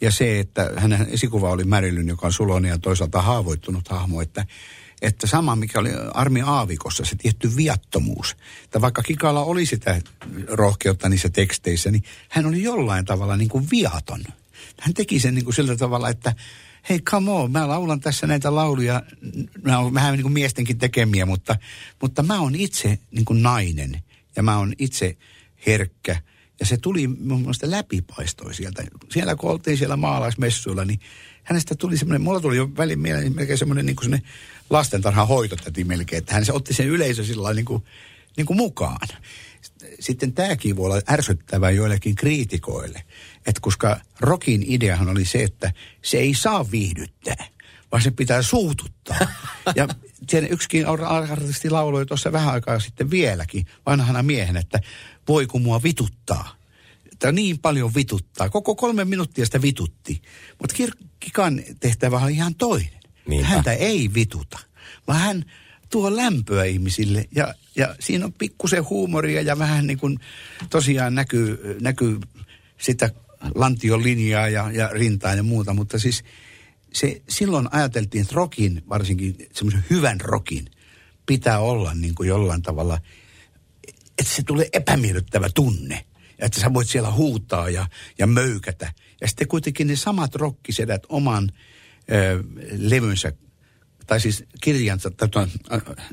ja 0.00 0.10
se, 0.10 0.40
että 0.40 0.70
hänen 0.76 1.06
esikuva 1.10 1.50
oli 1.50 1.64
Marilyn, 1.64 2.08
joka 2.08 2.26
on 2.26 2.32
sulonen 2.32 2.68
ja 2.68 2.78
toisaalta 2.78 3.22
haavoittunut 3.22 3.88
hahmo, 3.88 4.20
että 4.20 4.46
että 5.02 5.26
sama 5.26 5.56
mikä 5.56 5.78
oli 5.78 5.90
Armi 6.14 6.40
Aavikossa, 6.40 7.04
se 7.04 7.16
tietty 7.16 7.56
viattomuus. 7.56 8.36
Että 8.64 8.80
vaikka 8.80 9.02
Kikalla 9.02 9.44
oli 9.44 9.66
sitä 9.66 10.00
rohkeutta 10.48 11.08
niissä 11.08 11.28
teksteissä, 11.28 11.90
niin 11.90 12.04
hän 12.28 12.46
oli 12.46 12.62
jollain 12.62 13.04
tavalla 13.04 13.36
niin 13.36 13.48
kuin 13.48 13.66
viaton. 13.70 14.24
Hän 14.80 14.94
teki 14.94 15.20
sen 15.20 15.34
niin 15.34 15.44
kuin 15.44 15.54
sillä 15.54 15.76
tavalla, 15.76 16.08
että 16.08 16.34
hei 16.88 17.00
come 17.00 17.30
on, 17.30 17.52
mä 17.52 17.68
laulan 17.68 18.00
tässä 18.00 18.26
näitä 18.26 18.54
lauluja, 18.54 19.02
mä 19.62 19.78
oon 19.78 19.94
vähän 19.94 20.12
niin 20.12 20.22
kuin 20.22 20.32
miestenkin 20.32 20.78
tekemiä, 20.78 21.26
mutta, 21.26 21.56
mutta 22.02 22.22
mä 22.22 22.40
oon 22.40 22.54
itse 22.54 22.98
niin 23.10 23.24
kuin 23.24 23.42
nainen 23.42 24.02
ja 24.36 24.42
mä 24.42 24.58
oon 24.58 24.72
itse 24.78 25.16
herkkä. 25.66 26.22
Ja 26.60 26.66
se 26.66 26.76
tuli 26.76 27.06
mun 27.06 27.40
mielestä 27.40 27.70
läpipaistoi 27.70 28.54
sieltä. 28.54 28.84
Siellä 29.12 29.36
kun 29.36 29.50
oltiin 29.50 29.76
siellä 29.76 29.96
maalaismessuilla, 29.96 30.84
niin 30.84 31.00
hänestä 31.42 31.74
tuli 31.74 31.96
semmoinen, 31.96 32.22
mulla 32.22 32.40
tuli 32.40 32.56
jo 32.56 32.70
välin 32.76 32.98
mieleen 32.98 33.34
melkein 33.34 33.58
semmoinen 33.58 33.86
niin 33.86 33.96
kuin 33.96 34.22
lastentarhan 34.70 35.28
hoitotäti 35.28 35.84
melkein, 35.84 36.18
että 36.18 36.34
hän 36.34 36.44
se 36.44 36.52
otti 36.52 36.74
sen 36.74 36.86
yleisö 36.86 37.24
sillä 37.24 37.54
niin 37.54 37.64
kuin, 37.64 37.84
niin 38.36 38.46
kuin 38.46 38.56
mukaan. 38.56 39.08
Sitten 40.00 40.32
tämäkin 40.32 40.76
voi 40.76 40.86
olla 40.86 41.02
ärsyttävää 41.10 41.70
joillekin 41.70 42.14
kriitikoille, 42.14 43.04
että 43.46 43.60
koska 43.60 44.00
rokin 44.20 44.64
ideahan 44.66 45.08
oli 45.08 45.24
se, 45.24 45.42
että 45.42 45.72
se 46.02 46.18
ei 46.18 46.34
saa 46.34 46.70
viihdyttää, 46.70 47.46
vaan 47.92 48.02
se 48.02 48.10
pitää 48.10 48.42
suututtaa. 48.42 49.18
Ja 49.74 49.88
sen 50.28 50.48
yksikin 50.50 50.86
artisti 51.28 51.70
lauloi 51.70 52.06
tuossa 52.06 52.32
vähän 52.32 52.54
aikaa 52.54 52.80
sitten 52.80 53.10
vieläkin 53.10 53.66
vanhana 53.86 54.22
miehen, 54.22 54.56
että 54.56 54.80
voi 55.28 55.46
kun 55.46 55.62
mua 55.62 55.82
vituttaa. 55.82 56.56
Tämä 57.18 57.32
niin 57.32 57.58
paljon 57.58 57.94
vituttaa. 57.94 58.48
Koko 58.48 58.74
kolme 58.74 59.04
minuuttia 59.04 59.44
sitä 59.44 59.62
vitutti. 59.62 60.22
Mutta 60.60 60.74
Kikan 61.20 61.62
tehtävä 61.80 62.18
on 62.18 62.30
ihan 62.30 62.54
toinen. 62.54 62.99
Niinpä. 63.30 63.48
Häntä 63.48 63.72
ei 63.72 64.10
vituta, 64.14 64.58
vaan 65.08 65.20
hän 65.20 65.44
tuo 65.90 66.16
lämpöä 66.16 66.64
ihmisille. 66.64 67.28
Ja, 67.34 67.54
ja 67.76 67.94
siinä 68.00 68.24
on 68.24 68.32
pikkusen 68.32 68.88
huumoria 68.88 69.42
ja 69.42 69.58
vähän 69.58 69.86
niin 69.86 69.98
kuin 69.98 70.18
tosiaan 70.70 71.14
näkyy, 71.14 71.76
näkyy 71.80 72.20
sitä 72.78 73.10
lantion 73.54 74.02
linjaa 74.02 74.48
ja, 74.48 74.70
ja 74.72 74.88
rintaa 74.92 75.34
ja 75.34 75.42
muuta. 75.42 75.74
Mutta 75.74 75.98
siis 75.98 76.24
se, 76.92 77.22
silloin 77.28 77.68
ajateltiin, 77.70 78.22
että 78.22 78.34
rokin, 78.34 78.82
varsinkin 78.88 79.36
semmoisen 79.52 79.84
hyvän 79.90 80.20
rokin, 80.20 80.70
pitää 81.26 81.58
olla 81.58 81.94
niin 81.94 82.14
kuin 82.14 82.28
jollain 82.28 82.62
tavalla, 82.62 83.00
että 84.18 84.34
se 84.34 84.42
tulee 84.42 84.68
epämiellyttävä 84.72 85.48
tunne. 85.54 86.04
Ja 86.38 86.46
että 86.46 86.60
sä 86.60 86.74
voit 86.74 86.88
siellä 86.88 87.12
huutaa 87.12 87.70
ja, 87.70 87.86
ja 88.18 88.26
möykätä. 88.26 88.92
Ja 89.20 89.28
sitten 89.28 89.48
kuitenkin 89.48 89.86
ne 89.86 89.96
samat 89.96 90.34
rokkisedät 90.34 91.02
oman 91.08 91.50
levynsä, 92.70 93.32
tai 94.06 94.20
siis 94.20 94.44
kirjansa, 94.60 95.10
tai 95.10 95.46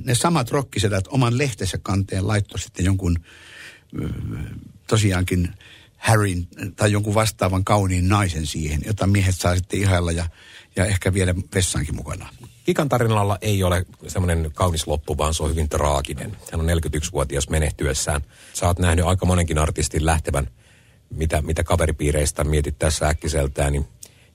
ne 0.03 0.15
samat 0.15 0.51
rokkisedät 0.51 1.07
oman 1.07 1.37
lehtensä 1.37 1.77
kanteen 1.83 2.27
laittoi 2.27 2.59
sitten 2.59 2.85
jonkun 2.85 3.17
tosiaankin 4.87 5.53
Harryn 5.97 6.47
tai 6.75 6.91
jonkun 6.91 7.13
vastaavan 7.13 7.63
kauniin 7.63 8.09
naisen 8.09 8.45
siihen, 8.45 8.81
jota 8.85 9.07
miehet 9.07 9.35
saa 9.35 9.55
sitten 9.55 9.79
ihailla 9.79 10.11
ja, 10.11 10.29
ja 10.75 10.85
ehkä 10.85 11.13
viedä 11.13 11.35
vessaankin 11.55 11.95
mukana. 11.95 12.29
Kikan 12.63 12.89
tarinalla 12.89 13.37
ei 13.41 13.63
ole 13.63 13.85
semmoinen 14.07 14.51
kaunis 14.53 14.87
loppu, 14.87 15.17
vaan 15.17 15.33
se 15.33 15.43
on 15.43 15.49
hyvin 15.49 15.69
traaginen. 15.69 16.37
Hän 16.51 16.61
on 16.61 16.67
41-vuotias 16.67 17.49
menehtyessään. 17.49 18.21
Sä 18.53 18.67
oot 18.67 18.79
nähnyt 18.79 19.05
aika 19.05 19.25
monenkin 19.25 19.57
artistin 19.57 20.05
lähtevän, 20.05 20.47
mitä, 21.09 21.41
mitä 21.41 21.63
kaveripiireistä 21.63 22.43
mietit 22.43 22.79
tässä 22.79 23.07
äkkiseltään, 23.07 23.73
niin 23.73 23.87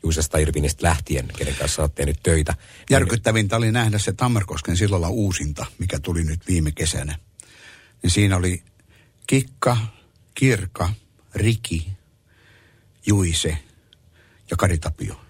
Juisesta 0.02 0.38
Irvinistä 0.38 0.86
lähtien, 0.86 1.28
kenen 1.38 1.54
kanssa 1.54 1.82
olet 1.82 1.94
tehnyt 1.94 2.20
töitä. 2.22 2.54
Järkyttävintä 2.90 3.56
oli 3.56 3.72
nähdä 3.72 3.98
se 3.98 4.12
Tammerkosken 4.12 4.76
sillalla 4.76 5.08
uusinta, 5.08 5.66
mikä 5.78 5.98
tuli 5.98 6.24
nyt 6.24 6.48
viime 6.48 6.72
kesänä. 6.72 7.18
Niin 8.02 8.10
siinä 8.10 8.36
oli 8.36 8.62
Kikka, 9.26 9.76
Kirka, 10.34 10.92
Riki, 11.34 11.88
Juise 13.06 13.58
ja 14.50 14.56
Kari 14.56 14.78
Tapio. 14.78 15.20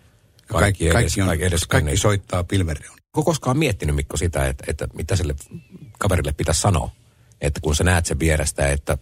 Kaikki, 0.46 0.84
edes, 0.84 0.92
kaikki, 0.92 1.20
on, 1.20 1.26
kaikki, 1.26 1.44
edes 1.44 1.66
kaikki 1.66 1.96
soittaa 1.96 2.44
pilvereon. 2.44 2.98
Onko 3.14 3.22
koskaan 3.22 3.58
miettinyt 3.58 3.96
Mikko 3.96 4.16
sitä, 4.16 4.46
että, 4.46 4.64
että 4.68 4.88
mitä 4.94 5.16
sille 5.16 5.34
kaverille 5.98 6.32
pitäisi 6.32 6.60
sanoa? 6.60 6.90
Että 7.40 7.60
kun 7.60 7.76
sä 7.76 7.84
näet 7.84 8.06
sen 8.06 8.18
vierestä, 8.18 8.68
että 8.68 8.98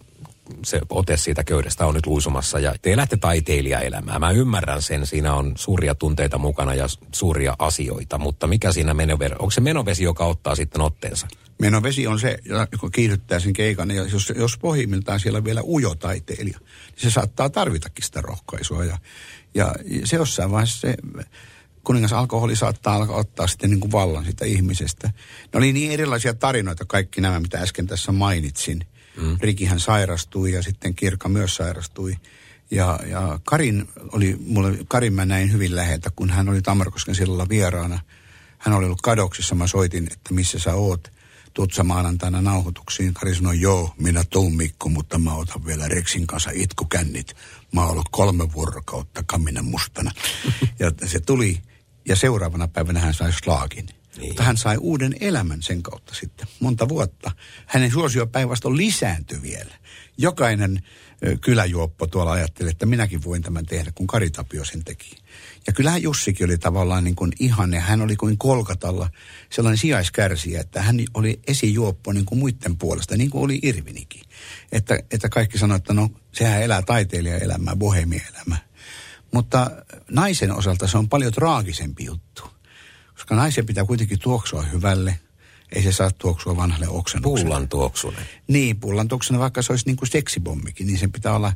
se 0.65 0.81
ote 0.89 1.17
siitä 1.17 1.43
köydestä 1.43 1.85
on 1.85 1.95
nyt 1.95 2.05
luisumassa 2.05 2.59
ja 2.59 2.75
te 2.81 2.93
elätte 2.93 3.17
taiteilijaelämää. 3.17 4.19
Mä 4.19 4.31
ymmärrän 4.31 4.81
sen, 4.81 5.05
siinä 5.05 5.33
on 5.33 5.53
suuria 5.55 5.95
tunteita 5.95 6.37
mukana 6.37 6.73
ja 6.73 6.85
suuria 7.11 7.55
asioita, 7.59 8.17
mutta 8.17 8.47
mikä 8.47 8.71
siinä 8.71 8.93
menovesi, 8.93 9.33
onko 9.33 9.51
se 9.51 9.61
menovesi, 9.61 10.03
joka 10.03 10.25
ottaa 10.25 10.55
sitten 10.55 10.81
otteensa? 10.81 11.27
Menovesi 11.59 12.07
on 12.07 12.19
se, 12.19 12.37
joka 12.71 12.89
kiihdyttää 12.89 13.39
sen 13.39 13.53
keikan 13.53 13.91
ja 13.91 14.03
jos, 14.03 14.33
jos 14.35 14.57
pohjimmiltaan 14.57 15.19
siellä 15.19 15.37
on 15.37 15.45
vielä 15.45 15.61
ujo 15.63 15.95
taiteilija, 15.95 16.59
niin 16.59 16.97
se 16.97 17.11
saattaa 17.11 17.49
tarvitakin 17.49 18.05
sitä 18.05 18.21
rohkaisua 18.21 18.85
ja, 18.85 18.97
ja 19.53 19.75
se 20.03 20.15
jossain 20.15 20.51
vaiheessa 20.51 20.79
se 20.79 20.95
kuningas 21.83 22.13
alkoholi 22.13 22.55
saattaa 22.55 22.95
alkaa 22.95 23.15
ottaa 23.15 23.47
sitten 23.47 23.69
niin 23.69 23.79
kuin 23.79 23.91
vallan 23.91 24.25
sitä 24.25 24.45
ihmisestä. 24.45 25.07
Ne 25.53 25.57
oli 25.57 25.73
niin 25.73 25.91
erilaisia 25.91 26.33
tarinoita 26.33 26.85
kaikki 26.85 27.21
nämä, 27.21 27.39
mitä 27.39 27.59
äsken 27.59 27.87
tässä 27.87 28.11
mainitsin. 28.11 28.85
Mm. 29.17 29.37
Rikihän 29.41 29.79
sairastui 29.79 30.51
ja 30.51 30.63
sitten 30.63 30.95
Kirka 30.95 31.29
myös 31.29 31.55
sairastui. 31.55 32.15
Ja, 32.71 32.99
ja 33.05 33.39
Karin 33.43 33.87
oli, 34.11 34.35
mulle, 34.39 34.77
Karin 34.87 35.13
mä 35.13 35.25
näin 35.25 35.51
hyvin 35.51 35.75
läheltä, 35.75 36.09
kun 36.15 36.29
hän 36.29 36.49
oli 36.49 36.61
Tamarkosken 36.61 37.15
sillalla 37.15 37.49
vieraana. 37.49 37.99
Hän 38.57 38.75
oli 38.75 38.85
ollut 38.85 39.01
kadoksissa, 39.01 39.55
mä 39.55 39.67
soitin, 39.67 40.07
että 40.11 40.33
missä 40.33 40.59
sä 40.59 40.73
oot. 40.73 41.11
Tutsa 41.53 41.83
maanantaina 41.83 42.41
nauhoituksiin. 42.41 43.13
Kari 43.13 43.35
sanoi, 43.35 43.61
joo, 43.61 43.93
minä 43.97 44.23
tuun 44.29 44.55
Mikko, 44.55 44.89
mutta 44.89 45.17
mä 45.17 45.35
otan 45.35 45.65
vielä 45.65 45.87
Reksin 45.87 46.27
kanssa 46.27 46.51
itkukännit. 46.53 47.35
Mä 47.71 47.81
oon 47.81 47.91
ollut 47.91 48.09
kolme 48.11 48.53
vuorokautta 48.53 49.23
kaminen 49.23 49.65
mustana. 49.65 50.11
ja 50.79 50.91
se 51.05 51.19
tuli, 51.19 51.61
ja 52.07 52.15
seuraavana 52.15 52.67
päivänä 52.67 52.99
hän 52.99 53.13
sai 53.13 53.33
slaagin. 53.33 53.89
Niin. 54.17 54.27
Mutta 54.27 54.43
hän 54.43 54.57
sai 54.57 54.77
uuden 54.77 55.15
elämän 55.19 55.61
sen 55.61 55.83
kautta 55.83 56.15
sitten, 56.15 56.47
monta 56.59 56.89
vuotta. 56.89 57.31
Hänen 57.65 57.91
suosio 57.91 58.27
päinvastoin 58.27 58.77
lisääntyi 58.77 59.41
vielä. 59.41 59.75
Jokainen 60.17 60.83
kyläjuoppo 61.41 62.07
tuolla 62.07 62.31
ajatteli, 62.31 62.69
että 62.69 62.85
minäkin 62.85 63.23
voin 63.23 63.41
tämän 63.41 63.65
tehdä, 63.65 63.91
kun 63.95 64.07
Kari 64.07 64.29
Tapio 64.29 64.65
sen 64.65 64.83
teki. 64.83 65.15
Ja 65.67 65.73
kyllähän 65.73 66.01
Jussikin 66.01 66.45
oli 66.45 66.57
tavallaan 66.57 67.03
niin 67.03 67.15
kuin 67.15 67.31
ihanne. 67.39 67.79
Hän 67.79 68.01
oli 68.01 68.15
kuin 68.15 68.37
kolkatalla 68.37 69.09
sellainen 69.49 69.77
sijaiskärsiä, 69.77 70.61
että 70.61 70.81
hän 70.81 70.99
oli 71.13 71.39
esijuoppo 71.47 72.13
niin 72.13 72.25
kuin 72.25 72.39
muiden 72.39 72.77
puolesta, 72.77 73.17
niin 73.17 73.29
kuin 73.29 73.43
oli 73.43 73.59
Irvinikin. 73.63 74.21
Että, 74.71 74.99
että 75.11 75.29
kaikki 75.29 75.57
sanoivat, 75.57 75.81
että 75.81 75.93
no 75.93 76.09
sehän 76.31 76.61
elää 76.61 76.81
taiteilijaelämää, 76.81 77.75
bohemielämää. 77.75 78.59
Mutta 79.33 79.71
naisen 80.11 80.51
osalta 80.55 80.87
se 80.87 80.97
on 80.97 81.09
paljon 81.09 81.33
traagisempi 81.33 82.05
juttu. 82.05 82.43
Koska 83.31 83.41
naisen 83.43 83.65
pitää 83.65 83.85
kuitenkin 83.85 84.19
tuoksua 84.19 84.61
hyvälle. 84.61 85.19
Ei 85.71 85.83
se 85.83 85.91
saa 85.91 86.11
tuoksua 86.11 86.55
vanhalle 86.55 86.87
oksennukselle. 86.87 87.49
Pullan 87.49 87.69
tuoksunen. 87.69 88.25
Niin, 88.47 88.79
pullan 88.79 89.07
tuoksunen, 89.07 89.39
vaikka 89.39 89.61
se 89.61 89.73
olisi 89.73 89.85
niin 89.85 89.95
kuin 89.95 90.09
seksibommikin, 90.09 90.87
niin 90.87 90.97
sen 90.97 91.11
pitää 91.11 91.35
olla 91.35 91.53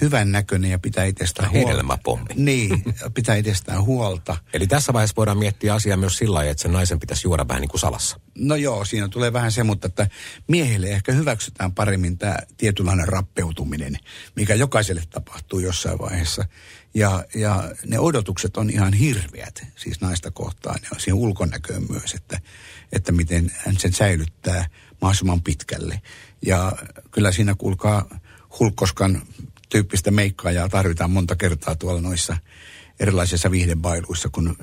hyvän 0.00 0.32
näköinen 0.32 0.70
ja 0.70 0.78
pitää 0.78 1.04
itsestään 1.04 1.50
huolta. 1.50 1.68
Hedelmäpommi. 1.68 2.34
Niin, 2.34 2.84
pitää 3.14 3.36
itsestään 3.36 3.82
huolta. 3.82 4.36
Eli 4.52 4.66
tässä 4.66 4.92
vaiheessa 4.92 5.16
voidaan 5.16 5.38
miettiä 5.38 5.74
asiaa 5.74 5.96
myös 5.96 6.16
sillä 6.16 6.34
lailla, 6.34 6.50
että 6.50 6.62
sen 6.62 6.72
naisen 6.72 7.00
pitäisi 7.00 7.26
juoda 7.26 7.48
vähän 7.48 7.60
niin 7.60 7.68
kuin 7.68 7.80
salassa. 7.80 8.20
No 8.34 8.56
joo, 8.56 8.84
siinä 8.84 9.08
tulee 9.08 9.32
vähän 9.32 9.52
se, 9.52 9.62
mutta 9.62 9.86
että 9.86 10.08
miehille 10.48 10.86
ehkä 10.86 11.12
hyväksytään 11.12 11.72
paremmin 11.72 12.18
tämä 12.18 12.36
tietynlainen 12.56 13.08
rappeutuminen, 13.08 13.96
mikä 14.36 14.54
jokaiselle 14.54 15.02
tapahtuu 15.10 15.58
jossain 15.58 15.98
vaiheessa. 15.98 16.44
Ja, 16.94 17.24
ja 17.34 17.70
ne 17.86 17.98
odotukset 17.98 18.56
on 18.56 18.70
ihan 18.70 18.92
hirveät, 18.92 19.66
siis 19.76 20.00
naista 20.00 20.30
kohtaan 20.30 20.78
ja 20.82 21.00
siihen 21.00 21.14
ulkonäköön 21.14 21.86
myös, 21.90 22.14
että, 22.14 22.40
että 22.92 23.12
miten 23.12 23.52
hän 23.56 23.76
sen 23.78 23.92
säilyttää 23.92 24.66
mahdollisimman 25.00 25.42
pitkälle. 25.42 26.02
Ja 26.46 26.72
kyllä 27.10 27.32
siinä 27.32 27.54
kuulkaa 27.54 28.18
hulkkoskan 28.58 29.22
tyyppistä 29.68 30.10
meikkaajaa 30.10 30.68
tarvitaan 30.68 31.10
monta 31.10 31.36
kertaa 31.36 31.74
tuolla 31.74 32.00
noissa 32.00 32.36
erilaisissa 33.00 33.50
viihdebailuissa, 33.50 34.28
kun 34.28 34.56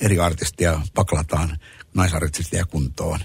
eri 0.00 0.18
artistia 0.18 0.80
paklataan 0.94 1.58
naisartistia 1.94 2.66
kuntoon. 2.66 3.20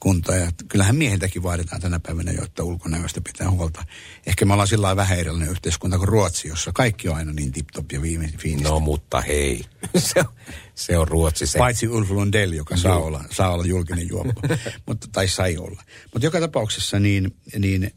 Kuntoon. 0.00 0.38
Ja 0.38 0.50
kyllähän 0.68 0.96
miehiltäkin 0.96 1.42
vaaditaan 1.42 1.80
tänä 1.80 2.00
päivänä 2.00 2.32
jo, 2.32 2.44
että 2.44 2.62
ulkonäöstä 2.62 3.20
pitää 3.20 3.50
huolta. 3.50 3.84
Ehkä 4.26 4.44
me 4.44 4.52
ollaan 4.52 4.68
sillä 4.68 4.96
vähän 4.96 5.18
erilainen 5.18 5.50
yhteiskunta 5.50 5.98
kuin 5.98 6.08
Ruotsi, 6.08 6.48
jossa 6.48 6.72
kaikki 6.74 7.08
on 7.08 7.16
aina 7.16 7.32
niin 7.32 7.52
tip-top 7.52 7.92
ja 7.92 8.00
fiinistä. 8.38 8.68
No 8.68 8.80
mutta 8.80 9.20
hei, 9.20 9.64
se 9.96 10.20
on, 10.20 10.26
se 10.74 10.98
on 10.98 11.08
Ruotsi 11.08 11.46
se. 11.46 11.58
Paitsi 11.58 11.88
Ulf 11.88 12.10
Lundell, 12.10 12.52
joka 12.52 12.76
saa 12.76 12.98
olla, 12.98 13.24
saa 13.30 13.50
olla 13.52 13.66
julkinen 13.66 14.08
juoppo, 14.08 14.40
mutta, 14.86 15.08
tai 15.12 15.28
sai 15.28 15.56
olla. 15.56 15.82
Mutta 16.12 16.26
joka 16.26 16.40
tapauksessa 16.40 16.98
niin, 16.98 17.34
niin 17.58 17.90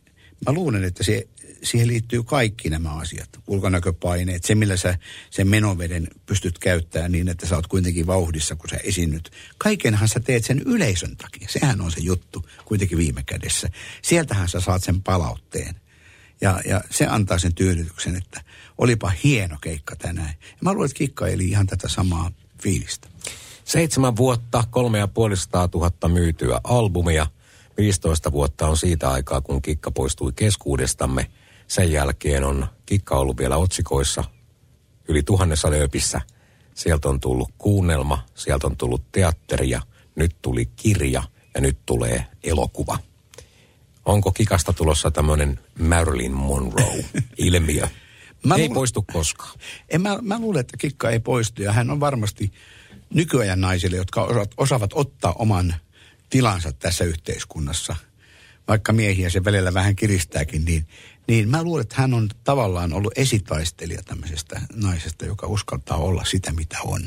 mä 0.47 0.53
luulen, 0.53 0.83
että 0.83 1.03
se 1.03 1.27
siihen 1.63 1.87
liittyy 1.87 2.23
kaikki 2.23 2.69
nämä 2.69 2.93
asiat. 2.93 3.29
Ulkonäköpaineet, 3.47 4.43
se 4.43 4.55
millä 4.55 4.77
sä 4.77 4.97
sen 5.29 5.47
menoveden 5.47 6.07
pystyt 6.25 6.59
käyttämään 6.59 7.11
niin, 7.11 7.29
että 7.29 7.47
sä 7.47 7.55
oot 7.55 7.67
kuitenkin 7.67 8.07
vauhdissa, 8.07 8.55
kun 8.55 8.69
sä 8.69 8.77
esiinnyt. 8.83 9.31
Kaikenhan 9.57 10.07
sä 10.07 10.19
teet 10.19 10.45
sen 10.45 10.61
yleisön 10.65 11.17
takia. 11.17 11.47
Sehän 11.51 11.81
on 11.81 11.91
se 11.91 11.99
juttu 11.99 12.45
kuitenkin 12.65 12.97
viime 12.97 13.23
kädessä. 13.23 13.69
Sieltähän 14.01 14.49
sä 14.49 14.59
saat 14.59 14.83
sen 14.83 15.03
palautteen. 15.03 15.75
Ja, 16.41 16.61
ja 16.65 16.81
se 16.89 17.07
antaa 17.07 17.39
sen 17.39 17.55
tyydytyksen, 17.55 18.15
että 18.15 18.41
olipa 18.77 19.11
hieno 19.23 19.57
keikka 19.61 19.95
tänään. 19.95 20.33
Ja 20.41 20.57
mä 20.61 20.73
luulen, 20.73 20.85
että 20.85 20.97
Kikka 20.97 21.27
eli 21.27 21.47
ihan 21.47 21.67
tätä 21.67 21.87
samaa 21.87 22.31
fiilistä. 22.63 23.07
Seitsemän 23.65 24.15
vuotta, 24.15 24.63
kolme 24.69 24.97
ja 24.99 25.07
puolista 25.07 25.67
tuhatta 25.67 26.07
myytyä 26.07 26.61
albumia. 26.63 27.27
15 27.77 28.31
vuotta 28.31 28.67
on 28.67 28.77
siitä 28.77 29.09
aikaa, 29.09 29.41
kun 29.41 29.61
Kikka 29.61 29.91
poistui 29.91 30.31
keskuudestamme. 30.35 31.29
Sen 31.69 31.91
jälkeen 31.91 32.43
on 32.43 32.67
Kikka 32.85 33.15
ollut 33.15 33.37
vielä 33.37 33.57
otsikoissa 33.57 34.23
yli 35.07 35.23
tuhannessa 35.23 35.71
lööpissä. 35.71 36.21
Sieltä 36.75 37.09
on 37.09 37.19
tullut 37.19 37.49
kuunnelma, 37.57 38.25
sieltä 38.35 38.67
on 38.67 38.77
tullut 38.77 39.11
teatteria, 39.11 39.81
nyt 40.15 40.35
tuli 40.41 40.65
kirja 40.65 41.23
ja 41.55 41.61
nyt 41.61 41.77
tulee 41.85 42.25
elokuva. 42.43 42.99
Onko 44.05 44.31
Kikasta 44.31 44.73
tulossa 44.73 45.11
tämmöinen 45.11 45.59
Marilyn 45.79 46.33
Monroe-ilmiö? 46.33 47.87
Mä 48.45 48.55
ei 48.55 48.67
lu- 48.67 48.73
poistu 48.73 49.05
koskaan. 49.13 49.59
En, 49.89 50.01
mä, 50.01 50.19
mä 50.21 50.39
luulen, 50.39 50.61
että 50.61 50.77
Kikka 50.77 51.09
ei 51.09 51.19
poistu 51.19 51.61
ja 51.61 51.71
hän 51.71 51.89
on 51.89 51.99
varmasti 51.99 52.51
nykyajan 53.13 53.61
naisille, 53.61 53.97
jotka 53.97 54.23
osaavat, 54.23 54.51
osaavat 54.57 54.91
ottaa 54.93 55.33
oman 55.33 55.75
tilansa 56.29 56.71
tässä 56.71 57.03
yhteiskunnassa. 57.03 57.95
Vaikka 58.67 58.93
miehiä 58.93 59.29
se 59.29 59.43
välillä 59.43 59.73
vähän 59.73 59.95
kiristääkin, 59.95 60.65
niin 60.65 60.87
niin 61.29 61.49
mä 61.49 61.63
luulen, 61.63 61.81
että 61.81 61.95
hän 62.01 62.13
on 62.13 62.29
tavallaan 62.43 62.93
ollut 62.93 63.13
esitaistelija 63.15 64.03
tämmöisestä 64.03 64.61
naisesta, 64.73 65.25
joka 65.25 65.47
uskaltaa 65.47 65.97
olla 65.97 66.25
sitä, 66.25 66.51
mitä 66.51 66.77
on. 66.83 67.01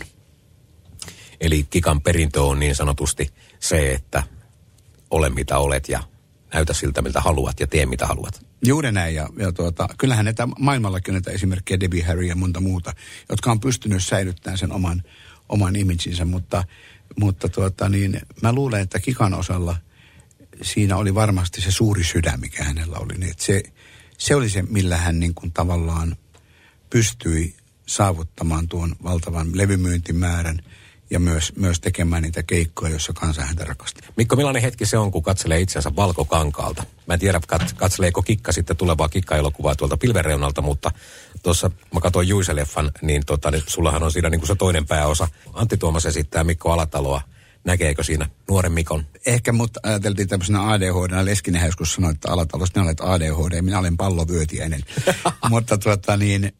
Eli 1.40 1.62
Kikan 1.70 2.00
perintö 2.00 2.42
on 2.42 2.60
niin 2.60 2.74
sanotusti 2.74 3.28
se, 3.60 3.92
että 3.92 4.22
ole 5.10 5.30
mitä 5.30 5.58
olet 5.58 5.88
ja 5.88 6.02
näytä 6.54 6.72
siltä, 6.72 7.02
miltä 7.02 7.20
haluat 7.20 7.60
ja 7.60 7.66
tee 7.66 7.86
mitä 7.86 8.06
haluat. 8.06 8.46
Juuri 8.66 8.92
näin. 8.92 9.14
Ja, 9.14 9.28
ja 9.38 9.52
tuota, 9.52 9.88
kyllähän 9.98 10.24
näitä 10.24 10.48
maailmallakin 10.58 11.12
on 11.12 11.14
näitä 11.14 11.30
esimerkkejä, 11.30 11.80
Debbie 11.80 12.02
Harry 12.02 12.22
ja 12.22 12.36
monta 12.36 12.60
muuta, 12.60 12.92
jotka 13.28 13.50
on 13.50 13.60
pystynyt 13.60 14.04
säilyttämään 14.04 14.58
sen 14.58 14.72
oman, 14.72 15.02
oman 15.48 15.76
imaginsa, 15.76 16.24
mutta, 16.24 16.64
mutta 17.16 17.48
tuota, 17.48 17.88
niin, 17.88 18.20
mä 18.42 18.52
luulen, 18.52 18.80
että 18.80 18.98
Kikan 18.98 19.34
osalla 19.34 19.76
siinä 20.62 20.96
oli 20.96 21.14
varmasti 21.14 21.60
se 21.60 21.70
suuri 21.70 22.04
sydän, 22.04 22.40
mikä 22.40 22.64
hänellä 22.64 22.98
oli. 22.98 23.14
Niin, 23.14 23.30
että 23.30 23.44
se, 23.44 23.62
se 24.18 24.34
oli 24.34 24.50
se, 24.50 24.62
millä 24.62 24.96
hän 24.96 25.20
niin 25.20 25.34
kuin 25.34 25.52
tavallaan 25.52 26.16
pystyi 26.90 27.54
saavuttamaan 27.86 28.68
tuon 28.68 28.96
valtavan 29.04 29.56
levymyyntimäärän 29.56 30.62
ja 31.10 31.20
myös, 31.20 31.52
myös 31.56 31.80
tekemään 31.80 32.22
niitä 32.22 32.42
keikkoja, 32.42 32.90
joissa 32.90 33.12
kansa 33.12 33.42
häntä 33.42 33.64
rakasti. 33.64 34.00
Mikko, 34.16 34.36
millainen 34.36 34.62
hetki 34.62 34.86
se 34.86 34.98
on, 34.98 35.10
kun 35.10 35.22
katselee 35.22 35.60
itsensä 35.60 35.96
valkokankaalta? 35.96 36.84
Mä 37.06 37.14
en 37.14 37.20
tiedä, 37.20 37.40
kat, 37.46 37.72
katseleeko 37.72 38.22
Kikka 38.22 38.52
sitten 38.52 38.76
tulevaa 38.76 39.08
Kikka-elokuvaa 39.08 39.74
tuolta 39.76 39.96
pilvereunalta, 39.96 40.62
mutta 40.62 40.90
tuossa 41.42 41.70
mä 41.94 42.00
katsoin 42.00 42.28
Juise-leffan, 42.28 42.90
niin, 43.02 43.22
tota, 43.26 43.50
niin 43.50 43.62
sullahan 43.66 44.02
on 44.02 44.12
siinä 44.12 44.30
niin 44.30 44.40
kuin 44.40 44.48
se 44.48 44.54
toinen 44.54 44.86
pääosa. 44.86 45.28
Antti 45.52 45.76
Tuomas 45.76 46.06
esittää 46.06 46.44
Mikko 46.44 46.72
Alataloa 46.72 47.20
näkeekö 47.64 48.02
siinä 48.02 48.28
nuoren 48.48 48.72
Mikon? 48.72 49.06
Ehkä, 49.26 49.52
mutta 49.52 49.80
ajateltiin 49.82 50.28
tämmöisenä 50.28 50.70
ADHD. 50.70 51.24
Leskinen 51.24 51.66
joskus 51.66 51.94
sanoi, 51.94 52.12
että 52.12 52.32
alatalossa 52.32 52.72
minä 52.80 52.84
olet 52.84 53.00
ADHD, 53.00 53.62
minä 53.62 53.78
olen 53.78 53.96
pallovyötiäinen. 53.96 54.80
mutta 55.50 55.78
tuota 55.78 56.16
niin, 56.16 56.52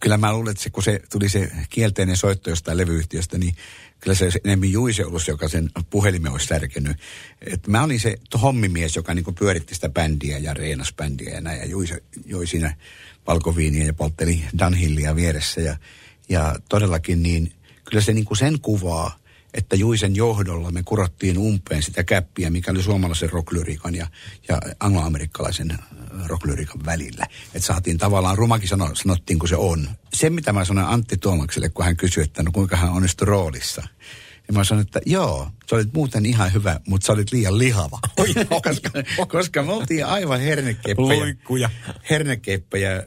kyllä 0.00 0.16
mä 0.16 0.32
luulen, 0.32 0.50
että 0.50 0.62
se, 0.62 0.70
kun 0.70 0.82
se 0.82 1.00
tuli 1.12 1.28
se 1.28 1.50
kielteinen 1.70 2.16
soitto 2.16 2.50
jostain 2.50 2.78
levyyhtiöstä, 2.78 3.38
niin 3.38 3.56
kyllä 4.00 4.14
se 4.14 4.28
enemmän 4.44 4.72
Juise 4.72 5.04
ollut, 5.04 5.28
joka 5.28 5.48
sen 5.48 5.70
puhelimen 5.90 6.32
olisi 6.32 6.46
särkenyt. 6.46 6.96
Et 7.40 7.66
mä 7.66 7.82
olin 7.82 8.00
se 8.00 8.16
hommimies, 8.42 8.96
joka 8.96 9.14
niinku 9.14 9.32
pyöritti 9.32 9.74
sitä 9.74 9.88
bändiä 9.88 10.38
ja 10.38 10.54
reenas 10.54 10.94
bändiä 10.96 11.34
ja 11.34 11.40
näin. 11.40 11.58
Ja 11.58 11.66
Juise 11.66 12.02
joi 12.26 12.46
siinä 12.46 12.76
valkoviiniä 13.26 13.84
ja 13.84 13.94
poltteli 13.94 14.44
Dunhillia 14.58 15.16
vieressä. 15.16 15.60
Ja, 15.60 15.76
ja 16.28 16.56
todellakin 16.68 17.22
niin, 17.22 17.52
kyllä 17.84 18.02
se 18.02 18.12
niinku 18.12 18.34
sen 18.34 18.60
kuvaa, 18.60 19.18
että 19.54 19.76
Juisen 19.76 20.16
johdolla 20.16 20.70
me 20.70 20.82
kurottiin 20.82 21.38
umpeen 21.38 21.82
sitä 21.82 22.04
käppiä, 22.04 22.50
mikä 22.50 22.70
oli 22.70 22.82
suomalaisen 22.82 23.30
rocklyriikan 23.30 23.94
ja, 23.94 24.06
ja 24.48 24.60
angloamerikkalaisen 24.80 25.70
äh, 25.70 25.78
rocklyriikan 26.26 26.84
välillä. 26.84 27.26
Että 27.54 27.66
saatiin 27.66 27.98
tavallaan, 27.98 28.38
rumakin 28.38 28.68
sano, 28.68 28.90
sanottiin 28.94 29.38
kun 29.38 29.48
se 29.48 29.56
on. 29.56 29.88
Se 30.14 30.30
mitä 30.30 30.52
mä 30.52 30.64
sanoin 30.64 30.86
Antti 30.86 31.16
Tuomakselle, 31.16 31.68
kun 31.68 31.84
hän 31.84 31.96
kysyi, 31.96 32.24
että 32.24 32.42
no 32.42 32.50
kuinka 32.52 32.76
hän 32.76 32.92
onnistui 32.92 33.26
roolissa. 33.26 33.82
Ja 34.48 34.54
mä 34.54 34.64
sanoin, 34.64 34.86
että 34.86 35.00
joo, 35.06 35.48
sä 35.70 35.76
olit 35.76 35.92
muuten 35.92 36.26
ihan 36.26 36.52
hyvä, 36.52 36.80
mutta 36.86 37.06
sä 37.06 37.12
olit 37.12 37.32
liian 37.32 37.58
lihava. 37.58 37.98
koska, 38.64 38.90
koska 39.28 39.62
me 39.62 39.72
oltiin 39.72 40.06
aivan 40.06 40.40
hernekeppejä. 40.40 41.20
Luikkuja. 41.20 41.70
Hernekeppejä 42.10 42.96
äh, 42.96 43.02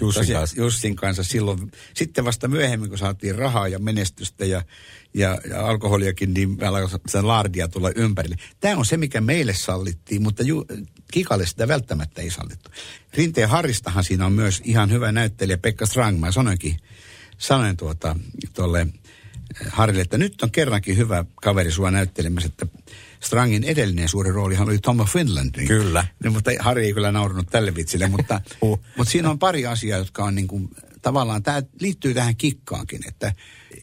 Jussin, 0.00 0.32
kanssa. 0.32 0.56
Jussin 0.56 0.96
kanssa 0.96 1.24
silloin. 1.24 1.72
Sitten 1.94 2.24
vasta 2.24 2.48
myöhemmin, 2.48 2.88
kun 2.88 2.98
saatiin 2.98 3.34
rahaa 3.34 3.68
ja 3.68 3.78
menestystä 3.78 4.44
ja 4.44 4.62
ja, 5.14 5.38
ja 5.50 5.66
alkoholiakin, 5.66 6.34
niin 6.34 6.58
sen 7.08 7.28
laardia 7.28 7.68
tulla 7.68 7.90
ympärille. 7.96 8.36
Tämä 8.60 8.76
on 8.76 8.84
se, 8.84 8.96
mikä 8.96 9.20
meille 9.20 9.54
sallittiin, 9.54 10.22
mutta 10.22 10.42
ju, 10.42 10.64
Kikalle 11.12 11.46
sitä 11.46 11.68
välttämättä 11.68 12.22
ei 12.22 12.30
sallittu. 12.30 12.70
Rinteen 13.14 13.48
Haristahan 13.48 14.04
siinä 14.04 14.26
on 14.26 14.32
myös 14.32 14.62
ihan 14.64 14.90
hyvä 14.90 15.12
näyttelijä 15.12 15.58
Pekka 15.58 15.86
Strang. 15.86 16.20
Mä 16.20 16.32
sanoinkin, 16.32 16.76
sanoin 17.38 17.76
tuota, 17.76 18.16
tuolle 18.54 18.86
Harille, 19.68 20.02
että 20.02 20.18
nyt 20.18 20.42
on 20.42 20.50
kerrankin 20.50 20.96
hyvä 20.96 21.24
kaveri 21.34 21.70
sua 21.70 21.90
näyttelemässä, 21.90 22.46
että 22.46 22.66
Strangin 23.20 23.64
edellinen 23.64 24.08
suuri 24.08 24.32
roolihan 24.32 24.68
oli 24.68 24.78
Tom 24.78 25.00
of 25.00 25.12
Finland. 25.12 25.50
Niin, 25.56 25.68
kyllä. 25.68 26.06
Niin, 26.22 26.32
mutta 26.32 26.50
Harri 26.60 26.86
ei 26.86 26.92
kyllä 26.92 27.12
naurannut 27.12 27.50
tälle 27.50 27.74
vitsille, 27.74 28.06
mutta, 28.06 28.40
uh. 28.62 28.80
mutta 28.96 29.10
siinä 29.10 29.30
on 29.30 29.38
pari 29.38 29.66
asiaa, 29.66 29.98
jotka 29.98 30.24
on 30.24 30.34
niin 30.34 30.48
kuin, 30.48 30.68
tavallaan, 31.02 31.42
tämä 31.42 31.62
liittyy 31.80 32.14
tähän 32.14 32.36
kikkaankin, 32.36 33.08
että 33.08 33.32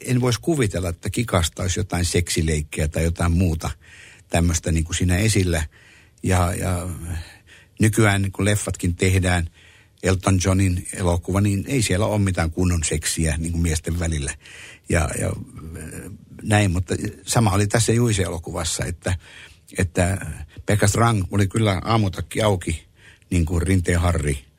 en 0.05 0.21
voisi 0.21 0.39
kuvitella, 0.41 0.89
että 0.89 1.09
kikasta 1.09 1.61
olisi 1.61 1.79
jotain 1.79 2.05
seksileikkiä 2.05 2.87
tai 2.87 3.03
jotain 3.03 3.31
muuta 3.31 3.69
tämmöistä 4.29 4.71
niin 4.71 4.83
kuin 4.83 4.95
siinä 4.95 5.17
esillä. 5.17 5.63
Ja, 6.23 6.53
ja 6.53 6.89
nykyään 7.79 8.31
kun 8.31 8.45
leffatkin 8.45 8.95
tehdään, 8.95 9.49
Elton 10.03 10.39
Johnin 10.45 10.87
elokuva, 10.93 11.41
niin 11.41 11.63
ei 11.67 11.81
siellä 11.81 12.05
ole 12.05 12.19
mitään 12.19 12.51
kunnon 12.51 12.83
seksiä 12.83 13.37
niin 13.37 13.51
kuin 13.51 13.61
miesten 13.61 13.99
välillä. 13.99 14.31
Ja, 14.89 15.09
ja 15.19 15.31
näin, 16.41 16.71
mutta 16.71 16.95
sama 17.25 17.51
oli 17.51 17.67
tässä 17.67 17.91
Juise-elokuvassa, 17.91 18.85
että, 18.85 19.17
että 19.77 20.25
Pekka 20.65 20.87
Strang 20.87 21.23
oli 21.31 21.47
kyllä 21.47 21.81
aamutakki 21.83 22.41
auki, 22.41 22.87
niin 23.31 23.45
kuin 23.45 23.61
Rinteen 23.61 23.99
Harri– 23.99 24.45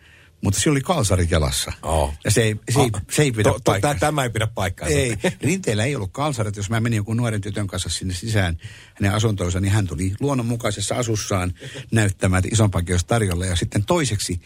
mutta 0.41 0.61
se 0.61 0.71
oli 0.71 0.81
kalsarit 0.81 1.31
jalassa. 1.31 1.73
Oh. 1.83 2.15
Ja 2.25 2.31
se 2.31 2.43
ei, 2.43 2.57
se, 2.71 2.79
oh. 2.79 2.85
ei, 2.85 2.91
se 3.11 3.23
ei 3.23 3.33
pidä 3.33 3.51
to, 3.51 3.61
paikkaa. 3.65 3.95
Tämä 3.95 4.23
ei 4.23 4.31
pidä 4.31 4.47
paikkaa. 4.47 4.89
Ei, 4.89 5.17
Rinteellä 5.43 5.85
ei 5.85 5.97
ollut 5.97 6.13
kalsarit. 6.13 6.57
Jos 6.57 6.71
mä 6.71 6.81
menin 6.81 6.97
jonkun 6.97 7.17
nuoren 7.17 7.41
tytön 7.41 7.67
kanssa 7.67 7.89
sinne 7.89 8.15
sisään 8.15 8.59
hänen 8.95 9.15
asuntoonsa, 9.15 9.61
niin 9.61 9.73
hän 9.73 9.87
tuli 9.87 10.15
luonnonmukaisessa 10.21 10.95
asussaan 10.95 11.55
näyttämään, 11.91 12.39
että 12.45 12.55
isompakin 12.55 12.93
olisi 12.93 13.07
tarjolla. 13.07 13.47
Ja 13.47 13.57
sitten 13.57 13.85
toiseksi 13.85 14.41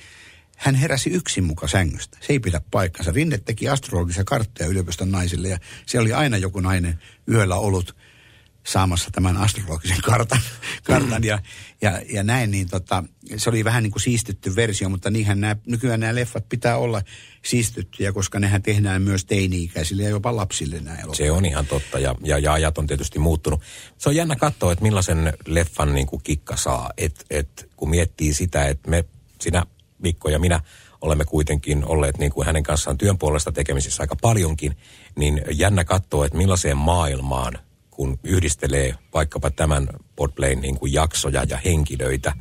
hän 0.57 0.75
heräsi 0.75 1.11
yksin 1.11 1.45
muka 1.45 1.69
sängystä. 1.69 2.19
Se 2.21 2.33
ei 2.33 2.41
pidä 2.41 2.61
paikkansa. 2.71 3.13
Rinne 3.13 3.39
teki 3.39 3.69
astrologisia 3.69 4.25
karttoja 4.25 4.69
yliopiston 4.69 5.11
naisille 5.11 5.49
ja 5.49 5.59
siellä 5.87 6.05
oli 6.05 6.13
aina 6.13 6.37
joku 6.37 6.61
nainen 6.61 6.99
yöllä 7.29 7.57
ollut 7.57 7.97
saamassa 8.67 9.11
tämän 9.11 9.37
astrologisen 9.37 10.01
kartan, 10.11 10.41
kartan 10.85 11.25
ja, 11.25 11.39
ja, 11.83 12.03
ja 12.13 12.23
näin, 12.23 12.51
niin 12.51 12.69
tota, 12.69 13.05
se 13.37 13.51
oli 13.51 13.65
vähän 13.65 13.83
niin 13.83 13.91
kuin 13.91 14.03
siistitty 14.03 14.57
versio, 14.57 14.89
mutta 14.89 15.11
niinhän 15.11 15.41
nämä, 15.41 15.57
nykyään 15.67 16.01
nämä 16.01 16.15
leffat 16.15 16.49
pitää 16.49 16.77
olla 16.77 17.03
siistittyjä, 17.45 18.13
koska 18.13 18.41
nehän 18.41 18.63
tehdään 18.63 19.03
myös 19.03 19.25
teini-ikäisille 19.25 20.03
ja 20.03 20.09
jopa 20.09 20.37
lapsille 20.37 20.81
nämä 20.81 20.97
elokuvat. 20.97 21.17
Se 21.17 21.31
on 21.31 21.45
ihan 21.45 21.67
totta 21.67 21.99
ja, 21.99 22.15
ja, 22.23 22.39
ja 22.39 22.53
ajat 22.53 22.79
on 22.79 22.87
tietysti 22.87 23.19
muuttunut. 23.19 23.63
Se 23.99 24.09
on 24.09 24.17
jännä 24.17 24.37
katsoa, 24.37 24.73
että 24.73 24.83
millaisen 24.83 25.33
leffan 25.47 25.95
niin 25.95 26.07
kuin 26.07 26.23
kikka 26.23 26.57
saa, 26.57 26.91
et, 26.97 27.25
et, 27.31 27.71
kun 27.77 27.91
miettii 27.91 28.35
sitä, 28.35 28.65
että 28.69 28.91
me, 28.91 29.05
sinä 29.41 29.67
Mikko 29.99 30.29
ja 30.29 30.39
minä 30.39 30.61
olemme 31.01 31.25
kuitenkin 31.25 31.85
olleet 31.85 32.19
niin 32.19 32.33
kuin 32.33 32.47
hänen 32.47 32.63
kanssaan 32.63 32.99
työn 32.99 33.19
puolesta 33.19 33.53
tekemisissä 33.53 34.03
aika 34.03 34.17
paljonkin, 34.17 34.77
niin 35.17 35.43
jännä 35.51 35.85
katsoa, 35.85 36.27
että 36.27 36.39
millaiseen 36.39 36.77
maailmaan 36.77 37.59
kun 37.91 38.19
yhdistelee 38.23 38.95
vaikkapa 39.15 39.51
tämän 39.51 39.89
Podplayn 40.17 40.61
niin 40.61 40.79
kuin 40.79 40.93
jaksoja 40.93 41.45
ja 41.49 41.57
henkilöitä, 41.57 42.33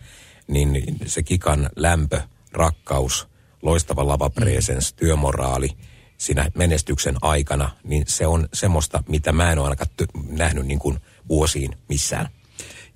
niin 0.48 0.98
se 1.06 1.24
Kikan 1.24 1.70
lämpö, 1.76 2.22
rakkaus, 2.52 3.28
loistava 3.62 4.08
lavapresens, 4.08 4.94
mm. 4.94 4.96
työmoraali 4.96 5.70
siinä 6.18 6.52
menestyksen 6.56 7.16
aikana, 7.22 7.70
niin 7.84 8.04
se 8.08 8.28
on 8.28 8.50
semmoista, 8.54 9.04
mitä 9.08 9.32
mä 9.32 9.52
en 9.52 9.60
ole 9.60 9.66
ainakaan 9.66 9.90
nähnyt 10.30 10.66
niin 10.66 10.80
kuin 10.80 11.00
vuosiin 11.30 11.76
missään. 11.90 12.30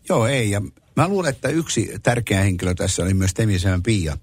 Joo, 0.10 0.28
ei. 0.28 0.50
Ja 0.52 0.62
mä 0.98 1.08
luulen, 1.08 1.30
että 1.30 1.50
yksi 1.50 1.92
tärkeä 2.04 2.44
henkilö 2.44 2.74
tässä 2.74 3.04
oli 3.04 3.14
myös 3.14 3.34
Temisevän 3.34 3.84
Pia. 3.84 4.18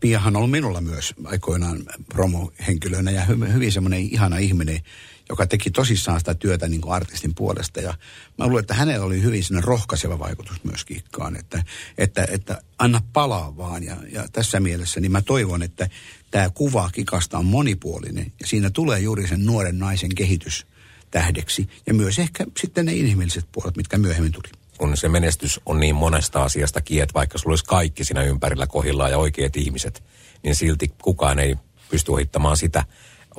Piahan 0.00 0.32
on 0.32 0.36
ollut 0.36 0.50
minulla 0.50 0.80
myös 0.80 1.14
aikoinaan 1.24 1.84
promohenkilönä 2.14 3.10
ja 3.10 3.24
hyvin, 3.24 3.54
hyvin 3.54 3.72
semmoinen 3.72 4.00
ihana 4.00 4.38
ihminen, 4.38 4.80
joka 5.28 5.46
teki 5.46 5.70
tosissaan 5.70 6.18
sitä 6.18 6.34
työtä 6.34 6.68
niin 6.68 6.80
kuin 6.80 6.92
artistin 6.92 7.34
puolesta. 7.34 7.80
Ja 7.80 7.94
mä 8.38 8.46
luulen, 8.46 8.60
että 8.60 8.74
hänellä 8.74 9.06
oli 9.06 9.22
hyvin 9.22 9.44
sinne 9.44 9.60
rohkaiseva 9.64 10.18
vaikutus 10.18 10.64
myös 10.64 10.84
Kikkaan, 10.84 11.36
että, 11.36 11.64
että, 11.98 12.26
että 12.30 12.62
anna 12.78 13.00
palaa 13.12 13.56
vaan. 13.56 13.84
Ja, 13.84 13.96
ja 14.12 14.28
tässä 14.32 14.60
mielessä 14.60 15.00
niin 15.00 15.12
mä 15.12 15.22
toivon, 15.22 15.62
että 15.62 15.88
tämä 16.30 16.50
kuva 16.50 16.90
Kikasta 16.92 17.38
on 17.38 17.46
monipuolinen 17.46 18.32
ja 18.40 18.46
siinä 18.46 18.70
tulee 18.70 19.00
juuri 19.00 19.28
sen 19.28 19.46
nuoren 19.46 19.78
naisen 19.78 20.14
kehitys 20.14 20.66
tähdeksi 21.10 21.68
ja 21.86 21.94
myös 21.94 22.18
ehkä 22.18 22.46
sitten 22.60 22.86
ne 22.86 22.94
inhimilliset 22.94 23.46
puolet, 23.52 23.76
mitkä 23.76 23.98
myöhemmin 23.98 24.32
tuli 24.32 24.59
kun 24.80 24.96
se 24.96 25.08
menestys 25.08 25.60
on 25.66 25.80
niin 25.80 25.94
monesta 25.94 26.42
asiasta 26.42 26.80
kiet, 26.80 27.14
vaikka 27.14 27.38
sulla 27.38 27.52
olisi 27.52 27.64
kaikki 27.64 28.04
siinä 28.04 28.22
ympärillä 28.22 28.66
kohillaan 28.66 29.10
ja 29.10 29.18
oikeat 29.18 29.56
ihmiset, 29.56 30.04
niin 30.42 30.54
silti 30.54 30.94
kukaan 31.02 31.38
ei 31.38 31.56
pysty 31.90 32.12
ohittamaan 32.12 32.56
sitä 32.56 32.84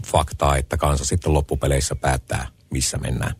faktaa, 0.06 0.58
että 0.58 0.78
kansa 0.78 1.06
sitten 1.06 1.34
loppupeleissä 1.34 1.96
päättää, 1.96 2.48
missä 2.70 2.98
mennään. 2.98 3.36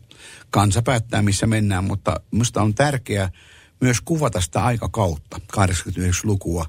Kansa 0.50 0.82
päättää, 0.82 1.22
missä 1.22 1.46
mennään, 1.46 1.84
mutta 1.84 2.20
minusta 2.30 2.62
on 2.62 2.74
tärkeää 2.74 3.30
myös 3.80 4.00
kuvata 4.00 4.40
sitä 4.40 4.64
aikakautta, 4.64 5.40
89-lukua, 5.56 6.66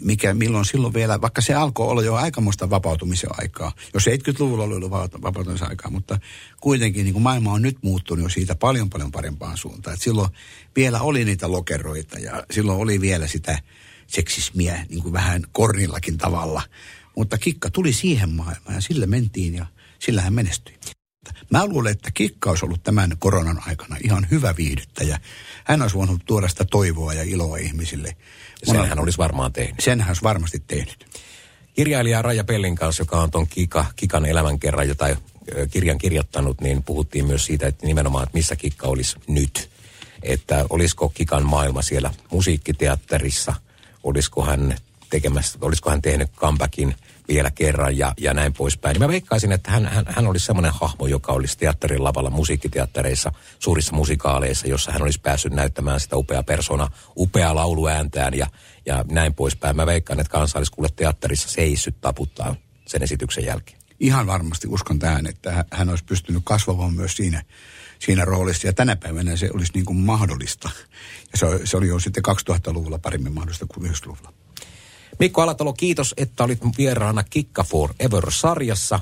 mikä, 0.00 0.34
milloin 0.34 0.64
silloin 0.64 0.94
vielä, 0.94 1.20
vaikka 1.20 1.40
se 1.40 1.54
alkoi 1.54 1.88
olla 1.88 2.02
jo 2.02 2.14
aikamoista 2.14 2.70
vapautumisen 2.70 3.30
aikaa, 3.42 3.72
jos 3.94 4.06
70-luvulla 4.06 4.64
oli 4.64 4.74
ollut 4.74 4.90
vapautumisen 5.22 5.68
aikaa, 5.68 5.90
mutta 5.90 6.18
kuitenkin 6.60 7.04
niin 7.04 7.12
kuin 7.12 7.22
maailma 7.22 7.52
on 7.52 7.62
nyt 7.62 7.78
muuttunut 7.82 8.22
jo 8.22 8.28
siitä 8.28 8.54
paljon 8.54 8.90
paljon 8.90 9.12
parempaan 9.12 9.56
suuntaan. 9.56 9.94
Et 9.94 10.02
silloin 10.02 10.30
vielä 10.76 11.00
oli 11.00 11.24
niitä 11.24 11.50
lokeroita 11.50 12.18
ja 12.18 12.44
silloin 12.50 12.78
oli 12.78 13.00
vielä 13.00 13.26
sitä 13.26 13.58
seksismiä 14.06 14.86
niin 14.88 15.02
kuin 15.02 15.12
vähän 15.12 15.42
kornillakin 15.52 16.18
tavalla. 16.18 16.62
Mutta 17.16 17.38
Kikka 17.38 17.70
tuli 17.70 17.92
siihen 17.92 18.30
maailmaan 18.30 18.74
ja 18.74 18.80
sillä 18.80 19.06
mentiin 19.06 19.54
ja 19.54 19.66
sillä 19.98 20.22
hän 20.22 20.34
menestyi. 20.34 20.74
Mä 21.50 21.66
luulen, 21.66 21.92
että 21.92 22.10
Kikka 22.10 22.50
olisi 22.50 22.64
ollut 22.64 22.82
tämän 22.82 23.16
koronan 23.18 23.62
aikana 23.66 23.96
ihan 24.04 24.26
hyvä 24.30 24.54
viihdyttäjä. 24.56 25.20
Hän 25.64 25.82
olisi 25.82 25.96
voinut 25.96 26.22
tuoda 26.24 26.48
sitä 26.48 26.64
toivoa 26.64 27.14
ja 27.14 27.22
iloa 27.22 27.56
ihmisille. 27.56 28.16
Sen 28.64 28.88
hän 28.88 28.98
olisi 28.98 29.18
varmaan 29.18 29.52
tehnyt. 29.52 29.80
Sen 29.80 30.00
hän 30.00 30.10
olisi 30.10 30.22
varmasti 30.22 30.62
tehnyt. 30.66 31.06
Kirjailija 31.74 32.22
Raija 32.22 32.44
Pellin 32.44 32.74
kanssa, 32.74 33.00
joka 33.02 33.20
on 33.20 33.30
tuon 33.30 33.46
Kika, 33.46 33.84
Kikan 33.96 34.26
elämänkerran 34.26 34.96
tai 34.96 35.16
kirjan 35.70 35.98
kirjoittanut, 35.98 36.60
niin 36.60 36.82
puhuttiin 36.82 37.26
myös 37.26 37.44
siitä, 37.46 37.66
että 37.66 37.86
nimenomaan, 37.86 38.22
että 38.22 38.38
missä 38.38 38.56
Kikka 38.56 38.86
olisi 38.86 39.16
nyt. 39.28 39.70
Että 40.22 40.66
olisiko 40.70 41.08
Kikan 41.08 41.46
maailma 41.46 41.82
siellä 41.82 42.10
musiikkiteatterissa, 42.30 43.54
olisiko 44.02 44.44
hän 44.44 44.76
tekemässä, 45.10 45.58
olisiko 45.62 45.90
hän 45.90 46.02
tehnyt 46.02 46.30
comebackin 46.36 46.94
vielä 47.28 47.50
kerran 47.50 47.98
ja, 47.98 48.14
ja 48.20 48.34
näin 48.34 48.52
poispäin. 48.52 48.94
Niin 48.94 49.02
mä 49.02 49.08
veikkaisin, 49.08 49.52
että 49.52 49.70
hän, 49.70 49.86
hän, 49.86 50.04
hän 50.08 50.26
olisi 50.26 50.46
semmoinen 50.46 50.72
hahmo, 50.80 51.06
joka 51.06 51.32
olisi 51.32 51.58
teatterin 51.58 52.04
lavalla, 52.04 52.30
musiikkiteattereissa, 52.30 53.32
suurissa 53.58 53.96
musikaaleissa, 53.96 54.66
jossa 54.66 54.92
hän 54.92 55.02
olisi 55.02 55.20
päässyt 55.20 55.52
näyttämään 55.52 56.00
sitä 56.00 56.16
upea 56.16 56.42
persona, 56.42 56.88
upea 57.16 57.54
lauluääntään 57.54 58.34
ja, 58.34 58.46
ja 58.86 59.04
näin 59.10 59.34
poispäin. 59.34 59.76
Mä 59.76 59.86
veikkaan, 59.86 60.20
että 60.20 60.30
kansa 60.30 60.58
olisi 60.58 60.72
kuule 60.72 60.88
teatterissa 60.96 61.48
seissyt 61.48 62.00
taputtaa 62.00 62.56
sen 62.86 63.02
esityksen 63.02 63.44
jälkeen. 63.44 63.78
Ihan 64.00 64.26
varmasti 64.26 64.68
uskon 64.68 64.98
tähän, 64.98 65.26
että 65.26 65.64
hän 65.70 65.88
olisi 65.88 66.04
pystynyt 66.04 66.42
kasvamaan 66.44 66.94
myös 66.94 67.16
siinä, 67.16 67.42
siinä 67.98 68.24
roolissa. 68.24 68.66
Ja 68.66 68.72
tänä 68.72 68.96
päivänä 68.96 69.36
se 69.36 69.50
olisi 69.54 69.72
niin 69.74 69.84
kuin 69.84 69.98
mahdollista. 69.98 70.70
Ja 71.32 71.38
se, 71.38 71.66
se 71.66 71.76
oli 71.76 71.88
jo 71.88 71.98
sitten 71.98 72.22
2000-luvulla 72.28 72.98
paremmin 72.98 73.32
mahdollista 73.32 73.66
kuin 73.66 73.90
90-luvulla. 73.90 74.32
Mikko 75.18 75.42
Alatalo, 75.42 75.72
kiitos, 75.72 76.14
että 76.16 76.44
olit 76.44 76.60
vieraana 76.78 77.22
Kikka 77.22 77.64
for 77.64 77.94
Ever-sarjassa. 78.00 79.00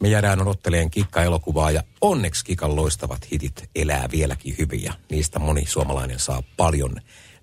Me 0.00 0.08
jäädään 0.08 0.42
odotteleen 0.42 0.90
Kikka-elokuvaa 0.90 1.70
ja 1.70 1.82
onneksi 2.00 2.44
Kikan 2.44 2.76
loistavat 2.76 3.30
hitit 3.32 3.70
elää 3.74 4.08
vieläkin 4.10 4.54
hyvin 4.58 4.82
ja 4.82 4.92
niistä 5.10 5.38
moni 5.38 5.66
suomalainen 5.66 6.18
saa 6.18 6.42
paljon 6.56 6.96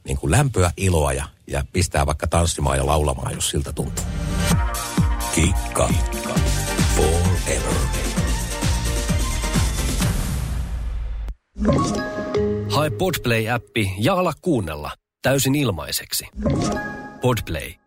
niin 0.03 0.17
kuin 0.17 0.31
lämpöä, 0.31 0.71
iloa 0.77 1.13
ja, 1.13 1.25
ja 1.47 1.63
pistää 1.73 2.05
vaikka 2.05 2.27
tanssimaan 2.27 2.77
ja 2.77 2.85
laulamaan, 2.85 3.33
jos 3.33 3.49
siltä 3.49 3.73
tuntuu. 3.73 4.05
Kikka. 5.35 5.87
Kikka. 5.87 6.33
Forever. 6.95 7.73
Hae 12.69 12.89
Podplay-appi 12.89 13.91
ja 13.97 14.13
ala 14.13 14.33
kuunnella 14.41 14.91
täysin 15.21 15.55
ilmaiseksi. 15.55 16.27
Podplay 17.21 17.86